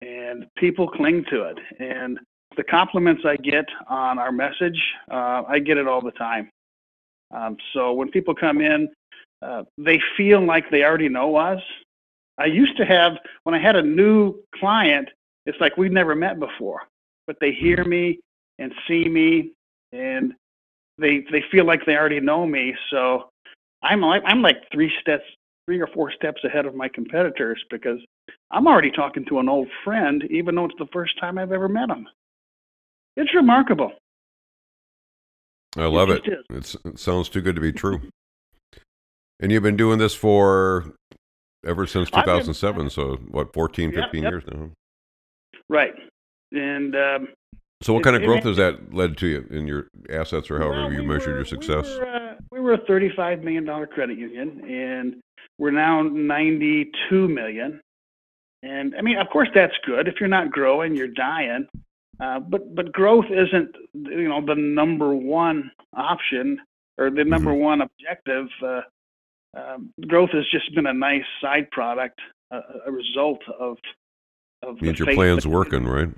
And 0.00 0.46
people 0.56 0.88
cling 0.88 1.24
to 1.30 1.44
it. 1.44 1.58
And 1.78 2.18
the 2.56 2.64
compliments 2.64 3.22
I 3.24 3.36
get 3.36 3.66
on 3.88 4.18
our 4.18 4.32
message, 4.32 4.80
uh, 5.10 5.42
I 5.48 5.58
get 5.60 5.76
it 5.76 5.86
all 5.86 6.00
the 6.00 6.12
time. 6.12 6.50
Um, 7.30 7.56
so 7.72 7.92
when 7.92 8.10
people 8.10 8.34
come 8.34 8.60
in, 8.60 8.88
uh, 9.42 9.62
they 9.76 10.00
feel 10.16 10.44
like 10.44 10.70
they 10.70 10.82
already 10.82 11.08
know 11.08 11.36
us. 11.36 11.60
I 12.38 12.46
used 12.46 12.76
to 12.78 12.84
have, 12.84 13.12
when 13.44 13.54
I 13.54 13.60
had 13.60 13.76
a 13.76 13.82
new 13.82 14.34
client, 14.54 15.08
it's 15.48 15.58
like 15.60 15.78
we've 15.78 15.90
never 15.90 16.14
met 16.14 16.38
before, 16.38 16.82
but 17.26 17.36
they 17.40 17.52
hear 17.52 17.82
me 17.82 18.20
and 18.58 18.70
see 18.86 19.08
me, 19.08 19.52
and 19.92 20.34
they 20.98 21.24
they 21.32 21.42
feel 21.50 21.64
like 21.64 21.86
they 21.86 21.96
already 21.96 22.20
know 22.20 22.46
me. 22.46 22.74
So 22.90 23.30
I'm 23.82 24.02
like 24.02 24.22
I'm 24.26 24.42
like 24.42 24.58
three 24.70 24.92
steps, 25.00 25.24
three 25.66 25.80
or 25.80 25.86
four 25.88 26.12
steps 26.12 26.44
ahead 26.44 26.66
of 26.66 26.74
my 26.74 26.86
competitors 26.88 27.64
because 27.70 27.98
I'm 28.50 28.68
already 28.68 28.90
talking 28.90 29.24
to 29.30 29.38
an 29.38 29.48
old 29.48 29.68
friend, 29.84 30.22
even 30.30 30.54
though 30.54 30.66
it's 30.66 30.78
the 30.78 30.88
first 30.92 31.18
time 31.18 31.38
I've 31.38 31.52
ever 31.52 31.68
met 31.68 31.88
him. 31.88 32.06
It's 33.16 33.34
remarkable. 33.34 33.92
I 35.78 35.86
love 35.86 36.10
it. 36.10 36.26
It. 36.26 36.76
it 36.84 36.98
sounds 36.98 37.30
too 37.30 37.40
good 37.40 37.54
to 37.54 37.62
be 37.62 37.72
true. 37.72 38.02
and 39.40 39.50
you've 39.50 39.62
been 39.62 39.76
doing 39.76 39.98
this 39.98 40.14
for 40.14 40.92
ever 41.66 41.86
since 41.86 42.10
2007, 42.10 42.78
been, 42.78 42.90
so 42.90 43.16
what, 43.28 43.54
14, 43.54 43.92
15 43.92 44.00
yep, 44.02 44.12
yep. 44.12 44.30
years 44.30 44.44
now? 44.46 44.70
Right. 45.68 45.94
And 46.52 46.94
um, 46.96 47.28
so, 47.80 47.92
what 47.92 48.02
kind 48.02 48.16
of 48.16 48.22
growth 48.22 48.44
has 48.44 48.56
that 48.56 48.92
led 48.92 49.16
to 49.18 49.26
you 49.26 49.46
in 49.50 49.66
your 49.66 49.88
assets, 50.10 50.50
or 50.50 50.58
however 50.58 50.84
well, 50.84 50.92
you 50.92 51.02
measured 51.04 51.28
were, 51.28 51.36
your 51.36 51.44
success? 51.44 51.86
We 51.86 51.98
were, 51.98 52.06
uh, 52.06 52.34
we 52.50 52.60
were, 52.60 52.72
a 52.74 52.86
thirty-five 52.86 53.42
million 53.42 53.64
dollar 53.64 53.86
credit 53.86 54.18
union, 54.18 54.62
and 54.68 55.20
we're 55.58 55.70
now 55.70 56.02
ninety-two 56.02 57.28
million. 57.28 57.80
And 58.64 58.96
I 58.96 59.02
mean, 59.02 59.18
of 59.18 59.28
course, 59.28 59.48
that's 59.54 59.74
good. 59.86 60.08
If 60.08 60.14
you're 60.18 60.28
not 60.28 60.50
growing, 60.50 60.96
you're 60.96 61.06
dying. 61.06 61.68
Uh, 62.18 62.40
but 62.40 62.74
but 62.74 62.92
growth 62.92 63.26
isn't 63.30 63.76
you 63.94 64.28
know 64.28 64.44
the 64.44 64.56
number 64.56 65.14
one 65.14 65.70
option 65.96 66.60
or 66.96 67.10
the 67.10 67.24
number 67.24 67.52
mm-hmm. 67.52 67.62
one 67.62 67.80
objective. 67.82 68.48
Uh, 68.60 68.80
um, 69.56 69.90
growth 70.08 70.30
has 70.32 70.44
just 70.50 70.74
been 70.74 70.86
a 70.86 70.92
nice 70.92 71.22
side 71.40 71.70
product, 71.70 72.20
a 72.50 72.90
result 72.90 73.40
of 73.58 73.78
of 74.62 74.80
means 74.80 74.98
your 74.98 75.12
plan's 75.14 75.46
working, 75.46 75.84
right? 75.84 76.08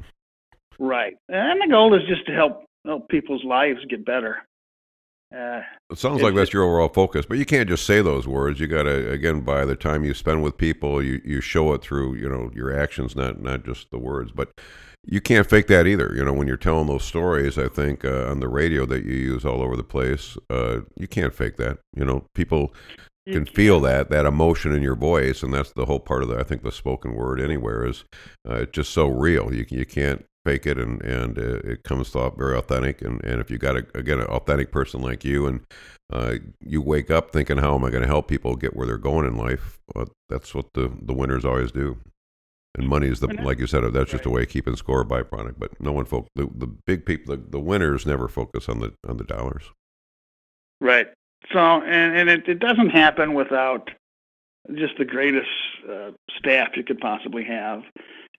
Right, 0.78 1.14
and 1.28 1.60
the 1.60 1.68
goal 1.68 1.94
is 1.94 2.02
just 2.08 2.26
to 2.26 2.32
help 2.32 2.64
help 2.84 3.08
people's 3.08 3.44
lives 3.44 3.80
get 3.88 4.04
better. 4.04 4.38
Uh, 5.34 5.62
it 5.90 5.98
sounds 5.98 6.22
like 6.22 6.34
that's 6.34 6.52
your 6.52 6.64
overall 6.64 6.88
focus, 6.88 7.24
but 7.24 7.38
you 7.38 7.46
can't 7.46 7.68
just 7.68 7.86
say 7.86 8.02
those 8.02 8.26
words. 8.26 8.58
You 8.58 8.66
got 8.66 8.82
to 8.84 9.10
again, 9.10 9.42
by 9.42 9.64
the 9.64 9.76
time 9.76 10.04
you 10.04 10.12
spend 10.12 10.42
with 10.42 10.56
people, 10.56 11.00
you 11.00 11.20
you 11.24 11.40
show 11.40 11.72
it 11.72 11.82
through 11.82 12.14
you 12.14 12.28
know 12.28 12.50
your 12.52 12.76
actions, 12.76 13.14
not 13.14 13.40
not 13.40 13.64
just 13.64 13.90
the 13.92 13.98
words. 13.98 14.32
But 14.32 14.50
you 15.06 15.20
can't 15.20 15.48
fake 15.48 15.68
that 15.68 15.86
either. 15.86 16.12
You 16.14 16.24
know, 16.24 16.32
when 16.32 16.48
you're 16.48 16.56
telling 16.56 16.88
those 16.88 17.04
stories, 17.04 17.58
I 17.58 17.68
think 17.68 18.04
uh, 18.04 18.26
on 18.28 18.40
the 18.40 18.48
radio 18.48 18.86
that 18.86 19.04
you 19.04 19.14
use 19.14 19.44
all 19.44 19.62
over 19.62 19.76
the 19.76 19.84
place, 19.84 20.36
uh, 20.50 20.80
you 20.96 21.06
can't 21.06 21.34
fake 21.34 21.56
that. 21.58 21.78
You 21.94 22.04
know, 22.04 22.24
people 22.34 22.74
can 23.28 23.44
feel 23.44 23.80
that 23.80 24.10
that 24.10 24.26
emotion 24.26 24.72
in 24.72 24.82
your 24.82 24.94
voice, 24.96 25.42
and 25.42 25.52
that's 25.52 25.72
the 25.72 25.86
whole 25.86 26.00
part 26.00 26.22
of 26.22 26.28
the 26.28 26.38
I 26.38 26.42
think 26.42 26.62
the 26.62 26.72
spoken 26.72 27.14
word 27.14 27.40
anywhere 27.40 27.86
is 27.86 28.04
uh, 28.48 28.64
just 28.66 28.92
so 28.92 29.08
real. 29.08 29.52
You 29.54 29.66
you 29.68 29.86
can't 29.86 30.24
fake 30.44 30.66
it, 30.66 30.78
and 30.78 31.02
and 31.02 31.38
uh, 31.38 31.58
it 31.64 31.82
comes 31.84 32.14
off 32.14 32.36
very 32.36 32.56
authentic. 32.56 33.02
And 33.02 33.22
and 33.24 33.40
if 33.40 33.50
you 33.50 33.58
got 33.58 33.76
a, 33.76 33.86
again 33.94 34.20
an 34.20 34.26
authentic 34.26 34.72
person 34.72 35.00
like 35.00 35.24
you, 35.24 35.46
and 35.46 35.60
uh, 36.12 36.36
you 36.60 36.82
wake 36.82 37.10
up 37.10 37.30
thinking, 37.30 37.58
how 37.58 37.74
am 37.74 37.84
I 37.84 37.90
going 37.90 38.02
to 38.02 38.08
help 38.08 38.28
people 38.28 38.56
get 38.56 38.74
where 38.74 38.86
they're 38.86 38.98
going 38.98 39.26
in 39.26 39.36
life? 39.36 39.78
That's 40.28 40.54
what 40.54 40.72
the 40.74 40.90
the 41.00 41.14
winners 41.14 41.44
always 41.44 41.72
do. 41.72 41.98
And 42.76 42.88
money 42.88 43.08
is 43.08 43.20
the 43.20 43.26
like 43.42 43.58
you 43.58 43.66
said, 43.66 43.82
that's 43.92 44.12
just 44.12 44.26
a 44.26 44.30
way 44.30 44.42
of 44.42 44.48
keeping 44.48 44.76
score 44.76 45.04
byproduct. 45.04 45.56
But 45.58 45.80
no 45.80 45.92
one 45.92 46.04
folk 46.04 46.28
the, 46.34 46.48
the 46.54 46.68
big 46.68 47.04
people 47.04 47.36
the, 47.36 47.42
the 47.42 47.60
winners 47.60 48.06
never 48.06 48.28
focus 48.28 48.68
on 48.68 48.80
the 48.80 48.94
on 49.06 49.16
the 49.16 49.24
dollars. 49.24 49.64
Right. 50.80 51.08
So, 51.52 51.58
and, 51.58 52.16
and 52.16 52.30
it, 52.30 52.48
it 52.48 52.58
doesn't 52.60 52.90
happen 52.90 53.34
without 53.34 53.90
just 54.74 54.96
the 54.98 55.04
greatest 55.04 55.48
uh, 55.90 56.10
staff 56.38 56.68
you 56.76 56.84
could 56.84 57.00
possibly 57.00 57.44
have. 57.44 57.82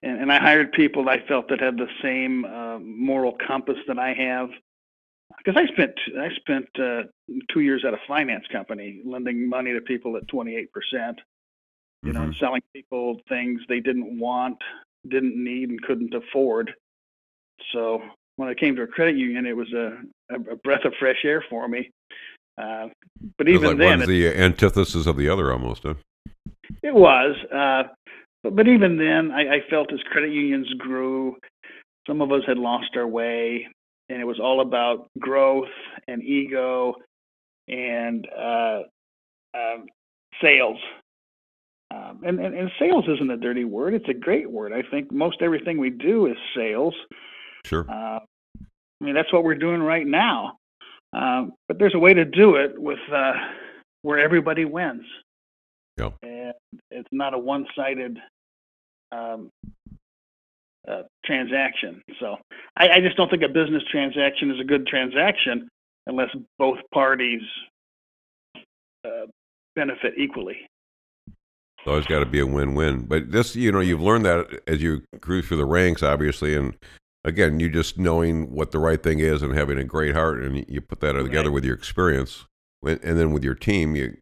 and, 0.04 0.22
and 0.22 0.32
I 0.32 0.40
hired 0.40 0.72
people 0.72 1.06
that 1.06 1.12
I 1.12 1.28
felt 1.28 1.50
that 1.50 1.60
had 1.60 1.78
the 1.78 1.90
same 2.02 2.46
uh, 2.46 2.80
moral 2.80 3.36
compass 3.46 3.78
that 3.88 4.00
I 4.00 4.14
have. 4.14 4.50
Because 5.38 5.60
I 5.60 5.72
spent 5.74 5.94
I 6.20 6.30
spent 6.36 6.68
uh, 6.78 7.04
two 7.52 7.62
years 7.62 7.84
at 7.88 7.94
a 7.94 8.00
finance 8.08 8.46
company 8.52 9.02
lending 9.06 9.48
money 9.50 9.72
to 9.74 9.82
people 9.82 10.16
at 10.18 10.28
28 10.28 10.70
percent. 10.72 11.20
You 12.04 12.12
mm-hmm. 12.12 12.28
know, 12.28 12.34
selling 12.40 12.62
people 12.74 13.20
things 13.30 13.62
they 13.68 13.80
didn't 13.80 14.20
want, 14.20 14.58
didn't 15.08 15.42
need, 15.42 15.70
and 15.70 15.82
couldn't 15.82 16.14
afford. 16.14 16.72
So 17.72 18.02
when 18.36 18.50
I 18.50 18.54
came 18.54 18.76
to 18.76 18.84
a 18.84 18.88
credit 18.88 19.16
union, 19.16 19.46
it 19.46 19.56
was 19.56 19.72
a, 19.74 19.98
a 20.34 20.56
breath 20.58 20.84
of 20.84 20.94
fresh 21.00 21.24
air 21.24 21.44
for 21.50 21.68
me. 21.68 21.92
Uh, 22.58 22.88
but 23.38 23.48
even 23.48 23.70
like 23.70 23.78
then, 23.78 24.00
one's 24.00 24.08
the 24.08 24.28
antithesis 24.28 25.06
of 25.06 25.18
the 25.18 25.30
other, 25.30 25.52
almost. 25.52 25.84
Huh? 25.84 25.96
It 26.84 26.94
was, 26.94 27.36
uh, 27.54 27.90
but, 28.44 28.56
but 28.56 28.68
even 28.68 28.98
then, 28.98 29.32
I, 29.32 29.56
I 29.56 29.60
felt 29.70 29.92
as 29.94 30.00
credit 30.12 30.32
unions 30.32 30.68
grew, 30.78 31.38
some 32.08 32.22
of 32.22 32.32
us 32.32 32.42
had 32.48 32.58
lost 32.58 32.96
our 32.96 33.08
way, 33.08 33.68
and 34.10 34.20
it 34.20 34.26
was 34.26 34.40
all 34.40 34.62
about 34.62 35.08
growth 35.20 35.70
and 36.08 36.24
ego 36.24 36.96
and 37.68 38.28
uh, 38.38 38.82
uh, 39.54 39.78
sales. 40.42 40.78
Um, 41.94 42.22
and, 42.24 42.40
and, 42.40 42.56
and 42.56 42.72
sales 42.80 43.06
isn't 43.08 43.30
a 43.30 43.38
dirty 43.38 43.66
word; 43.66 43.94
it's 43.94 44.08
a 44.10 44.14
great 44.14 44.50
word. 44.50 44.72
I 44.72 44.82
think 44.90 45.12
most 45.12 45.42
everything 45.42 45.78
we 45.78 45.90
do 45.90 46.26
is 46.26 46.38
sales. 46.56 46.96
Sure. 47.66 47.86
Uh, 47.90 48.20
I 48.20 49.04
mean, 49.04 49.14
that's 49.14 49.32
what 49.34 49.44
we're 49.44 49.56
doing 49.56 49.82
right 49.82 50.08
now. 50.08 50.58
Um, 51.14 51.54
but 51.68 51.78
there's 51.80 51.96
a 51.96 52.00
way 52.00 52.14
to 52.14 52.26
do 52.26 52.56
it 52.56 52.80
with 52.80 53.00
uh, 53.14 53.34
where 54.02 54.20
everybody 54.20 54.66
wins. 54.66 55.04
Yeah. 55.98 56.12
And 56.24 56.54
it's 56.90 57.10
not 57.12 57.34
a 57.34 57.38
one-sided 57.38 58.18
um, 59.12 59.50
uh, 60.88 61.04
transaction. 61.26 62.02
So 62.20 62.38
I, 62.78 62.90
I 62.90 63.00
just 63.02 63.18
don't 63.18 63.30
think 63.30 63.44
a 63.44 63.50
business 63.50 63.84
transaction 63.92 64.52
is 64.52 64.60
a 64.60 64.64
good 64.64 64.88
transaction 64.88 65.68
unless 66.08 66.30
both 66.58 66.80
parties 66.94 67.42
uh, 69.06 69.26
benefit 69.76 70.14
equally. 70.18 70.58
It's 71.28 71.88
always 71.88 72.06
got 72.06 72.20
to 72.20 72.26
be 72.26 72.40
a 72.40 72.46
win-win. 72.46 73.06
But 73.06 73.32
this, 73.32 73.56
you 73.56 73.72
know, 73.72 73.80
you've 73.80 74.02
learned 74.02 74.26
that 74.26 74.62
as 74.68 74.82
you 74.82 75.04
grew 75.20 75.42
through 75.42 75.58
the 75.58 75.66
ranks, 75.66 76.04
obviously, 76.04 76.56
and 76.56 76.76
again, 77.24 77.60
you 77.60 77.70
just 77.70 77.98
knowing 77.98 78.52
what 78.52 78.72
the 78.72 78.80
right 78.80 79.02
thing 79.02 79.20
is 79.20 79.42
and 79.42 79.56
having 79.56 79.78
a 79.78 79.84
great 79.84 80.16
heart, 80.16 80.44
and 80.44 80.66
you 80.68 80.82
put 80.82 81.00
that 81.02 81.14
together 81.14 81.50
right. 81.50 81.54
with 81.54 81.66
your 81.66 81.76
experience, 81.76 82.46
and 82.84 83.00
then 83.02 83.32
with 83.32 83.44
your 83.44 83.56
team, 83.56 83.96
you 83.96 84.18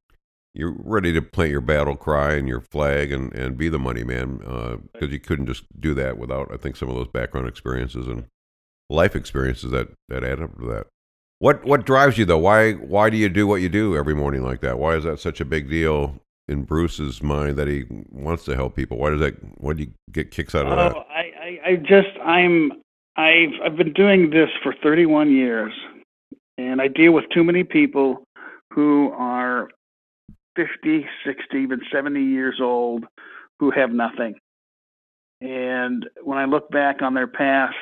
you're 0.54 0.76
ready 0.84 1.14
to 1.14 1.22
plant 1.22 1.52
your 1.52 1.62
battle 1.62 1.96
cry 1.96 2.34
and 2.34 2.48
your 2.48 2.60
flag 2.60 3.12
and, 3.12 3.32
and 3.34 3.58
be 3.58 3.70
the 3.70 3.78
money 3.78 4.04
man 4.04 4.38
because 4.38 5.04
uh, 5.04 5.08
you 5.08 5.20
couldn't 5.20 5.46
just 5.46 5.64
do 5.80 5.94
that 5.94 6.18
without 6.18 6.52
I 6.52 6.58
think 6.58 6.76
some 6.76 6.90
of 6.90 6.96
those 6.96 7.08
background 7.08 7.48
experiences 7.48 8.08
and 8.08 8.26
life 8.90 9.16
experiences 9.16 9.72
that 9.72 9.90
that 10.08 10.24
add 10.24 10.42
up 10.42 10.60
to 10.60 10.66
that. 10.68 10.88
What 11.40 11.64
what 11.66 11.86
drives 11.86 12.18
you 12.18 12.26
though? 12.26 12.40
Why 12.40 12.74
why 12.74 13.10
do 13.10 13.18
you 13.18 13.30
do 13.30 13.48
what 13.48 13.62
you 13.62 13.70
do 13.70 13.96
every 13.96 14.16
morning 14.16 14.44
like 14.44 14.62
that? 14.62 14.80
Why 14.80 14.96
is 14.96 15.04
that 15.04 15.20
such 15.20 15.40
a 15.40 15.46
big 15.46 15.70
deal 15.70 16.16
in 16.48 16.64
Bruce's 16.64 17.22
mind 17.22 17.56
that 17.58 17.68
he 17.68 17.86
wants 18.10 18.44
to 18.46 18.56
help 18.56 18.76
people? 18.76 18.98
Why 18.98 19.12
does 19.12 19.20
that? 19.22 19.36
Why 19.62 19.74
do 19.74 19.84
you 19.84 19.92
get 20.12 20.32
kicks 20.32 20.56
out 20.56 20.66
of 20.66 20.74
oh, 20.74 20.76
that? 20.76 20.96
I, 21.10 21.22
I 21.22 21.70
I 21.70 21.76
just 21.76 22.18
I'm 22.26 22.72
I've 23.20 23.52
I've 23.62 23.76
been 23.76 23.92
doing 23.92 24.30
this 24.30 24.48
for 24.64 24.74
31 24.82 25.30
years, 25.30 25.74
and 26.58 26.82
I 26.82 26.88
deal 26.88 27.12
with 27.12 27.26
too 27.34 27.44
many 27.44 27.66
people 27.66 28.24
who 28.74 29.12
are 29.12 29.68
50, 30.56 31.06
60, 31.26 31.58
even 31.58 31.82
70 31.92 32.24
years 32.24 32.60
old 32.62 33.04
who 33.60 33.72
have 33.72 33.92
nothing. 33.92 34.36
And 35.42 36.10
when 36.24 36.38
I 36.38 36.46
look 36.46 36.72
back 36.72 37.02
on 37.02 37.14
their 37.14 37.28
past 37.28 37.76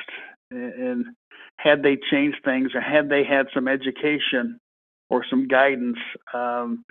and 0.50 1.06
had 1.58 1.84
they 1.84 1.98
changed 2.10 2.38
things 2.44 2.72
or 2.74 2.80
had 2.80 3.08
they 3.08 3.22
had 3.22 3.46
some 3.54 3.68
education 3.68 4.58
or 5.08 5.24
some 5.30 5.46
guidance, 5.46 5.98
um, 6.34 6.84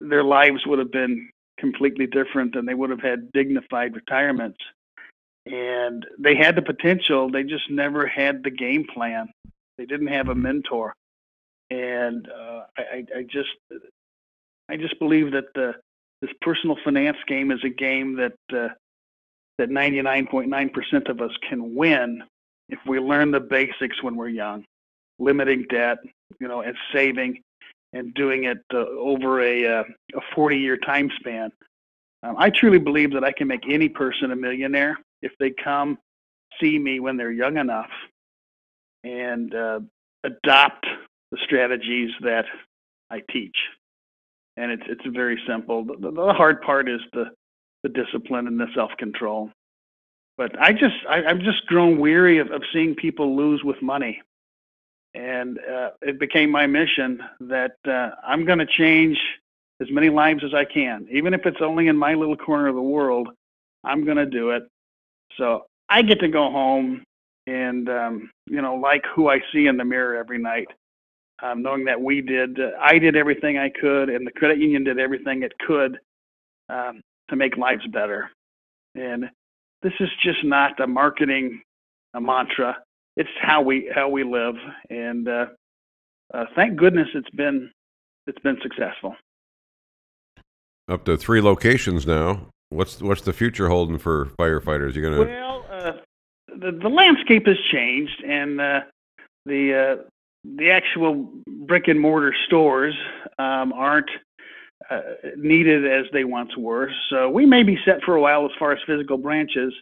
their 0.00 0.24
lives 0.24 0.66
would 0.66 0.80
have 0.80 0.90
been 0.90 1.28
completely 1.60 2.08
different 2.08 2.56
and 2.56 2.66
they 2.66 2.74
would 2.74 2.90
have 2.90 3.02
had 3.02 3.30
dignified 3.30 3.94
retirements 3.94 4.58
and 5.46 6.06
they 6.18 6.34
had 6.34 6.56
the 6.56 6.62
potential. 6.62 7.30
They 7.30 7.42
just 7.42 7.70
never 7.70 8.06
had 8.06 8.42
the 8.42 8.50
game 8.50 8.86
plan. 8.92 9.28
They 9.76 9.86
didn't 9.86 10.06
have 10.08 10.28
a 10.28 10.34
mentor, 10.34 10.94
and 11.70 12.28
uh, 12.28 12.62
I, 12.78 13.04
I 13.16 13.22
just, 13.22 13.50
I 14.68 14.76
just 14.76 14.98
believe 14.98 15.32
that 15.32 15.52
the 15.54 15.74
this 16.22 16.30
personal 16.40 16.76
finance 16.84 17.18
game 17.26 17.50
is 17.50 17.62
a 17.64 17.68
game 17.68 18.16
that 18.16 18.32
uh, 18.52 18.68
that 19.58 19.68
99.9% 19.68 21.08
of 21.08 21.20
us 21.20 21.30
can 21.48 21.74
win 21.74 22.22
if 22.68 22.78
we 22.86 22.98
learn 22.98 23.30
the 23.30 23.40
basics 23.40 24.02
when 24.02 24.16
we're 24.16 24.28
young, 24.28 24.64
limiting 25.18 25.64
debt, 25.68 25.98
you 26.40 26.48
know, 26.48 26.62
and 26.62 26.76
saving, 26.92 27.40
and 27.92 28.14
doing 28.14 28.44
it 28.44 28.58
uh, 28.72 28.78
over 28.78 29.42
a 29.42 29.80
uh, 29.80 29.84
a 30.14 30.20
40 30.34 30.56
year 30.58 30.76
time 30.76 31.10
span. 31.20 31.50
Um, 32.22 32.36
I 32.38 32.48
truly 32.48 32.78
believe 32.78 33.12
that 33.12 33.24
I 33.24 33.32
can 33.32 33.48
make 33.48 33.68
any 33.68 33.88
person 33.88 34.30
a 34.32 34.36
millionaire 34.36 34.98
if 35.22 35.32
they 35.38 35.50
come 35.50 35.98
see 36.60 36.78
me 36.78 37.00
when 37.00 37.16
they're 37.16 37.32
young 37.32 37.56
enough 37.56 37.90
and 39.02 39.54
uh, 39.54 39.80
adopt 40.24 40.86
the 41.30 41.38
strategies 41.44 42.10
that 42.20 42.44
I 43.10 43.22
teach. 43.30 43.56
And 44.56 44.70
it's 44.70 44.84
it's 44.86 45.06
very 45.06 45.40
simple. 45.48 45.84
The, 45.84 46.10
the 46.10 46.32
hard 46.32 46.62
part 46.62 46.88
is 46.88 47.00
the 47.12 47.32
the 47.82 47.88
discipline 47.88 48.46
and 48.46 48.58
the 48.58 48.66
self 48.74 48.92
control. 48.98 49.50
But 50.36 50.58
I 50.60 50.72
just 50.72 50.94
I, 51.08 51.24
I've 51.24 51.40
just 51.40 51.66
grown 51.66 51.98
weary 51.98 52.38
of, 52.38 52.50
of 52.50 52.62
seeing 52.72 52.94
people 52.94 53.36
lose 53.36 53.62
with 53.64 53.80
money, 53.82 54.22
and 55.14 55.58
uh, 55.58 55.90
it 56.02 56.20
became 56.20 56.50
my 56.50 56.66
mission 56.66 57.20
that 57.40 57.76
uh, 57.86 58.10
I'm 58.26 58.44
going 58.44 58.60
to 58.60 58.66
change 58.66 59.18
as 59.80 59.88
many 59.90 60.08
lives 60.08 60.44
as 60.44 60.54
I 60.54 60.64
can, 60.64 61.06
even 61.10 61.34
if 61.34 61.46
it's 61.46 61.60
only 61.60 61.88
in 61.88 61.96
my 61.96 62.14
little 62.14 62.36
corner 62.36 62.68
of 62.68 62.76
the 62.76 62.82
world. 62.82 63.28
I'm 63.84 64.04
going 64.04 64.16
to 64.16 64.26
do 64.26 64.50
it, 64.50 64.62
so 65.36 65.66
I 65.88 66.02
get 66.02 66.20
to 66.20 66.28
go 66.28 66.50
home 66.50 67.04
and 67.46 67.88
um, 67.88 68.30
you 68.46 68.62
know 68.62 68.74
like 68.74 69.04
who 69.14 69.28
I 69.28 69.40
see 69.52 69.66
in 69.66 69.76
the 69.76 69.84
mirror 69.84 70.16
every 70.16 70.38
night, 70.38 70.68
um, 71.42 71.62
knowing 71.62 71.84
that 71.84 72.00
we 72.00 72.20
did, 72.20 72.58
uh, 72.58 72.70
I 72.82 72.98
did 72.98 73.16
everything 73.16 73.58
I 73.58 73.70
could, 73.70 74.08
and 74.08 74.26
the 74.26 74.32
credit 74.32 74.58
union 74.58 74.84
did 74.84 74.98
everything 74.98 75.42
it 75.42 75.52
could 75.66 75.98
um, 76.68 77.00
to 77.30 77.36
make 77.36 77.56
lives 77.56 77.86
better. 77.92 78.30
And 78.94 79.24
this 79.82 79.92
is 80.00 80.08
just 80.22 80.44
not 80.44 80.80
a 80.80 80.86
marketing 80.86 81.60
a 82.14 82.20
mantra. 82.20 82.78
It's 83.16 83.30
how 83.42 83.62
we 83.62 83.90
how 83.94 84.08
we 84.08 84.24
live, 84.24 84.54
and 84.90 85.28
uh, 85.28 85.46
uh, 86.32 86.44
thank 86.56 86.76
goodness 86.76 87.08
it's 87.14 87.30
been 87.30 87.70
it's 88.26 88.38
been 88.40 88.56
successful. 88.62 89.14
Up 90.88 91.04
to 91.04 91.16
three 91.16 91.40
locations 91.40 92.06
now. 92.06 92.48
What's 92.74 93.00
what's 93.00 93.22
the 93.22 93.32
future 93.32 93.68
holding 93.68 93.98
for 93.98 94.26
firefighters? 94.38 94.94
You're 94.94 95.10
gonna 95.10 95.30
well, 95.30 95.64
uh, 95.70 95.92
the 96.48 96.72
the 96.72 96.88
landscape 96.88 97.46
has 97.46 97.56
changed, 97.70 98.22
and 98.24 98.60
uh, 98.60 98.80
the 99.46 99.98
uh, 100.00 100.02
the 100.56 100.70
actual 100.70 101.30
brick 101.46 101.86
and 101.86 102.00
mortar 102.00 102.34
stores 102.46 102.94
um, 103.38 103.72
aren't 103.72 104.10
uh, 104.90 105.00
needed 105.36 105.86
as 105.86 106.06
they 106.12 106.24
once 106.24 106.50
were. 106.56 106.90
So 107.10 107.30
we 107.30 107.46
may 107.46 107.62
be 107.62 107.78
set 107.84 108.02
for 108.04 108.16
a 108.16 108.20
while 108.20 108.44
as 108.44 108.50
far 108.58 108.72
as 108.72 108.78
physical 108.86 109.18
branches, 109.18 109.72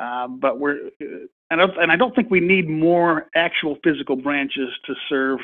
uh, 0.00 0.26
but 0.26 0.58
we're 0.58 0.90
and 1.00 1.62
I, 1.62 1.64
and 1.78 1.92
I 1.92 1.96
don't 1.96 2.16
think 2.16 2.32
we 2.32 2.40
need 2.40 2.68
more 2.68 3.28
actual 3.36 3.78
physical 3.84 4.16
branches 4.16 4.70
to 4.86 4.94
serve 5.08 5.38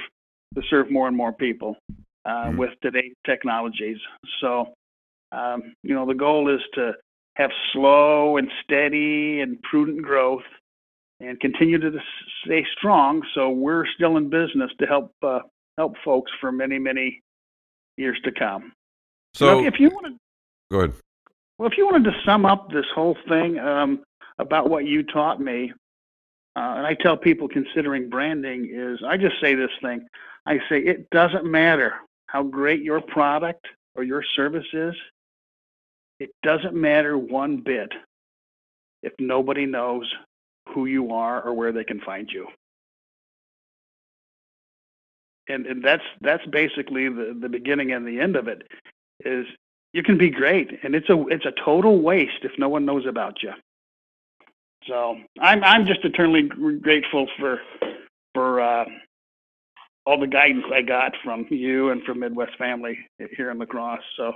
to 0.56 0.62
serve 0.68 0.90
more 0.90 1.06
and 1.06 1.16
more 1.16 1.32
people 1.32 1.76
uh, 2.24 2.30
mm-hmm. 2.30 2.56
with 2.56 2.70
today's 2.82 3.14
technologies. 3.24 3.98
So 4.40 4.74
um, 5.32 5.74
you 5.82 5.94
know, 5.94 6.06
the 6.06 6.14
goal 6.14 6.52
is 6.52 6.60
to 6.74 6.92
have 7.34 7.50
slow 7.72 8.36
and 8.36 8.50
steady 8.62 9.40
and 9.40 9.60
prudent 9.62 10.02
growth 10.02 10.42
and 11.20 11.38
continue 11.40 11.78
to 11.78 11.98
stay 12.44 12.66
strong. 12.76 13.22
So 13.34 13.50
we're 13.50 13.86
still 13.94 14.16
in 14.16 14.30
business 14.30 14.70
to 14.80 14.86
help 14.86 15.12
uh, 15.22 15.40
help 15.76 15.94
folks 16.04 16.30
for 16.40 16.50
many 16.50 16.78
many 16.78 17.22
years 17.96 18.18
to 18.24 18.32
come. 18.32 18.72
So 19.34 19.56
you 19.56 19.62
know, 19.62 19.68
if 19.68 19.80
you 19.80 19.90
want 19.90 20.06
to 20.06 20.16
go 20.70 20.78
ahead. 20.80 20.94
Well, 21.58 21.68
if 21.70 21.76
you 21.76 21.84
wanted 21.84 22.04
to 22.10 22.16
sum 22.24 22.46
up 22.46 22.70
this 22.70 22.86
whole 22.94 23.18
thing 23.28 23.58
um, 23.58 24.02
about 24.38 24.70
what 24.70 24.86
you 24.86 25.02
taught 25.02 25.42
me, 25.42 25.72
uh, 26.56 26.74
and 26.76 26.86
I 26.86 26.94
tell 26.94 27.18
people 27.18 27.48
considering 27.48 28.08
branding 28.08 28.70
is, 28.72 28.98
I 29.06 29.18
just 29.18 29.38
say 29.42 29.54
this 29.54 29.70
thing. 29.82 30.06
I 30.46 30.58
say 30.70 30.80
it 30.80 31.10
doesn't 31.10 31.44
matter 31.44 31.94
how 32.26 32.42
great 32.44 32.82
your 32.82 33.02
product 33.02 33.66
or 33.94 34.04
your 34.04 34.24
service 34.34 34.66
is. 34.72 34.94
It 36.20 36.30
doesn't 36.44 36.74
matter 36.74 37.18
one 37.18 37.58
bit 37.58 37.92
if 39.02 39.14
nobody 39.20 39.66
knows 39.66 40.12
who 40.74 40.86
you 40.86 41.12
are 41.12 41.42
or 41.42 41.54
where 41.54 41.72
they 41.72 41.84
can 41.84 42.00
find 42.02 42.30
you. 42.32 42.48
And, 45.48 45.66
and 45.66 45.84
that's 45.84 46.04
that's 46.22 46.46
basically 46.46 47.08
the, 47.08 47.36
the 47.40 47.48
beginning 47.48 47.92
and 47.92 48.06
the 48.06 48.20
end 48.20 48.36
of 48.36 48.48
it 48.48 48.62
is 49.24 49.46
you 49.94 50.02
can 50.02 50.18
be 50.18 50.30
great 50.30 50.70
and 50.84 50.94
it's 50.94 51.10
a 51.10 51.24
it's 51.28 51.46
a 51.46 51.52
total 51.64 52.00
waste 52.02 52.44
if 52.44 52.52
no 52.58 52.68
one 52.68 52.86
knows 52.86 53.06
about 53.06 53.42
you 53.42 53.52
So 54.88 55.18
I'm 55.40 55.64
I'm 55.64 55.86
just 55.86 56.04
eternally 56.04 56.44
grateful 56.44 57.28
for 57.38 57.60
for 58.34 58.60
uh, 58.60 58.86
all 60.06 60.20
the 60.20 60.28
guidance 60.28 60.66
I 60.72 60.82
got 60.82 61.14
from 61.24 61.46
you 61.50 61.90
and 61.90 62.02
from 62.04 62.20
Midwest 62.20 62.56
Family 62.58 62.98
here 63.36 63.50
in 63.50 63.58
La 63.58 63.66
Crosse. 63.66 64.00
So. 64.16 64.34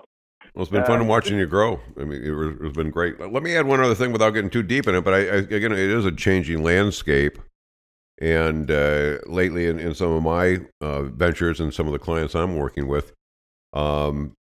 Well, 0.55 0.63
it's 0.63 0.71
been 0.71 0.83
uh, 0.83 0.87
fun 0.87 1.07
watching 1.07 1.39
you 1.39 1.47
grow. 1.47 1.81
I 2.01 2.05
mean, 2.05 2.23
it 2.23 2.63
has 2.63 2.73
been 2.73 2.91
great. 2.91 3.19
Let 3.21 3.43
me 3.43 3.57
add 3.57 3.67
one 3.67 3.81
other 3.81 3.95
thing 3.95 4.13
without 4.13 4.31
getting 4.31 4.51
too 4.51 4.63
deep 4.63 4.87
in 4.87 4.95
it. 4.95 5.03
But 5.03 5.15
I, 5.15 5.19
I 5.19 5.37
again, 5.37 5.73
it 5.73 5.79
is 5.79 6.05
a 6.05 6.13
changing 6.13 6.63
landscape. 6.63 7.39
And 8.21 8.71
uh, 8.71 9.19
lately, 9.27 9.67
in, 9.67 9.81
in, 9.81 9.95
some 9.95 10.13
of 10.13 10.23
my 10.23 10.61
uh, 10.81 11.03
ventures 11.03 11.59
and 11.59 11.75
some 11.75 11.87
of 11.87 11.93
the 11.93 11.99
clients 11.99 12.37
I'm 12.37 12.57
working 12.57 12.87
with, 12.87 13.13
um, 13.73 14.35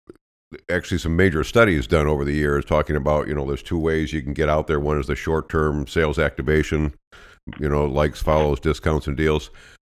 actually 0.69 0.99
some 0.99 1.15
major 1.15 1.43
studies 1.43 1.87
done 1.87 2.07
over 2.07 2.23
the 2.23 2.33
years 2.33 2.65
talking 2.65 2.95
about 2.95 3.27
you 3.27 3.33
know 3.33 3.45
there's 3.45 3.63
two 3.63 3.79
ways 3.79 4.13
you 4.13 4.21
can 4.21 4.33
get 4.33 4.49
out 4.49 4.67
there. 4.67 4.79
One 4.79 4.99
is 4.99 5.07
the 5.07 5.15
short-term 5.15 5.87
sales 5.87 6.19
activation, 6.19 6.93
you 7.59 7.67
know, 7.67 7.85
likes, 7.85 8.21
follows, 8.21 8.59
discounts, 8.59 9.07
and 9.07 9.17
deals, 9.17 9.49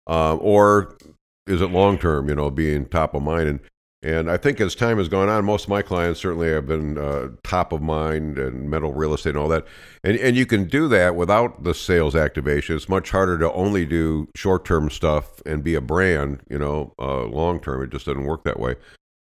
uh, 0.08 0.36
or 0.36 0.98
is 1.48 1.62
it 1.62 1.72
long-term? 1.72 2.28
You 2.28 2.36
know, 2.36 2.50
being 2.50 2.86
top 2.86 3.14
of 3.14 3.24
mind 3.24 3.48
and 3.48 3.60
and 4.02 4.32
I 4.32 4.38
think 4.38 4.62
as 4.62 4.76
time 4.76 4.98
has 4.98 5.10
gone 5.10 5.28
on, 5.28 5.44
most 5.44 5.66
of 5.66 5.70
my 5.70 5.82
clients 5.82 6.22
certainly 6.22 6.50
have 6.50 6.66
been 6.66 6.98
uh, 6.98 7.30
top 7.44 7.74
of 7.74 7.82
mind 7.82 8.38
and 8.38 8.70
mental 8.70 8.94
real 8.94 9.14
estate 9.14 9.32
and 9.32 9.38
all 9.38 9.50
that. 9.50 9.66
And, 10.06 10.18
and 10.18 10.38
you 10.38 10.46
can 10.46 10.66
do 10.66 10.88
that 10.88 11.16
without 11.16 11.66
the 11.66 11.74
sales 11.74 12.16
activation. 12.16 12.78
It's 12.78 12.88
much 12.88 13.10
harder 13.10 13.38
to 13.40 13.52
only 13.52 13.86
do 13.86 14.30
short 14.36 14.64
term 14.64 14.90
stuff 14.90 15.42
and 15.46 15.66
be 15.66 15.76
a 15.76 15.82
brand, 15.82 16.40
you 16.50 16.58
know, 16.58 16.94
uh, 16.98 17.24
long 17.26 17.60
term. 17.60 17.84
It 17.84 17.92
just 17.92 18.06
doesn't 18.06 18.24
work 18.24 18.46
that 18.46 18.60
way, 18.60 18.76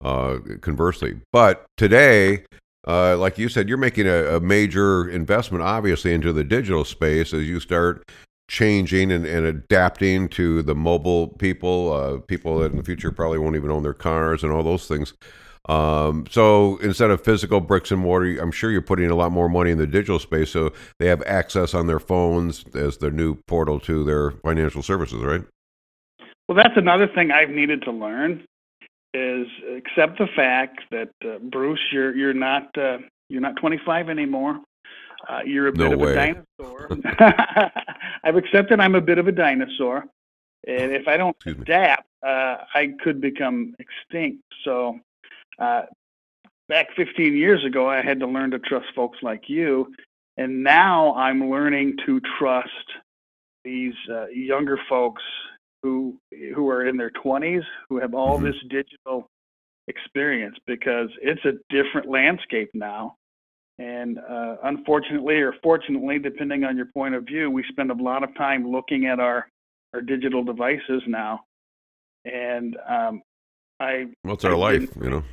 uh, 0.04 0.38
conversely. 0.60 1.20
But 1.32 1.66
today, 1.76 2.44
uh, 2.86 3.16
like 3.16 3.38
you 3.38 3.48
said, 3.48 3.68
you're 3.68 3.78
making 3.78 4.06
a, 4.06 4.36
a, 4.36 4.40
major 4.40 5.08
investment, 5.08 5.62
obviously, 5.62 6.12
into 6.12 6.32
the 6.32 6.44
digital 6.44 6.84
space 6.84 7.32
as 7.32 7.48
you 7.48 7.58
start 7.58 8.08
changing 8.52 9.10
and, 9.10 9.24
and 9.24 9.46
adapting 9.46 10.28
to 10.28 10.62
the 10.62 10.74
mobile 10.74 11.28
people, 11.28 11.90
uh, 11.90 12.18
people 12.18 12.58
that 12.58 12.70
in 12.70 12.76
the 12.76 12.84
future 12.84 13.10
probably 13.10 13.38
won't 13.38 13.56
even 13.56 13.70
own 13.70 13.82
their 13.82 13.94
cars 13.94 14.44
and 14.44 14.52
all 14.52 14.62
those 14.62 14.86
things. 14.86 15.14
Um, 15.70 16.26
so 16.30 16.76
instead 16.78 17.10
of 17.10 17.24
physical 17.24 17.60
bricks 17.60 17.90
and 17.90 18.00
mortar, 18.00 18.38
I'm 18.42 18.52
sure 18.52 18.70
you're 18.70 18.82
putting 18.82 19.10
a 19.10 19.14
lot 19.14 19.32
more 19.32 19.48
money 19.48 19.70
in 19.70 19.78
the 19.78 19.86
digital 19.86 20.18
space, 20.18 20.50
so 20.50 20.70
they 20.98 21.06
have 21.06 21.22
access 21.22 21.72
on 21.72 21.86
their 21.86 21.98
phones 21.98 22.64
as 22.74 22.98
their 22.98 23.10
new 23.10 23.36
portal 23.46 23.80
to 23.80 24.04
their 24.04 24.32
financial 24.32 24.82
services, 24.82 25.22
right? 25.22 25.42
Well, 26.46 26.56
that's 26.56 26.76
another 26.76 27.08
thing 27.08 27.30
I've 27.30 27.48
needed 27.48 27.80
to 27.82 27.90
learn 27.90 28.44
is 29.14 29.46
accept 29.78 30.18
the 30.18 30.28
fact 30.36 30.82
that 30.90 31.10
uh, 31.24 31.38
Bruce, 31.38 31.80
you're 31.90 32.14
you're 32.14 32.34
not 32.34 32.76
uh, 32.76 32.98
you're 33.30 33.40
not 33.40 33.56
25 33.56 34.10
anymore. 34.10 34.60
Uh, 35.28 35.40
you're 35.44 35.68
a 35.68 35.72
no 35.72 35.90
bit 35.90 35.98
way. 35.98 36.12
of 36.12 36.16
a 36.16 36.44
dinosaur. 36.58 36.88
I've 38.24 38.36
accepted 38.36 38.80
I'm 38.80 38.94
a 38.94 39.00
bit 39.00 39.18
of 39.18 39.28
a 39.28 39.32
dinosaur, 39.32 40.04
and 40.66 40.92
if 40.92 41.06
I 41.08 41.16
don't 41.16 41.36
adapt, 41.46 42.06
uh, 42.26 42.56
I 42.74 42.94
could 43.02 43.20
become 43.20 43.74
extinct. 43.78 44.42
So, 44.64 44.98
uh, 45.58 45.82
back 46.68 46.88
15 46.96 47.36
years 47.36 47.64
ago, 47.64 47.88
I 47.88 48.02
had 48.02 48.20
to 48.20 48.26
learn 48.26 48.50
to 48.52 48.58
trust 48.58 48.86
folks 48.94 49.18
like 49.22 49.48
you, 49.48 49.92
and 50.36 50.62
now 50.62 51.14
I'm 51.14 51.50
learning 51.50 51.96
to 52.06 52.20
trust 52.38 52.68
these 53.64 53.94
uh, 54.10 54.26
younger 54.26 54.78
folks 54.88 55.22
who 55.82 56.16
who 56.54 56.68
are 56.68 56.86
in 56.86 56.96
their 56.96 57.10
20s 57.10 57.62
who 57.88 58.00
have 58.00 58.14
all 58.14 58.36
mm-hmm. 58.36 58.46
this 58.46 58.56
digital 58.70 59.28
experience 59.88 60.56
because 60.66 61.08
it's 61.20 61.44
a 61.44 61.52
different 61.68 62.08
landscape 62.08 62.70
now 62.72 63.16
and 63.82 64.18
uh, 64.18 64.56
unfortunately 64.64 65.40
or 65.40 65.54
fortunately, 65.62 66.18
depending 66.18 66.62
on 66.64 66.76
your 66.76 66.86
point 66.86 67.14
of 67.14 67.24
view, 67.24 67.50
we 67.50 67.64
spend 67.68 67.90
a 67.90 67.94
lot 67.94 68.22
of 68.22 68.32
time 68.36 68.70
looking 68.70 69.06
at 69.06 69.18
our, 69.18 69.48
our 69.92 70.00
digital 70.00 70.44
devices 70.44 71.02
now. 71.06 71.40
And 72.24 72.76
um, 72.88 73.22
I. 73.80 74.06
What's 74.22 74.44
our 74.44 74.56
life, 74.56 74.88
you 75.02 75.10
know? 75.10 75.24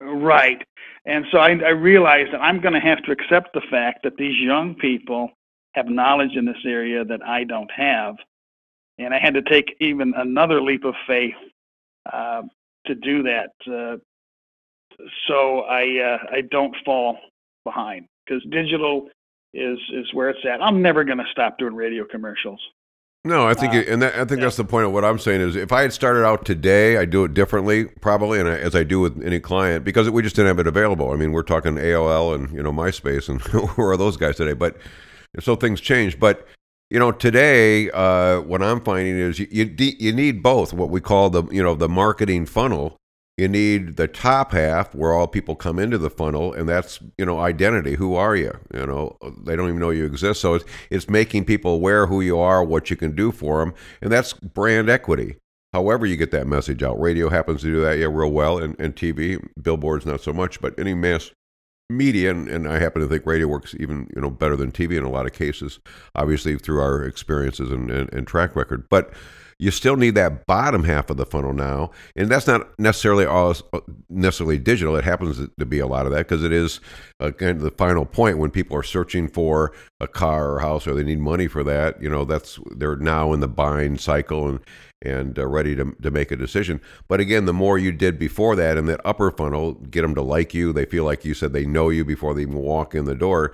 Right. 0.00 0.62
And 1.06 1.24
so 1.32 1.38
I, 1.38 1.50
I 1.50 1.70
realized 1.70 2.32
that 2.32 2.40
I'm 2.40 2.60
going 2.60 2.74
to 2.74 2.80
have 2.80 3.02
to 3.04 3.10
accept 3.10 3.52
the 3.52 3.62
fact 3.68 4.04
that 4.04 4.16
these 4.16 4.38
young 4.40 4.76
people 4.76 5.30
have 5.74 5.86
knowledge 5.86 6.36
in 6.36 6.44
this 6.44 6.64
area 6.64 7.04
that 7.04 7.22
I 7.24 7.42
don't 7.44 7.70
have. 7.70 8.14
And 8.98 9.12
I 9.12 9.18
had 9.18 9.34
to 9.34 9.42
take 9.42 9.76
even 9.80 10.12
another 10.16 10.60
leap 10.60 10.84
of 10.84 10.94
faith 11.06 11.34
uh, 12.12 12.42
to 12.86 12.94
do 12.94 13.24
that. 13.24 13.50
Uh, 13.66 13.96
so 15.26 15.60
I 15.60 15.82
uh, 16.00 16.18
I 16.36 16.40
don't 16.50 16.74
fall 16.84 17.18
behind 17.68 18.06
because 18.24 18.42
digital 18.50 19.08
is 19.54 19.78
is 19.92 20.06
where 20.12 20.30
it's 20.30 20.44
at. 20.44 20.62
I'm 20.62 20.80
never 20.82 21.04
going 21.04 21.18
to 21.18 21.30
stop 21.30 21.58
doing 21.58 21.74
radio 21.74 22.04
commercials. 22.04 22.60
No, 23.24 23.46
I 23.46 23.54
think, 23.54 23.74
uh, 23.74 23.90
and 23.90 24.00
that, 24.00 24.14
I 24.14 24.24
think 24.24 24.38
yeah. 24.38 24.44
that's 24.44 24.56
the 24.56 24.64
point 24.64 24.86
of 24.86 24.92
what 24.92 25.04
I'm 25.04 25.18
saying 25.18 25.40
is 25.40 25.56
if 25.56 25.72
I 25.72 25.82
had 25.82 25.92
started 25.92 26.24
out 26.24 26.44
today, 26.44 26.96
I'd 26.96 27.10
do 27.10 27.24
it 27.24 27.34
differently, 27.34 27.86
probably, 28.00 28.38
and 28.38 28.48
I, 28.48 28.58
as 28.58 28.76
I 28.76 28.84
do 28.84 29.00
with 29.00 29.22
any 29.22 29.40
client, 29.40 29.84
because 29.84 30.08
we 30.08 30.22
just 30.22 30.36
didn't 30.36 30.48
have 30.48 30.60
it 30.60 30.66
available. 30.66 31.10
I 31.10 31.16
mean, 31.16 31.32
we're 31.32 31.42
talking 31.42 31.74
AOL 31.74 32.34
and 32.34 32.50
you 32.52 32.62
know 32.62 32.72
MySpace, 32.72 33.28
and 33.28 33.40
who 33.76 33.82
are 33.82 33.96
those 33.96 34.16
guys 34.16 34.36
today? 34.36 34.54
But 34.54 34.76
so 35.40 35.56
things 35.56 35.80
change. 35.80 36.18
But 36.18 36.46
you 36.90 36.98
know, 36.98 37.12
today, 37.12 37.90
uh, 37.90 38.40
what 38.42 38.62
I'm 38.62 38.80
finding 38.80 39.18
is 39.18 39.38
you, 39.38 39.48
you 39.50 39.74
you 39.98 40.12
need 40.12 40.42
both. 40.42 40.72
What 40.72 40.90
we 40.90 41.00
call 41.00 41.28
the 41.28 41.42
you 41.50 41.62
know 41.62 41.74
the 41.74 41.88
marketing 41.88 42.46
funnel 42.46 42.96
you 43.38 43.46
need 43.46 43.96
the 43.96 44.08
top 44.08 44.50
half 44.50 44.92
where 44.94 45.12
all 45.12 45.28
people 45.28 45.54
come 45.54 45.78
into 45.78 45.96
the 45.96 46.10
funnel, 46.10 46.52
and 46.52 46.68
that's 46.68 46.98
you 47.16 47.24
know 47.24 47.38
identity. 47.38 47.94
Who 47.94 48.14
are 48.16 48.34
you? 48.34 48.52
You 48.74 48.86
know 48.86 49.16
they 49.44 49.54
don't 49.54 49.68
even 49.68 49.80
know 49.80 49.90
you 49.90 50.04
exist. 50.04 50.40
So 50.40 50.54
it's 50.54 50.64
it's 50.90 51.08
making 51.08 51.44
people 51.44 51.70
aware 51.72 52.06
who 52.06 52.20
you 52.20 52.38
are, 52.38 52.64
what 52.64 52.90
you 52.90 52.96
can 52.96 53.14
do 53.14 53.30
for 53.30 53.60
them, 53.60 53.74
and 54.02 54.10
that's 54.10 54.32
brand 54.32 54.90
equity. 54.90 55.36
However, 55.72 56.04
you 56.04 56.16
get 56.16 56.32
that 56.32 56.46
message 56.46 56.82
out. 56.82 57.00
Radio 57.00 57.28
happens 57.28 57.60
to 57.60 57.66
do 57.66 57.80
that, 57.82 57.98
yeah, 57.98 58.06
real 58.10 58.30
well, 58.30 58.58
and, 58.58 58.74
and 58.80 58.96
TV, 58.96 59.38
billboards 59.60 60.06
not 60.06 60.22
so 60.22 60.32
much, 60.32 60.60
but 60.62 60.76
any 60.78 60.94
mass 60.94 61.30
media, 61.90 62.30
and, 62.30 62.48
and 62.48 62.66
I 62.66 62.78
happen 62.78 63.02
to 63.02 63.08
think 63.08 63.26
radio 63.26 63.46
works 63.46 63.74
even 63.78 64.10
you 64.14 64.20
know 64.20 64.30
better 64.30 64.56
than 64.56 64.72
TV 64.72 64.96
in 64.96 65.04
a 65.04 65.10
lot 65.10 65.26
of 65.26 65.32
cases, 65.32 65.78
obviously 66.14 66.56
through 66.58 66.80
our 66.80 67.04
experiences 67.04 67.70
and, 67.70 67.90
and, 67.90 68.12
and 68.12 68.26
track 68.26 68.56
record. 68.56 68.88
But 68.88 69.12
you 69.58 69.72
still 69.72 69.96
need 69.96 70.14
that 70.14 70.46
bottom 70.46 70.84
half 70.84 71.10
of 71.10 71.16
the 71.16 71.26
funnel 71.26 71.52
now, 71.52 71.90
and 72.14 72.28
that's 72.28 72.46
not 72.46 72.68
necessarily 72.78 73.26
all 73.26 73.54
necessarily 74.08 74.58
digital. 74.58 74.94
It 74.96 75.04
happens 75.04 75.48
to 75.58 75.66
be 75.66 75.80
a 75.80 75.86
lot 75.86 76.06
of 76.06 76.12
that 76.12 76.28
because 76.28 76.44
it 76.44 76.52
is 76.52 76.80
uh, 77.18 77.32
kind 77.32 77.56
of 77.56 77.62
the 77.62 77.72
final 77.72 78.06
point 78.06 78.38
when 78.38 78.52
people 78.52 78.76
are 78.76 78.84
searching 78.84 79.28
for 79.28 79.72
a 80.00 80.06
car 80.06 80.52
or 80.52 80.60
house 80.60 80.86
or 80.86 80.94
they 80.94 81.02
need 81.02 81.18
money 81.18 81.48
for 81.48 81.64
that. 81.64 82.00
You 82.00 82.08
know, 82.08 82.24
that's 82.24 82.60
they're 82.76 82.96
now 82.96 83.32
in 83.32 83.40
the 83.40 83.48
buying 83.48 83.98
cycle 83.98 84.48
and 84.48 84.60
and 85.02 85.38
uh, 85.38 85.46
ready 85.46 85.74
to, 85.76 85.92
to 86.02 86.10
make 86.10 86.30
a 86.30 86.36
decision. 86.36 86.80
But 87.08 87.20
again, 87.20 87.44
the 87.44 87.52
more 87.52 87.78
you 87.78 87.92
did 87.92 88.18
before 88.18 88.54
that 88.56 88.76
in 88.76 88.86
that 88.86 89.00
upper 89.04 89.30
funnel, 89.30 89.74
get 89.74 90.02
them 90.02 90.14
to 90.14 90.22
like 90.22 90.54
you. 90.54 90.72
They 90.72 90.84
feel 90.84 91.04
like 91.04 91.24
you 91.24 91.34
said 91.34 91.52
they 91.52 91.66
know 91.66 91.88
you 91.88 92.04
before 92.04 92.34
they 92.34 92.42
even 92.42 92.54
walk 92.54 92.94
in 92.94 93.06
the 93.06 93.14
door. 93.14 93.52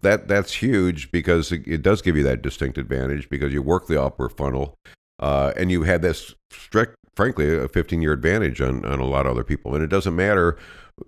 That 0.00 0.28
that's 0.28 0.54
huge 0.54 1.10
because 1.12 1.52
it, 1.52 1.66
it 1.66 1.82
does 1.82 2.00
give 2.00 2.16
you 2.16 2.22
that 2.22 2.40
distinct 2.40 2.78
advantage 2.78 3.28
because 3.28 3.52
you 3.52 3.60
work 3.60 3.86
the 3.86 4.02
upper 4.02 4.30
funnel 4.30 4.78
uh, 5.22 5.52
and 5.56 5.70
you 5.70 5.84
had 5.84 6.02
this 6.02 6.34
strict, 6.50 6.96
frankly, 7.14 7.56
a 7.56 7.68
15 7.68 8.02
year 8.02 8.12
advantage 8.12 8.60
on, 8.60 8.84
on 8.84 8.98
a 8.98 9.06
lot 9.06 9.24
of 9.24 9.32
other 9.32 9.44
people. 9.44 9.74
And 9.74 9.82
it 9.82 9.86
doesn't 9.86 10.16
matter, 10.16 10.58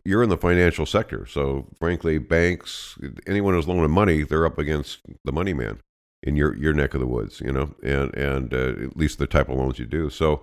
you're 0.04 0.22
in 0.22 0.30
the 0.30 0.38
financial 0.38 0.86
sector. 0.86 1.26
So, 1.26 1.66
frankly, 1.78 2.18
banks, 2.18 2.96
anyone 3.26 3.54
who's 3.54 3.66
loaning 3.66 3.90
money, 3.90 4.22
they're 4.22 4.46
up 4.46 4.56
against 4.56 5.00
the 5.24 5.32
money 5.32 5.52
man 5.52 5.80
in 6.22 6.36
your, 6.36 6.56
your 6.56 6.72
neck 6.72 6.94
of 6.94 7.00
the 7.00 7.08
woods, 7.08 7.40
you 7.40 7.52
know, 7.52 7.74
and, 7.82 8.14
and 8.14 8.54
uh, 8.54 8.84
at 8.84 8.96
least 8.96 9.18
the 9.18 9.26
type 9.26 9.48
of 9.48 9.58
loans 9.58 9.80
you 9.80 9.84
do. 9.84 10.08
So, 10.08 10.42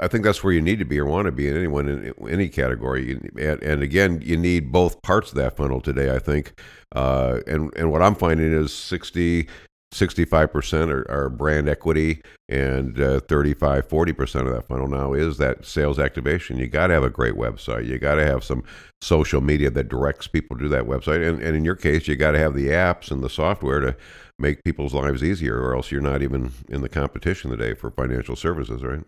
I 0.00 0.08
think 0.08 0.24
that's 0.24 0.42
where 0.42 0.54
you 0.54 0.62
need 0.62 0.78
to 0.78 0.86
be 0.86 0.98
or 0.98 1.04
want 1.04 1.26
to 1.26 1.32
be 1.32 1.48
in 1.48 1.54
anyone 1.54 1.86
in 1.86 2.14
any 2.26 2.48
category. 2.48 3.20
And, 3.38 3.62
and 3.62 3.82
again, 3.82 4.22
you 4.24 4.38
need 4.38 4.72
both 4.72 5.02
parts 5.02 5.28
of 5.28 5.34
that 5.36 5.54
funnel 5.54 5.82
today. 5.82 6.14
I 6.14 6.18
think, 6.18 6.58
uh, 6.96 7.40
and 7.46 7.70
and 7.76 7.92
what 7.92 8.00
I'm 8.00 8.14
finding 8.14 8.54
is 8.54 8.72
60 8.72 9.48
65% 9.92 10.90
are, 10.90 11.10
are, 11.10 11.28
brand 11.28 11.68
equity 11.68 12.22
and 12.48 12.98
uh, 12.98 13.20
35 13.20 13.86
40% 13.86 14.46
of 14.46 14.52
that 14.54 14.66
funnel 14.66 14.88
now 14.88 15.12
is 15.12 15.36
that 15.38 15.66
sales 15.66 15.98
activation. 15.98 16.58
You 16.58 16.66
got 16.66 16.86
to 16.86 16.94
have 16.94 17.04
a 17.04 17.10
great 17.10 17.34
website. 17.34 17.86
You 17.86 17.98
got 17.98 18.14
to 18.14 18.24
have 18.24 18.42
some 18.42 18.64
social 19.02 19.40
media 19.40 19.70
that 19.70 19.88
directs 19.88 20.26
people 20.26 20.56
to 20.58 20.68
that 20.68 20.84
website. 20.84 21.28
And, 21.28 21.42
and 21.42 21.54
in 21.54 21.64
your 21.64 21.76
case 21.76 22.08
you 22.08 22.16
got 22.16 22.32
to 22.32 22.38
have 22.38 22.54
the 22.54 22.68
apps 22.68 23.10
and 23.10 23.22
the 23.22 23.28
software 23.28 23.80
to 23.80 23.96
make 24.38 24.64
people's 24.64 24.94
lives 24.94 25.22
easier 25.22 25.60
or 25.60 25.76
else 25.76 25.90
you're 25.90 26.00
not 26.00 26.22
even 26.22 26.52
in 26.68 26.80
the 26.80 26.88
competition 26.88 27.50
today 27.50 27.74
for 27.74 27.90
financial 27.90 28.34
services 28.34 28.82
right? 28.82 29.04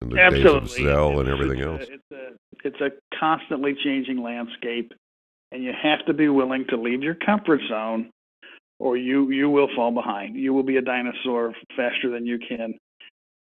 The 0.00 0.20
Absolutely. 0.20 0.84
Zelle 0.84 1.20
and 1.20 1.28
everything 1.28 1.60
else. 1.62 1.82
it's 1.88 2.02
a, 2.12 2.66
it's 2.66 2.80
a 2.80 3.16
constantly 3.18 3.74
changing 3.82 4.22
landscape 4.22 4.92
and 5.52 5.62
you 5.62 5.72
have 5.80 6.04
to 6.06 6.12
be 6.12 6.28
willing 6.28 6.66
to 6.68 6.76
leave 6.76 7.02
your 7.02 7.14
comfort 7.14 7.60
zone 7.68 8.10
or 8.78 8.96
you 8.96 9.30
you 9.30 9.48
will 9.48 9.68
fall 9.74 9.90
behind. 9.92 10.36
You 10.36 10.52
will 10.52 10.62
be 10.62 10.76
a 10.76 10.82
dinosaur 10.82 11.54
faster 11.76 12.10
than 12.10 12.26
you 12.26 12.38
can 12.38 12.74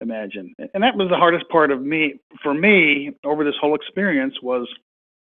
imagine. 0.01 0.53
And 0.73 0.83
that 0.83 0.95
was 0.95 1.09
the 1.09 1.17
hardest 1.17 1.47
part 1.49 1.71
of 1.71 1.81
me 1.81 2.15
for 2.41 2.53
me 2.53 3.11
over 3.23 3.43
this 3.43 3.55
whole 3.59 3.75
experience 3.75 4.35
was 4.41 4.67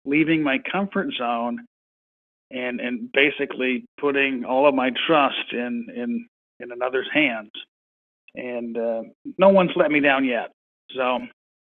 leaving 0.06 0.43
my 0.43 0.60
comfort 0.72 1.08
zone 1.18 1.66
and 2.51 2.80
and 2.80 3.12
basically 3.12 3.86
putting 3.99 4.45
all 4.45 4.68
of 4.68 4.76
my 4.76 4.91
trust 5.08 5.53
in 5.53 5.88
in 5.95 6.28
in 6.60 6.72
another's 6.72 7.10
hands, 7.14 7.51
and 8.36 8.78
uh, 8.78 9.01
no 9.38 9.49
one's 9.49 9.72
let 9.76 9.91
me 9.91 9.99
down 9.99 10.26
yet. 10.26 10.51
So. 10.95 11.20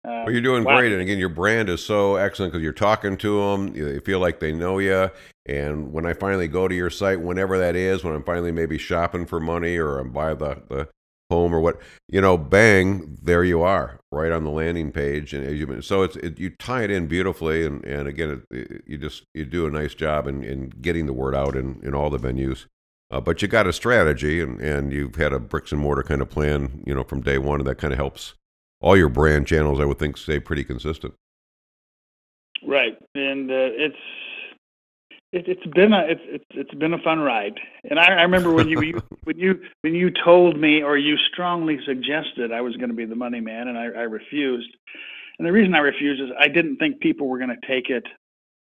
Uh, 0.05 0.21
well, 0.25 0.31
you're 0.31 0.41
doing 0.41 0.63
wow. 0.63 0.77
great, 0.77 0.91
and 0.91 1.01
again, 1.01 1.17
your 1.17 1.29
brand 1.29 1.67
is 1.67 1.83
so 1.83 2.15
excellent 2.15 2.53
because 2.53 2.63
you're 2.63 2.73
talking 2.73 3.17
to 3.17 3.39
them. 3.39 3.73
They 3.73 3.99
feel 3.99 4.19
like 4.19 4.39
they 4.39 4.51
know 4.51 4.77
you. 4.77 5.09
And 5.47 5.91
when 5.91 6.05
I 6.05 6.13
finally 6.13 6.47
go 6.47 6.67
to 6.67 6.75
your 6.75 6.91
site, 6.91 7.21
whenever 7.21 7.57
that 7.57 7.75
is, 7.75 8.03
when 8.03 8.13
I'm 8.13 8.23
finally 8.23 8.51
maybe 8.51 8.77
shopping 8.77 9.25
for 9.25 9.39
money 9.39 9.77
or 9.77 9.97
I'm 9.97 10.11
by 10.11 10.35
the, 10.35 10.61
the 10.69 10.89
home 11.29 11.55
or 11.55 11.59
what 11.59 11.81
you 12.07 12.21
know 12.21 12.37
bang 12.37 13.17
there 13.23 13.43
you 13.43 13.61
are 13.63 13.99
right 14.11 14.31
on 14.31 14.43
the 14.43 14.49
landing 14.49 14.91
page 14.91 15.33
and 15.33 15.57
you, 15.57 15.81
so 15.81 16.03
it's 16.03 16.15
it, 16.17 16.39
you 16.39 16.51
tie 16.51 16.83
it 16.83 16.91
in 16.91 17.07
beautifully 17.07 17.65
and 17.65 17.83
and 17.83 18.07
again 18.07 18.43
it, 18.51 18.83
you 18.85 18.97
just 18.97 19.23
you 19.33 19.43
do 19.43 19.65
a 19.65 19.71
nice 19.71 19.95
job 19.95 20.27
in, 20.27 20.43
in 20.43 20.69
getting 20.81 21.07
the 21.07 21.13
word 21.13 21.33
out 21.33 21.55
in, 21.55 21.79
in 21.83 21.95
all 21.95 22.11
the 22.11 22.19
venues 22.19 22.67
uh, 23.09 23.19
but 23.19 23.41
you 23.41 23.47
got 23.47 23.65
a 23.65 23.73
strategy 23.73 24.39
and 24.39 24.61
and 24.61 24.93
you've 24.93 25.15
had 25.15 25.33
a 25.33 25.39
bricks 25.39 25.71
and 25.71 25.81
mortar 25.81 26.03
kind 26.03 26.21
of 26.21 26.29
plan 26.29 26.83
you 26.85 26.93
know 26.93 27.03
from 27.03 27.21
day 27.21 27.39
one 27.39 27.59
and 27.59 27.67
that 27.67 27.79
kind 27.79 27.91
of 27.91 27.97
helps 27.97 28.35
all 28.81 28.97
your 28.97 29.09
brand 29.09 29.47
channels 29.47 29.79
i 29.79 29.85
would 29.85 29.99
think 29.99 30.17
stay 30.17 30.39
pretty 30.39 30.63
consistent 30.63 31.13
right 32.63 32.97
and 33.15 33.49
uh, 33.49 33.69
it's 33.73 33.97
it, 35.35 35.47
has 35.47 35.73
been 35.73 35.91
a 35.91 36.05
it's, 36.07 36.21
it's 36.25 36.45
it's 36.51 36.73
been 36.75 36.93
a 36.93 36.99
fun 36.99 37.19
ride, 37.19 37.59
and 37.89 37.99
I, 37.99 38.05
I 38.05 38.21
remember 38.21 38.53
when 38.53 38.69
you, 38.69 38.81
you 38.81 39.01
when 39.25 39.37
you 39.37 39.59
when 39.81 39.93
you 39.93 40.09
told 40.23 40.57
me 40.57 40.81
or 40.81 40.97
you 40.97 41.17
strongly 41.31 41.77
suggested 41.85 42.53
I 42.53 42.61
was 42.61 42.75
going 42.77 42.89
to 42.89 42.95
be 42.95 43.05
the 43.05 43.15
money 43.15 43.41
man, 43.41 43.67
and 43.67 43.77
I, 43.77 43.85
I 43.85 44.03
refused. 44.03 44.69
And 45.37 45.45
the 45.45 45.51
reason 45.51 45.75
I 45.75 45.79
refused 45.79 46.21
is 46.21 46.29
I 46.39 46.47
didn't 46.47 46.77
think 46.77 47.01
people 47.01 47.27
were 47.27 47.37
going 47.37 47.49
to 47.49 47.67
take 47.67 47.89
it 47.89 48.05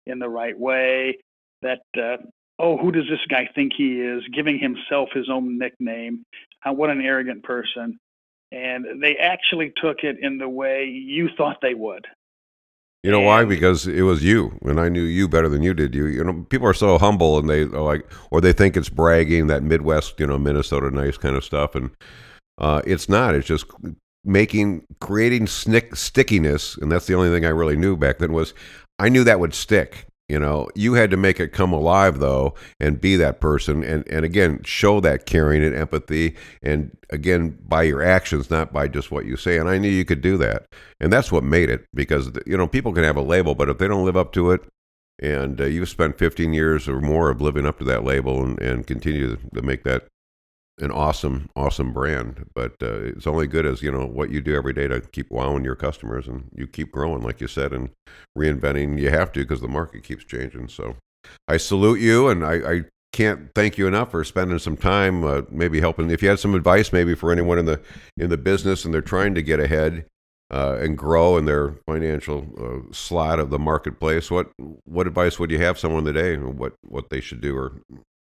in 0.06 0.20
the 0.20 0.28
right 0.28 0.56
way. 0.56 1.18
That 1.62 1.82
uh, 1.96 2.18
oh, 2.60 2.76
who 2.76 2.92
does 2.92 3.08
this 3.10 3.18
guy 3.28 3.48
think 3.54 3.72
he 3.76 4.00
is? 4.00 4.22
Giving 4.32 4.58
himself 4.58 5.08
his 5.12 5.28
own 5.28 5.58
nickname. 5.58 6.24
Uh, 6.64 6.72
what 6.72 6.90
an 6.90 7.00
arrogant 7.00 7.42
person. 7.42 7.98
And 8.52 9.02
they 9.02 9.16
actually 9.16 9.72
took 9.80 10.02
it 10.02 10.16
in 10.20 10.38
the 10.38 10.48
way 10.48 10.84
you 10.84 11.28
thought 11.36 11.58
they 11.62 11.74
would. 11.74 12.06
You 13.02 13.10
know 13.10 13.20
why? 13.20 13.46
Because 13.46 13.86
it 13.86 14.02
was 14.02 14.22
you, 14.22 14.58
and 14.62 14.78
I 14.78 14.90
knew 14.90 15.02
you 15.02 15.26
better 15.26 15.48
than 15.48 15.62
you 15.62 15.72
did. 15.72 15.94
You, 15.94 16.06
you 16.06 16.22
know, 16.22 16.44
people 16.50 16.66
are 16.66 16.74
so 16.74 16.98
humble, 16.98 17.38
and 17.38 17.48
they 17.48 17.64
like, 17.64 18.06
or 18.30 18.42
they 18.42 18.52
think 18.52 18.76
it's 18.76 18.90
bragging 18.90 19.46
that 19.46 19.62
Midwest, 19.62 20.20
you 20.20 20.26
know, 20.26 20.36
Minnesota 20.36 20.90
nice 20.90 21.16
kind 21.16 21.34
of 21.34 21.42
stuff, 21.42 21.74
and 21.74 21.90
uh, 22.58 22.82
it's 22.84 23.08
not. 23.08 23.34
It's 23.34 23.46
just 23.46 23.64
making, 24.22 24.84
creating 25.00 25.46
snick, 25.46 25.96
stickiness, 25.96 26.76
and 26.76 26.92
that's 26.92 27.06
the 27.06 27.14
only 27.14 27.30
thing 27.30 27.46
I 27.46 27.50
really 27.50 27.76
knew 27.76 27.96
back 27.96 28.18
then 28.18 28.34
was 28.34 28.52
I 28.98 29.08
knew 29.08 29.24
that 29.24 29.40
would 29.40 29.54
stick. 29.54 30.06
You 30.30 30.38
know, 30.38 30.68
you 30.76 30.94
had 30.94 31.10
to 31.10 31.16
make 31.16 31.40
it 31.40 31.48
come 31.48 31.72
alive 31.72 32.20
though, 32.20 32.54
and 32.78 33.00
be 33.00 33.16
that 33.16 33.40
person, 33.40 33.82
and 33.82 34.06
and 34.06 34.24
again 34.24 34.62
show 34.62 35.00
that 35.00 35.26
caring 35.26 35.64
and 35.64 35.74
empathy, 35.74 36.36
and 36.62 36.96
again 37.10 37.58
by 37.66 37.82
your 37.82 38.00
actions, 38.00 38.48
not 38.48 38.72
by 38.72 38.86
just 38.86 39.10
what 39.10 39.26
you 39.26 39.36
say. 39.36 39.58
And 39.58 39.68
I 39.68 39.78
knew 39.78 39.88
you 39.88 40.04
could 40.04 40.20
do 40.20 40.36
that, 40.36 40.66
and 41.00 41.12
that's 41.12 41.32
what 41.32 41.42
made 41.42 41.68
it 41.68 41.84
because 41.92 42.30
you 42.46 42.56
know 42.56 42.68
people 42.68 42.92
can 42.92 43.02
have 43.02 43.16
a 43.16 43.22
label, 43.22 43.56
but 43.56 43.68
if 43.68 43.78
they 43.78 43.88
don't 43.88 44.04
live 44.04 44.16
up 44.16 44.32
to 44.34 44.52
it, 44.52 44.60
and 45.18 45.60
uh, 45.60 45.64
you've 45.64 45.88
spent 45.88 46.16
15 46.16 46.52
years 46.52 46.88
or 46.88 47.00
more 47.00 47.30
of 47.30 47.40
living 47.40 47.66
up 47.66 47.78
to 47.78 47.84
that 47.86 48.04
label 48.04 48.44
and, 48.44 48.60
and 48.60 48.86
continue 48.86 49.36
to 49.36 49.62
make 49.62 49.82
that 49.82 50.06
an 50.80 50.90
awesome, 50.90 51.48
awesome 51.56 51.92
brand. 51.92 52.46
But 52.54 52.72
uh, 52.82 53.00
it's 53.02 53.26
only 53.26 53.46
good 53.46 53.66
as 53.66 53.82
you 53.82 53.90
know 53.90 54.06
what 54.06 54.30
you 54.30 54.40
do 54.40 54.54
every 54.54 54.72
day 54.72 54.88
to 54.88 55.00
keep 55.00 55.30
wowing 55.30 55.64
your 55.64 55.76
customers, 55.76 56.26
and 56.26 56.50
you 56.54 56.66
keep 56.66 56.92
growing, 56.92 57.22
like 57.22 57.40
you 57.40 57.48
said, 57.48 57.72
and 57.72 57.90
reinventing. 58.36 58.98
You 59.00 59.10
have 59.10 59.32
to 59.32 59.40
because 59.40 59.60
the 59.60 59.68
market 59.68 60.04
keeps 60.04 60.24
changing. 60.24 60.68
So 60.68 60.96
I 61.48 61.56
salute 61.56 62.00
you, 62.00 62.28
and 62.28 62.44
I, 62.44 62.54
I 62.54 62.84
can't 63.12 63.50
thank 63.54 63.78
you 63.78 63.86
enough 63.86 64.10
for 64.12 64.24
spending 64.24 64.58
some 64.58 64.76
time, 64.76 65.24
uh, 65.24 65.42
maybe 65.50 65.80
helping. 65.80 66.10
If 66.10 66.22
you 66.22 66.28
had 66.28 66.38
some 66.38 66.54
advice, 66.54 66.92
maybe 66.92 67.14
for 67.14 67.32
anyone 67.32 67.58
in 67.58 67.66
the 67.66 67.80
in 68.16 68.30
the 68.30 68.38
business 68.38 68.84
and 68.84 68.94
they're 68.94 69.00
trying 69.02 69.34
to 69.34 69.42
get 69.42 69.60
ahead. 69.60 70.06
Uh, 70.52 70.76
and 70.80 70.98
grow 70.98 71.36
in 71.36 71.44
their 71.44 71.76
financial 71.86 72.44
uh, 72.60 72.92
slot 72.92 73.38
of 73.38 73.50
the 73.50 73.58
marketplace. 73.60 74.32
What 74.32 74.50
what 74.84 75.06
advice 75.06 75.38
would 75.38 75.48
you 75.52 75.58
have 75.58 75.78
someone 75.78 76.04
today? 76.04 76.38
What 76.38 76.72
what 76.82 77.08
they 77.08 77.20
should 77.20 77.40
do, 77.40 77.56
or 77.56 77.80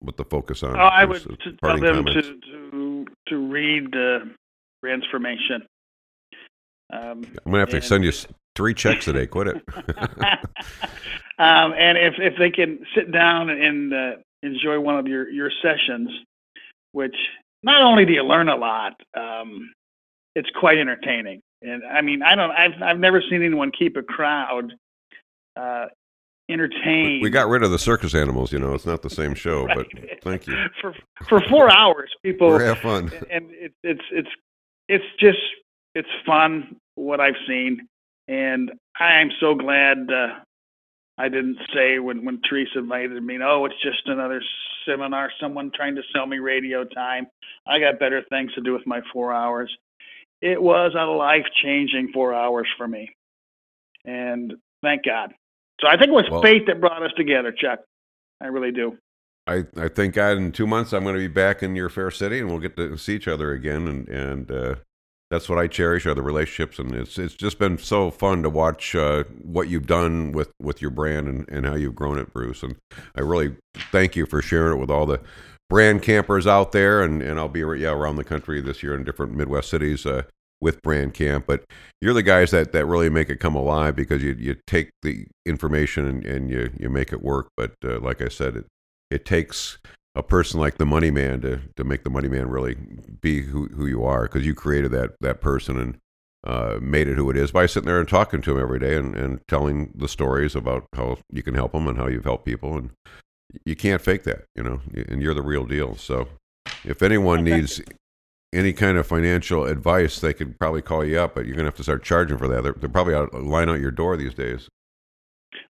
what 0.03 0.17
the 0.17 0.25
focus 0.25 0.63
on? 0.63 0.75
Oh, 0.75 0.83
I 0.83 1.05
would 1.05 1.23
tell 1.63 1.79
them 1.79 2.05
to, 2.05 2.21
to 2.21 3.05
to 3.29 3.37
read 3.37 3.95
uh, 3.95 4.25
Brandsformation. 4.83 5.61
Um, 6.91 7.25
I'm 7.45 7.51
gonna 7.51 7.59
have 7.59 7.69
to 7.69 7.81
send 7.81 8.03
you 8.03 8.11
three 8.55 8.73
checks 8.73 9.05
today. 9.05 9.25
Quit 9.27 9.47
it. 9.47 9.63
um, 11.39 11.73
and 11.73 11.97
if 11.97 12.15
if 12.17 12.33
they 12.37 12.49
can 12.49 12.79
sit 12.95 13.11
down 13.11 13.49
and 13.49 13.93
uh, 13.93 14.11
enjoy 14.43 14.79
one 14.79 14.97
of 14.97 15.07
your 15.07 15.29
your 15.29 15.49
sessions, 15.61 16.09
which 16.91 17.15
not 17.63 17.81
only 17.81 18.05
do 18.05 18.11
you 18.11 18.23
learn 18.23 18.49
a 18.49 18.55
lot, 18.55 18.93
um, 19.17 19.73
it's 20.35 20.49
quite 20.59 20.77
entertaining. 20.77 21.41
And 21.61 21.81
I 21.85 22.01
mean, 22.01 22.21
I 22.21 22.35
don't, 22.35 22.51
I've 22.51 22.81
I've 22.81 22.99
never 22.99 23.21
seen 23.21 23.41
anyone 23.41 23.71
keep 23.71 23.95
a 23.95 24.03
crowd 24.03 24.73
uh, 25.55 25.85
entertain. 26.53 27.21
We 27.21 27.29
got 27.29 27.49
rid 27.49 27.63
of 27.63 27.71
the 27.71 27.79
circus 27.79 28.13
animals. 28.13 28.51
You 28.51 28.59
know, 28.59 28.73
it's 28.73 28.85
not 28.85 29.01
the 29.01 29.09
same 29.09 29.33
show, 29.33 29.65
right. 29.65 29.77
but 29.77 29.87
thank 30.23 30.47
you 30.47 30.55
for 30.81 30.93
for 31.27 31.41
four 31.49 31.71
hours. 31.71 32.11
People 32.23 32.57
have 32.59 32.77
fun, 32.77 33.11
and 33.31 33.49
it, 33.51 33.73
it's 33.83 34.03
it's 34.11 34.29
it's 34.87 35.05
just 35.19 35.39
it's 35.95 36.07
fun 36.25 36.75
what 36.95 37.19
I've 37.19 37.35
seen, 37.47 37.87
and 38.27 38.71
I 38.99 39.19
am 39.21 39.29
so 39.39 39.55
glad 39.55 40.09
uh, 40.11 40.39
I 41.17 41.29
didn't 41.29 41.57
say 41.73 41.99
when 41.99 42.23
when 42.23 42.39
Teresa 42.47 42.79
invited 42.79 43.21
me. 43.23 43.39
Oh, 43.43 43.65
it's 43.65 43.81
just 43.81 44.07
another 44.07 44.41
seminar. 44.87 45.31
Someone 45.41 45.71
trying 45.75 45.95
to 45.95 46.03
sell 46.13 46.27
me 46.27 46.37
radio 46.37 46.83
time. 46.83 47.27
I 47.67 47.79
got 47.79 47.99
better 47.99 48.21
things 48.29 48.53
to 48.53 48.61
do 48.61 48.73
with 48.73 48.85
my 48.85 49.01
four 49.11 49.33
hours. 49.33 49.75
It 50.41 50.61
was 50.61 50.93
a 50.97 51.05
life 51.05 51.45
changing 51.63 52.11
four 52.13 52.33
hours 52.33 52.67
for 52.77 52.87
me, 52.87 53.09
and 54.05 54.53
thank 54.81 55.05
God. 55.05 55.33
So 55.83 55.89
I 55.89 55.97
think 55.97 56.09
it 56.09 56.13
was 56.13 56.29
well, 56.31 56.41
fate 56.41 56.65
that 56.67 56.79
brought 56.79 57.03
us 57.03 57.11
together, 57.17 57.51
Chuck. 57.51 57.79
I 58.41 58.47
really 58.47 58.71
do. 58.71 58.97
I, 59.45 59.65
I 59.75 59.89
think 59.89 60.13
God, 60.13 60.37
in 60.37 60.53
two 60.53 60.65
months 60.65 60.93
I'm 60.93 61.03
going 61.03 61.15
to 61.15 61.19
be 61.19 61.27
back 61.27 61.61
in 61.61 61.75
your 61.75 61.89
fair 61.89 62.09
city 62.09 62.39
and 62.39 62.49
we'll 62.49 62.59
get 62.59 62.77
to 62.77 62.97
see 62.97 63.15
each 63.15 63.27
other 63.27 63.51
again 63.51 63.89
and 63.89 64.07
and 64.07 64.49
uh, 64.49 64.75
that's 65.29 65.49
what 65.49 65.59
I 65.59 65.67
cherish 65.67 66.05
are 66.05 66.13
the 66.13 66.21
relationships 66.21 66.79
and 66.79 66.95
it's 66.95 67.19
it's 67.19 67.33
just 67.33 67.59
been 67.59 67.77
so 67.77 68.09
fun 68.09 68.43
to 68.43 68.49
watch 68.49 68.95
uh, 68.95 69.25
what 69.41 69.67
you've 69.67 69.87
done 69.87 70.31
with, 70.31 70.53
with 70.61 70.81
your 70.81 70.91
brand 70.91 71.27
and, 71.27 71.49
and 71.49 71.65
how 71.65 71.75
you've 71.75 71.95
grown 71.95 72.17
it, 72.17 72.31
Bruce. 72.31 72.63
And 72.63 72.77
I 73.17 73.19
really 73.19 73.57
thank 73.91 74.15
you 74.15 74.25
for 74.25 74.41
sharing 74.41 74.77
it 74.77 74.79
with 74.79 74.89
all 74.89 75.05
the 75.05 75.19
brand 75.69 76.01
campers 76.01 76.47
out 76.47 76.71
there 76.71 77.01
and, 77.01 77.21
and 77.21 77.37
I'll 77.37 77.49
be 77.49 77.59
yeah 77.59 77.91
around 77.91 78.15
the 78.15 78.23
country 78.23 78.61
this 78.61 78.81
year 78.81 78.95
in 78.95 79.03
different 79.03 79.35
Midwest 79.35 79.69
cities. 79.69 80.05
Uh, 80.05 80.23
with 80.63 80.81
Brand 80.81 81.13
Camp, 81.13 81.45
but 81.45 81.65
you're 82.01 82.13
the 82.13 82.23
guys 82.23 82.51
that, 82.51 82.71
that 82.71 82.85
really 82.85 83.09
make 83.09 83.29
it 83.29 83.39
come 83.39 83.55
alive 83.55 83.95
because 83.95 84.23
you, 84.23 84.35
you 84.39 84.55
take 84.65 84.91
the 85.01 85.27
information 85.45 86.07
and, 86.07 86.25
and 86.25 86.49
you, 86.49 86.71
you 86.79 86.89
make 86.89 87.11
it 87.11 87.21
work. 87.21 87.49
But 87.57 87.73
uh, 87.83 87.99
like 87.99 88.21
I 88.21 88.29
said, 88.29 88.55
it, 88.55 88.65
it 89.11 89.25
takes 89.25 89.77
a 90.15 90.23
person 90.23 90.59
like 90.59 90.77
the 90.77 90.85
money 90.85 91.11
man 91.11 91.41
to, 91.41 91.59
to 91.75 91.83
make 91.83 92.03
the 92.03 92.09
money 92.09 92.29
man 92.29 92.47
really 92.47 92.77
be 93.21 93.41
who, 93.41 93.67
who 93.67 93.85
you 93.85 94.05
are 94.05 94.23
because 94.23 94.45
you 94.45 94.55
created 94.55 94.91
that, 94.91 95.11
that 95.19 95.41
person 95.41 95.77
and 95.77 95.97
uh, 96.45 96.77
made 96.81 97.07
it 97.07 97.15
who 97.15 97.29
it 97.29 97.37
is 97.37 97.51
by 97.51 97.65
sitting 97.65 97.87
there 97.87 97.99
and 97.99 98.07
talking 98.07 98.41
to 98.41 98.51
him 98.51 98.61
every 98.61 98.79
day 98.79 98.95
and, 98.95 99.15
and 99.15 99.41
telling 99.47 99.91
the 99.95 100.07
stories 100.07 100.55
about 100.55 100.85
how 100.95 101.17
you 101.31 101.43
can 101.43 101.55
help 101.55 101.73
them 101.73 101.87
and 101.87 101.97
how 101.97 102.07
you've 102.07 102.23
helped 102.23 102.45
people. 102.45 102.77
And 102.77 102.91
you 103.65 103.75
can't 103.75 104.01
fake 104.01 104.23
that, 104.23 104.45
you 104.55 104.63
know, 104.63 104.81
and 104.93 105.21
you're 105.21 105.33
the 105.33 105.41
real 105.41 105.65
deal. 105.65 105.95
So 105.95 106.27
if 106.85 107.01
anyone 107.01 107.43
needs 107.43 107.81
any 108.53 108.73
kind 108.73 108.97
of 108.97 109.07
financial 109.07 109.65
advice, 109.65 110.19
they 110.19 110.33
could 110.33 110.57
probably 110.59 110.81
call 110.81 111.03
you 111.03 111.19
up, 111.19 111.35
but 111.35 111.45
you're 111.45 111.55
going 111.55 111.65
to 111.65 111.69
have 111.69 111.77
to 111.77 111.83
start 111.83 112.03
charging 112.03 112.37
for 112.37 112.47
that. 112.47 112.63
They're, 112.63 112.73
they're 112.73 112.89
probably 112.89 113.15
out 113.15 113.33
line 113.33 113.69
out 113.69 113.79
your 113.79 113.91
door 113.91 114.15
these 114.17 114.33
days. 114.33 114.69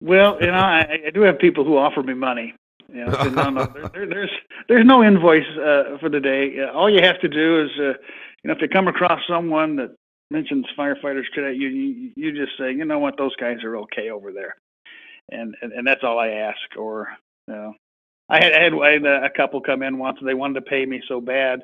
Well, 0.01 0.39
you 0.41 0.47
know, 0.47 0.53
I, 0.53 1.01
I 1.07 1.11
do 1.11 1.23
have 1.23 1.39
people 1.39 1.65
who 1.65 1.77
offer 1.77 2.03
me 2.03 2.15
money. 2.15 2.55
You 2.93 3.05
know, 3.05 3.23
no, 3.29 3.51
no, 3.51 3.67
there, 3.67 3.89
there, 3.89 4.07
there's 4.09 4.31
there's 4.69 4.87
no 4.87 5.03
invoice 5.03 5.47
uh, 5.57 5.99
for 6.01 6.09
the 6.09 6.21
day. 6.21 6.57
Uh, 6.61 6.73
all 6.73 6.89
you 6.89 7.03
have 7.03 7.21
to 7.21 7.29
do 7.29 7.65
is, 7.65 7.71
uh, 7.79 7.83
you 8.43 8.49
know, 8.49 8.55
if 8.55 8.63
you 8.63 8.69
come 8.69 8.89
across 8.89 9.21
someone 9.29 9.77
that 9.77 9.95
mentions 10.31 10.67
firefighters 10.79 11.25
today, 11.35 11.57
you, 11.57 11.69
you 11.69 12.11
you 12.17 12.33
just 12.33 12.57
say, 12.59 12.73
you 12.73 12.85
know 12.85 12.99
what, 12.99 13.17
those 13.19 13.35
guys 13.37 13.63
are 13.65 13.77
okay 13.79 14.11
over 14.11 14.33
there, 14.33 14.57
and 15.31 15.55
and, 15.61 15.73
and 15.73 15.87
that's 15.87 16.03
all 16.03 16.19
I 16.19 16.29
ask. 16.29 16.79
Or, 16.79 17.09
you 17.47 17.55
know, 17.55 17.75
I 18.29 18.43
had 18.43 18.53
I 18.55 18.63
had, 18.63 18.73
I 18.75 18.93
had 18.93 19.05
a 19.05 19.31
couple 19.37 19.61
come 19.61 19.83
in 19.83 19.99
once. 19.99 20.19
They 20.25 20.35
wanted 20.35 20.55
to 20.55 20.71
pay 20.71 20.87
me 20.87 21.03
so 21.09 21.21
bad 21.21 21.63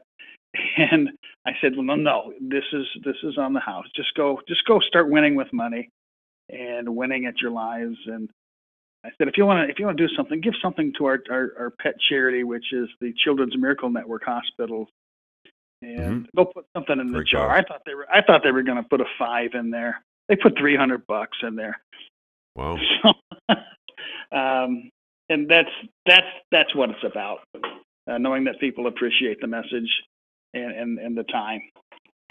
and 0.77 1.11
I 1.47 1.53
said, 1.61 1.73
well, 1.77 1.85
no, 1.85 1.95
no, 1.97 2.33
this 2.41 2.65
is 2.73 2.87
this 3.05 3.17
is 3.23 3.39
on 3.39 3.53
the 3.53 3.61
house. 3.61 3.87
Just 3.95 4.15
go, 4.15 4.41
just 4.49 4.65
go, 4.67 4.81
start 4.81 5.11
winning 5.11 5.35
with 5.35 5.53
money, 5.53 5.91
and 6.49 6.89
winning 6.95 7.27
at 7.27 7.41
your 7.41 7.51
lives. 7.51 7.97
And 8.07 8.31
I 9.05 9.11
said, 9.19 9.29
if 9.29 9.37
you 9.37 9.47
want 9.47 9.67
to, 9.67 9.73
if 9.73 9.79
you 9.79 9.87
want 9.87 9.99
to 9.99 10.07
do 10.07 10.15
something, 10.15 10.41
give 10.41 10.55
something 10.63 10.93
to 10.99 11.07
our, 11.07 11.23
our 11.31 11.53
our 11.59 11.71
pet 11.81 11.95
charity, 12.09 12.45
which 12.45 12.73
is 12.73 12.89
the 13.01 13.13
Children's 13.25 13.57
Miracle 13.57 13.91
Network 13.91 14.25
Hospitals, 14.25 14.89
and 15.83 16.27
mm-hmm. 16.27 16.37
go 16.37 16.47
put 16.47 16.67
something 16.77 16.99
in 17.01 17.13
the 17.13 17.25
jar. 17.25 17.51
I 17.51 17.63
thought 17.63 17.83
they 17.87 17.95
were, 17.95 18.07
I 18.13 18.23
thought 18.23 18.43
they 18.43 18.53
were 18.53 18.63
going 18.63 18.83
to 18.83 18.89
put 18.89 19.01
a 19.01 19.07
five 19.19 19.51
in 19.55 19.71
there. 19.71 20.03
They 20.29 20.37
put 20.37 20.57
three 20.59 20.77
hundred 20.77 21.07
bucks 21.07 21.39
in 21.43 21.57
there. 21.57 21.81
Wow. 22.57 22.79
So, 23.51 23.57
um, 24.39 24.91
and 25.29 25.49
that's 25.49 25.69
that's 26.07 26.27
that's 26.51 26.75
what 26.75 26.91
it's 26.91 27.05
about. 27.05 27.41
Uh, 28.07 28.19
knowing 28.19 28.45
that 28.45 28.59
people 28.59 28.87
appreciate 28.87 29.41
the 29.41 29.47
message 29.47 29.89
and 30.55 30.73
and, 30.73 30.99
and 30.99 31.17
the 31.17 31.25
time. 31.25 31.61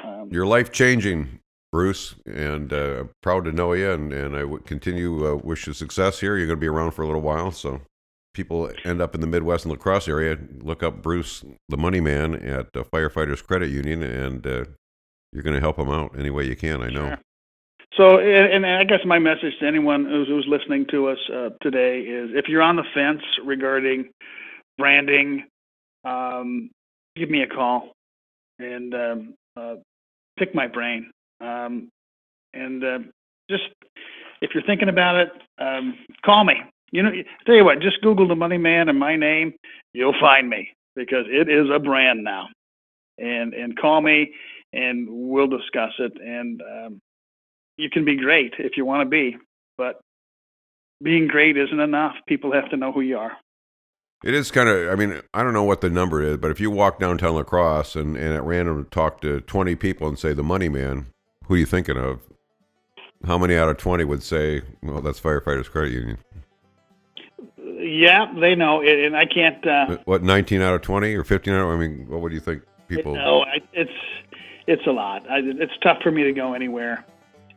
Um, 0.03 0.29
Your 0.31 0.45
life 0.45 0.71
changing, 0.71 1.39
Bruce, 1.71 2.15
and 2.25 2.73
uh, 2.73 3.05
proud 3.21 3.45
to 3.45 3.51
know 3.51 3.73
you, 3.73 3.91
and 3.91 4.11
and 4.13 4.35
I 4.35 4.43
would 4.43 4.65
continue 4.65 5.27
uh, 5.27 5.35
wish 5.35 5.67
you 5.67 5.73
success 5.73 6.19
here. 6.19 6.37
You're 6.37 6.47
going 6.47 6.59
to 6.59 6.61
be 6.61 6.67
around 6.67 6.91
for 6.91 7.03
a 7.03 7.05
little 7.05 7.21
while, 7.21 7.51
so 7.51 7.81
people 8.33 8.69
end 8.83 9.01
up 9.01 9.15
in 9.15 9.21
the 9.21 9.27
Midwest 9.27 9.65
and 9.65 9.71
La 9.71 9.77
Crosse 9.77 10.07
area, 10.07 10.37
look 10.59 10.83
up 10.83 11.01
Bruce, 11.01 11.43
the 11.69 11.77
Money 11.77 12.01
Man, 12.01 12.35
at 12.35 12.67
uh, 12.75 12.83
Firefighters 12.83 13.43
Credit 13.43 13.69
Union, 13.69 14.03
and 14.03 14.45
uh, 14.45 14.65
you're 15.31 15.43
going 15.43 15.55
to 15.55 15.59
help 15.59 15.77
them 15.77 15.89
out 15.89 16.17
any 16.17 16.29
way 16.29 16.45
you 16.45 16.55
can. 16.55 16.81
I 16.81 16.89
know. 16.89 17.09
Sure. 17.09 17.19
So, 17.95 18.17
and, 18.17 18.65
and, 18.65 18.65
I 18.65 18.83
guess 18.85 19.01
my 19.05 19.19
message 19.19 19.53
to 19.59 19.67
anyone 19.67 20.05
who's, 20.05 20.27
who's 20.27 20.47
listening 20.47 20.87
to 20.89 21.09
us 21.09 21.19
uh, 21.31 21.49
today 21.61 21.99
is: 21.99 22.31
if 22.33 22.45
you're 22.47 22.63
on 22.63 22.75
the 22.75 22.83
fence 22.93 23.21
regarding 23.45 24.09
branding, 24.79 25.45
um, 26.03 26.71
give 27.15 27.29
me 27.29 27.43
a 27.43 27.47
call 27.47 27.91
and 28.59 28.93
um, 28.93 29.33
uh, 29.57 29.75
pick 30.37 30.53
my 30.55 30.67
brain. 30.67 31.11
Um, 31.41 31.89
and 32.53 32.83
uh, 32.83 32.99
just 33.49 33.63
if 34.41 34.51
you're 34.53 34.63
thinking 34.63 34.89
about 34.89 35.15
it, 35.15 35.29
um, 35.59 35.95
call 36.23 36.43
me. 36.43 36.55
You 36.91 37.01
know, 37.01 37.11
tell 37.45 37.55
you 37.55 37.65
what, 37.65 37.79
just 37.79 38.01
Google 38.01 38.27
the 38.27 38.35
Money 38.35 38.57
Man 38.57 38.87
and 38.87 38.99
my 38.99 39.15
name, 39.15 39.53
you'll 39.93 40.19
find 40.19 40.47
me 40.47 40.69
because 40.95 41.25
it 41.27 41.49
is 41.49 41.67
a 41.73 41.79
brand 41.79 42.23
now. 42.23 42.49
And 43.17 43.53
and 43.53 43.77
call 43.77 44.01
me, 44.01 44.31
and 44.73 45.07
we'll 45.09 45.47
discuss 45.47 45.91
it. 45.99 46.13
And 46.19 46.61
um, 46.61 46.99
you 47.77 47.89
can 47.89 48.05
be 48.05 48.15
great 48.15 48.53
if 48.59 48.77
you 48.77 48.85
want 48.85 49.05
to 49.05 49.09
be, 49.09 49.37
but 49.77 50.01
being 51.01 51.27
great 51.27 51.57
isn't 51.57 51.79
enough. 51.79 52.15
People 52.27 52.51
have 52.53 52.69
to 52.69 52.77
know 52.77 52.91
who 52.91 53.01
you 53.01 53.17
are. 53.17 53.33
It 54.23 54.33
is 54.33 54.51
kind 54.51 54.69
of, 54.69 54.89
I 54.89 54.95
mean, 54.95 55.21
I 55.33 55.43
don't 55.43 55.51
know 55.51 55.65
what 55.65 55.81
the 55.81 55.89
number 55.89 56.23
is, 56.23 56.37
but 56.37 56.49
if 56.49 56.59
you 56.61 56.71
walk 56.71 56.97
downtown 56.97 57.35
La 57.35 57.43
Crosse 57.43 57.95
and, 57.97 58.15
and 58.15 58.33
at 58.33 58.43
random 58.43 58.87
talk 58.89 59.19
to 59.21 59.41
20 59.41 59.75
people 59.75 60.07
and 60.07 60.17
say 60.17 60.31
the 60.31 60.43
money 60.43 60.69
man, 60.69 61.07
who 61.45 61.55
are 61.55 61.57
you 61.57 61.65
thinking 61.65 61.97
of? 61.97 62.21
How 63.25 63.37
many 63.37 63.55
out 63.55 63.69
of 63.69 63.77
20 63.77 64.05
would 64.05 64.23
say, 64.23 64.61
well, 64.81 65.01
that's 65.01 65.19
Firefighters 65.19 65.69
Credit 65.69 65.91
Union? 65.91 66.17
Yeah, 67.57 68.33
they 68.39 68.55
know. 68.55 68.81
And 68.81 69.15
I 69.15 69.25
can't. 69.25 69.65
Uh, 69.65 69.97
what, 70.05 70.23
19 70.23 70.61
out 70.61 70.73
of 70.73 70.81
20 70.81 71.13
or 71.15 71.23
15 71.25 71.53
out 71.53 71.61
of, 71.61 71.67
I 71.69 71.75
mean, 71.77 72.07
what 72.07 72.21
would 72.21 72.31
you 72.31 72.39
think 72.39 72.63
people? 72.87 73.15
No, 73.15 73.45
it's, 73.73 73.91
it's 74.67 74.85
a 74.87 74.91
lot. 74.91 75.29
I, 75.29 75.39
it's 75.39 75.73
tough 75.81 76.01
for 76.01 76.11
me 76.11 76.23
to 76.23 76.31
go 76.31 76.53
anywhere. 76.53 77.05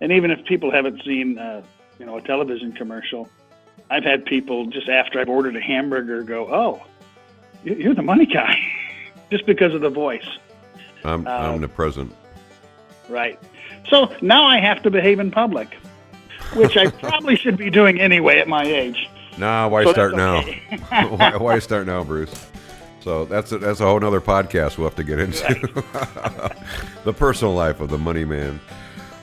And 0.00 0.10
even 0.10 0.32
if 0.32 0.44
people 0.46 0.72
haven't 0.72 1.00
seen, 1.04 1.38
uh, 1.38 1.62
you 1.98 2.06
know, 2.06 2.16
a 2.16 2.22
television 2.22 2.72
commercial, 2.72 3.28
I've 3.90 4.04
had 4.04 4.24
people 4.24 4.66
just 4.66 4.88
after 4.88 5.20
I've 5.20 5.28
ordered 5.28 5.56
a 5.56 5.60
hamburger 5.60 6.22
go, 6.22 6.52
"Oh, 6.52 6.82
you're 7.64 7.94
the 7.94 8.02
money 8.02 8.26
guy," 8.26 8.58
just 9.30 9.46
because 9.46 9.74
of 9.74 9.80
the 9.80 9.90
voice. 9.90 10.26
I'm, 11.04 11.26
uh, 11.26 11.56
the 11.58 11.68
present. 11.68 12.14
Right. 13.08 13.38
So 13.88 14.12
now 14.20 14.44
I 14.44 14.58
have 14.58 14.82
to 14.82 14.90
behave 14.90 15.20
in 15.20 15.30
public, 15.30 15.74
which 16.54 16.76
I 16.76 16.90
probably 17.02 17.36
should 17.36 17.56
be 17.56 17.70
doing 17.70 18.00
anyway 18.00 18.38
at 18.40 18.48
my 18.48 18.64
age. 18.64 19.08
Nah, 19.38 19.68
why 19.68 19.84
so 19.84 19.92
start 19.92 20.14
okay. 20.14 20.62
now? 20.70 21.08
why, 21.16 21.36
why 21.36 21.58
start 21.60 21.86
now, 21.86 22.02
Bruce? 22.02 22.48
So 23.00 23.24
that's 23.24 23.52
a, 23.52 23.58
that's 23.58 23.78
a 23.78 23.84
whole 23.84 24.04
other 24.04 24.20
podcast 24.20 24.78
we'll 24.78 24.88
have 24.88 24.96
to 24.96 25.04
get 25.04 25.20
into. 25.20 25.44
Right. 25.44 26.56
the 27.04 27.12
personal 27.12 27.54
life 27.54 27.80
of 27.80 27.88
the 27.90 27.98
money 27.98 28.24
man. 28.24 28.58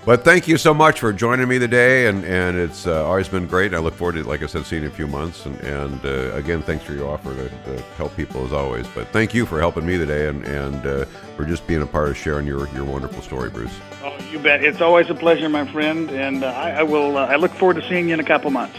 But 0.05 0.25
thank 0.25 0.49
you 0.49 0.57
so 0.57 0.73
much 0.73 0.99
for 0.99 1.13
joining 1.13 1.47
me 1.47 1.59
today, 1.59 2.07
and, 2.07 2.25
and 2.25 2.57
it's 2.57 2.87
uh, 2.87 3.05
always 3.05 3.29
been 3.29 3.47
great. 3.47 3.73
I 3.73 3.77
look 3.77 3.93
forward 3.93 4.15
to, 4.15 4.23
like 4.23 4.43
I 4.43 4.47
said, 4.47 4.65
seeing 4.65 4.81
you 4.81 4.89
in 4.89 4.93
a 4.93 4.95
few 4.95 5.07
months. 5.07 5.45
And, 5.45 5.57
and 5.61 6.05
uh, 6.05 6.35
again, 6.35 6.61
thanks 6.61 6.83
for 6.83 6.91
your 6.91 7.09
offer 7.09 7.33
to, 7.33 7.47
to, 7.47 7.81
help 7.95 8.13
people 8.17 8.43
as 8.45 8.51
always. 8.51 8.85
But 8.87 9.07
thank 9.09 9.33
you 9.33 9.45
for 9.45 9.61
helping 9.61 9.85
me 9.85 9.97
today, 9.97 10.27
and, 10.27 10.43
and 10.43 10.85
uh, 10.85 11.05
for 11.37 11.45
just 11.45 11.65
being 11.67 11.81
a 11.81 11.85
part 11.85 12.09
of 12.09 12.17
sharing 12.17 12.45
your, 12.45 12.67
your 12.73 12.83
wonderful 12.83 13.21
story, 13.21 13.49
Bruce. 13.49 13.71
Oh, 14.03 14.17
you 14.29 14.39
bet. 14.39 14.61
It's 14.61 14.81
always 14.81 15.09
a 15.09 15.15
pleasure, 15.15 15.47
my 15.47 15.65
friend, 15.71 16.11
and 16.11 16.43
uh, 16.43 16.47
I, 16.47 16.71
I, 16.71 16.83
will. 16.83 17.17
Uh, 17.17 17.27
I 17.27 17.37
look 17.37 17.51
forward 17.53 17.75
to 17.75 17.87
seeing 17.87 18.09
you 18.09 18.13
in 18.13 18.19
a 18.19 18.25
couple 18.25 18.51
months. 18.51 18.77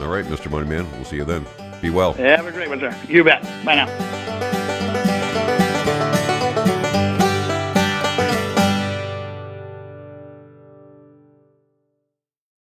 All 0.00 0.06
right, 0.06 0.24
Mr. 0.24 0.50
Moneyman. 0.50 0.90
We'll 0.92 1.04
see 1.04 1.16
you 1.16 1.24
then. 1.24 1.44
Be 1.82 1.90
well. 1.90 2.14
Have 2.14 2.46
a 2.46 2.52
great 2.52 2.70
one, 2.70 2.80
sir. 2.80 2.98
You 3.08 3.24
bet. 3.24 3.42
Bye 3.62 3.74
now. 3.74 4.51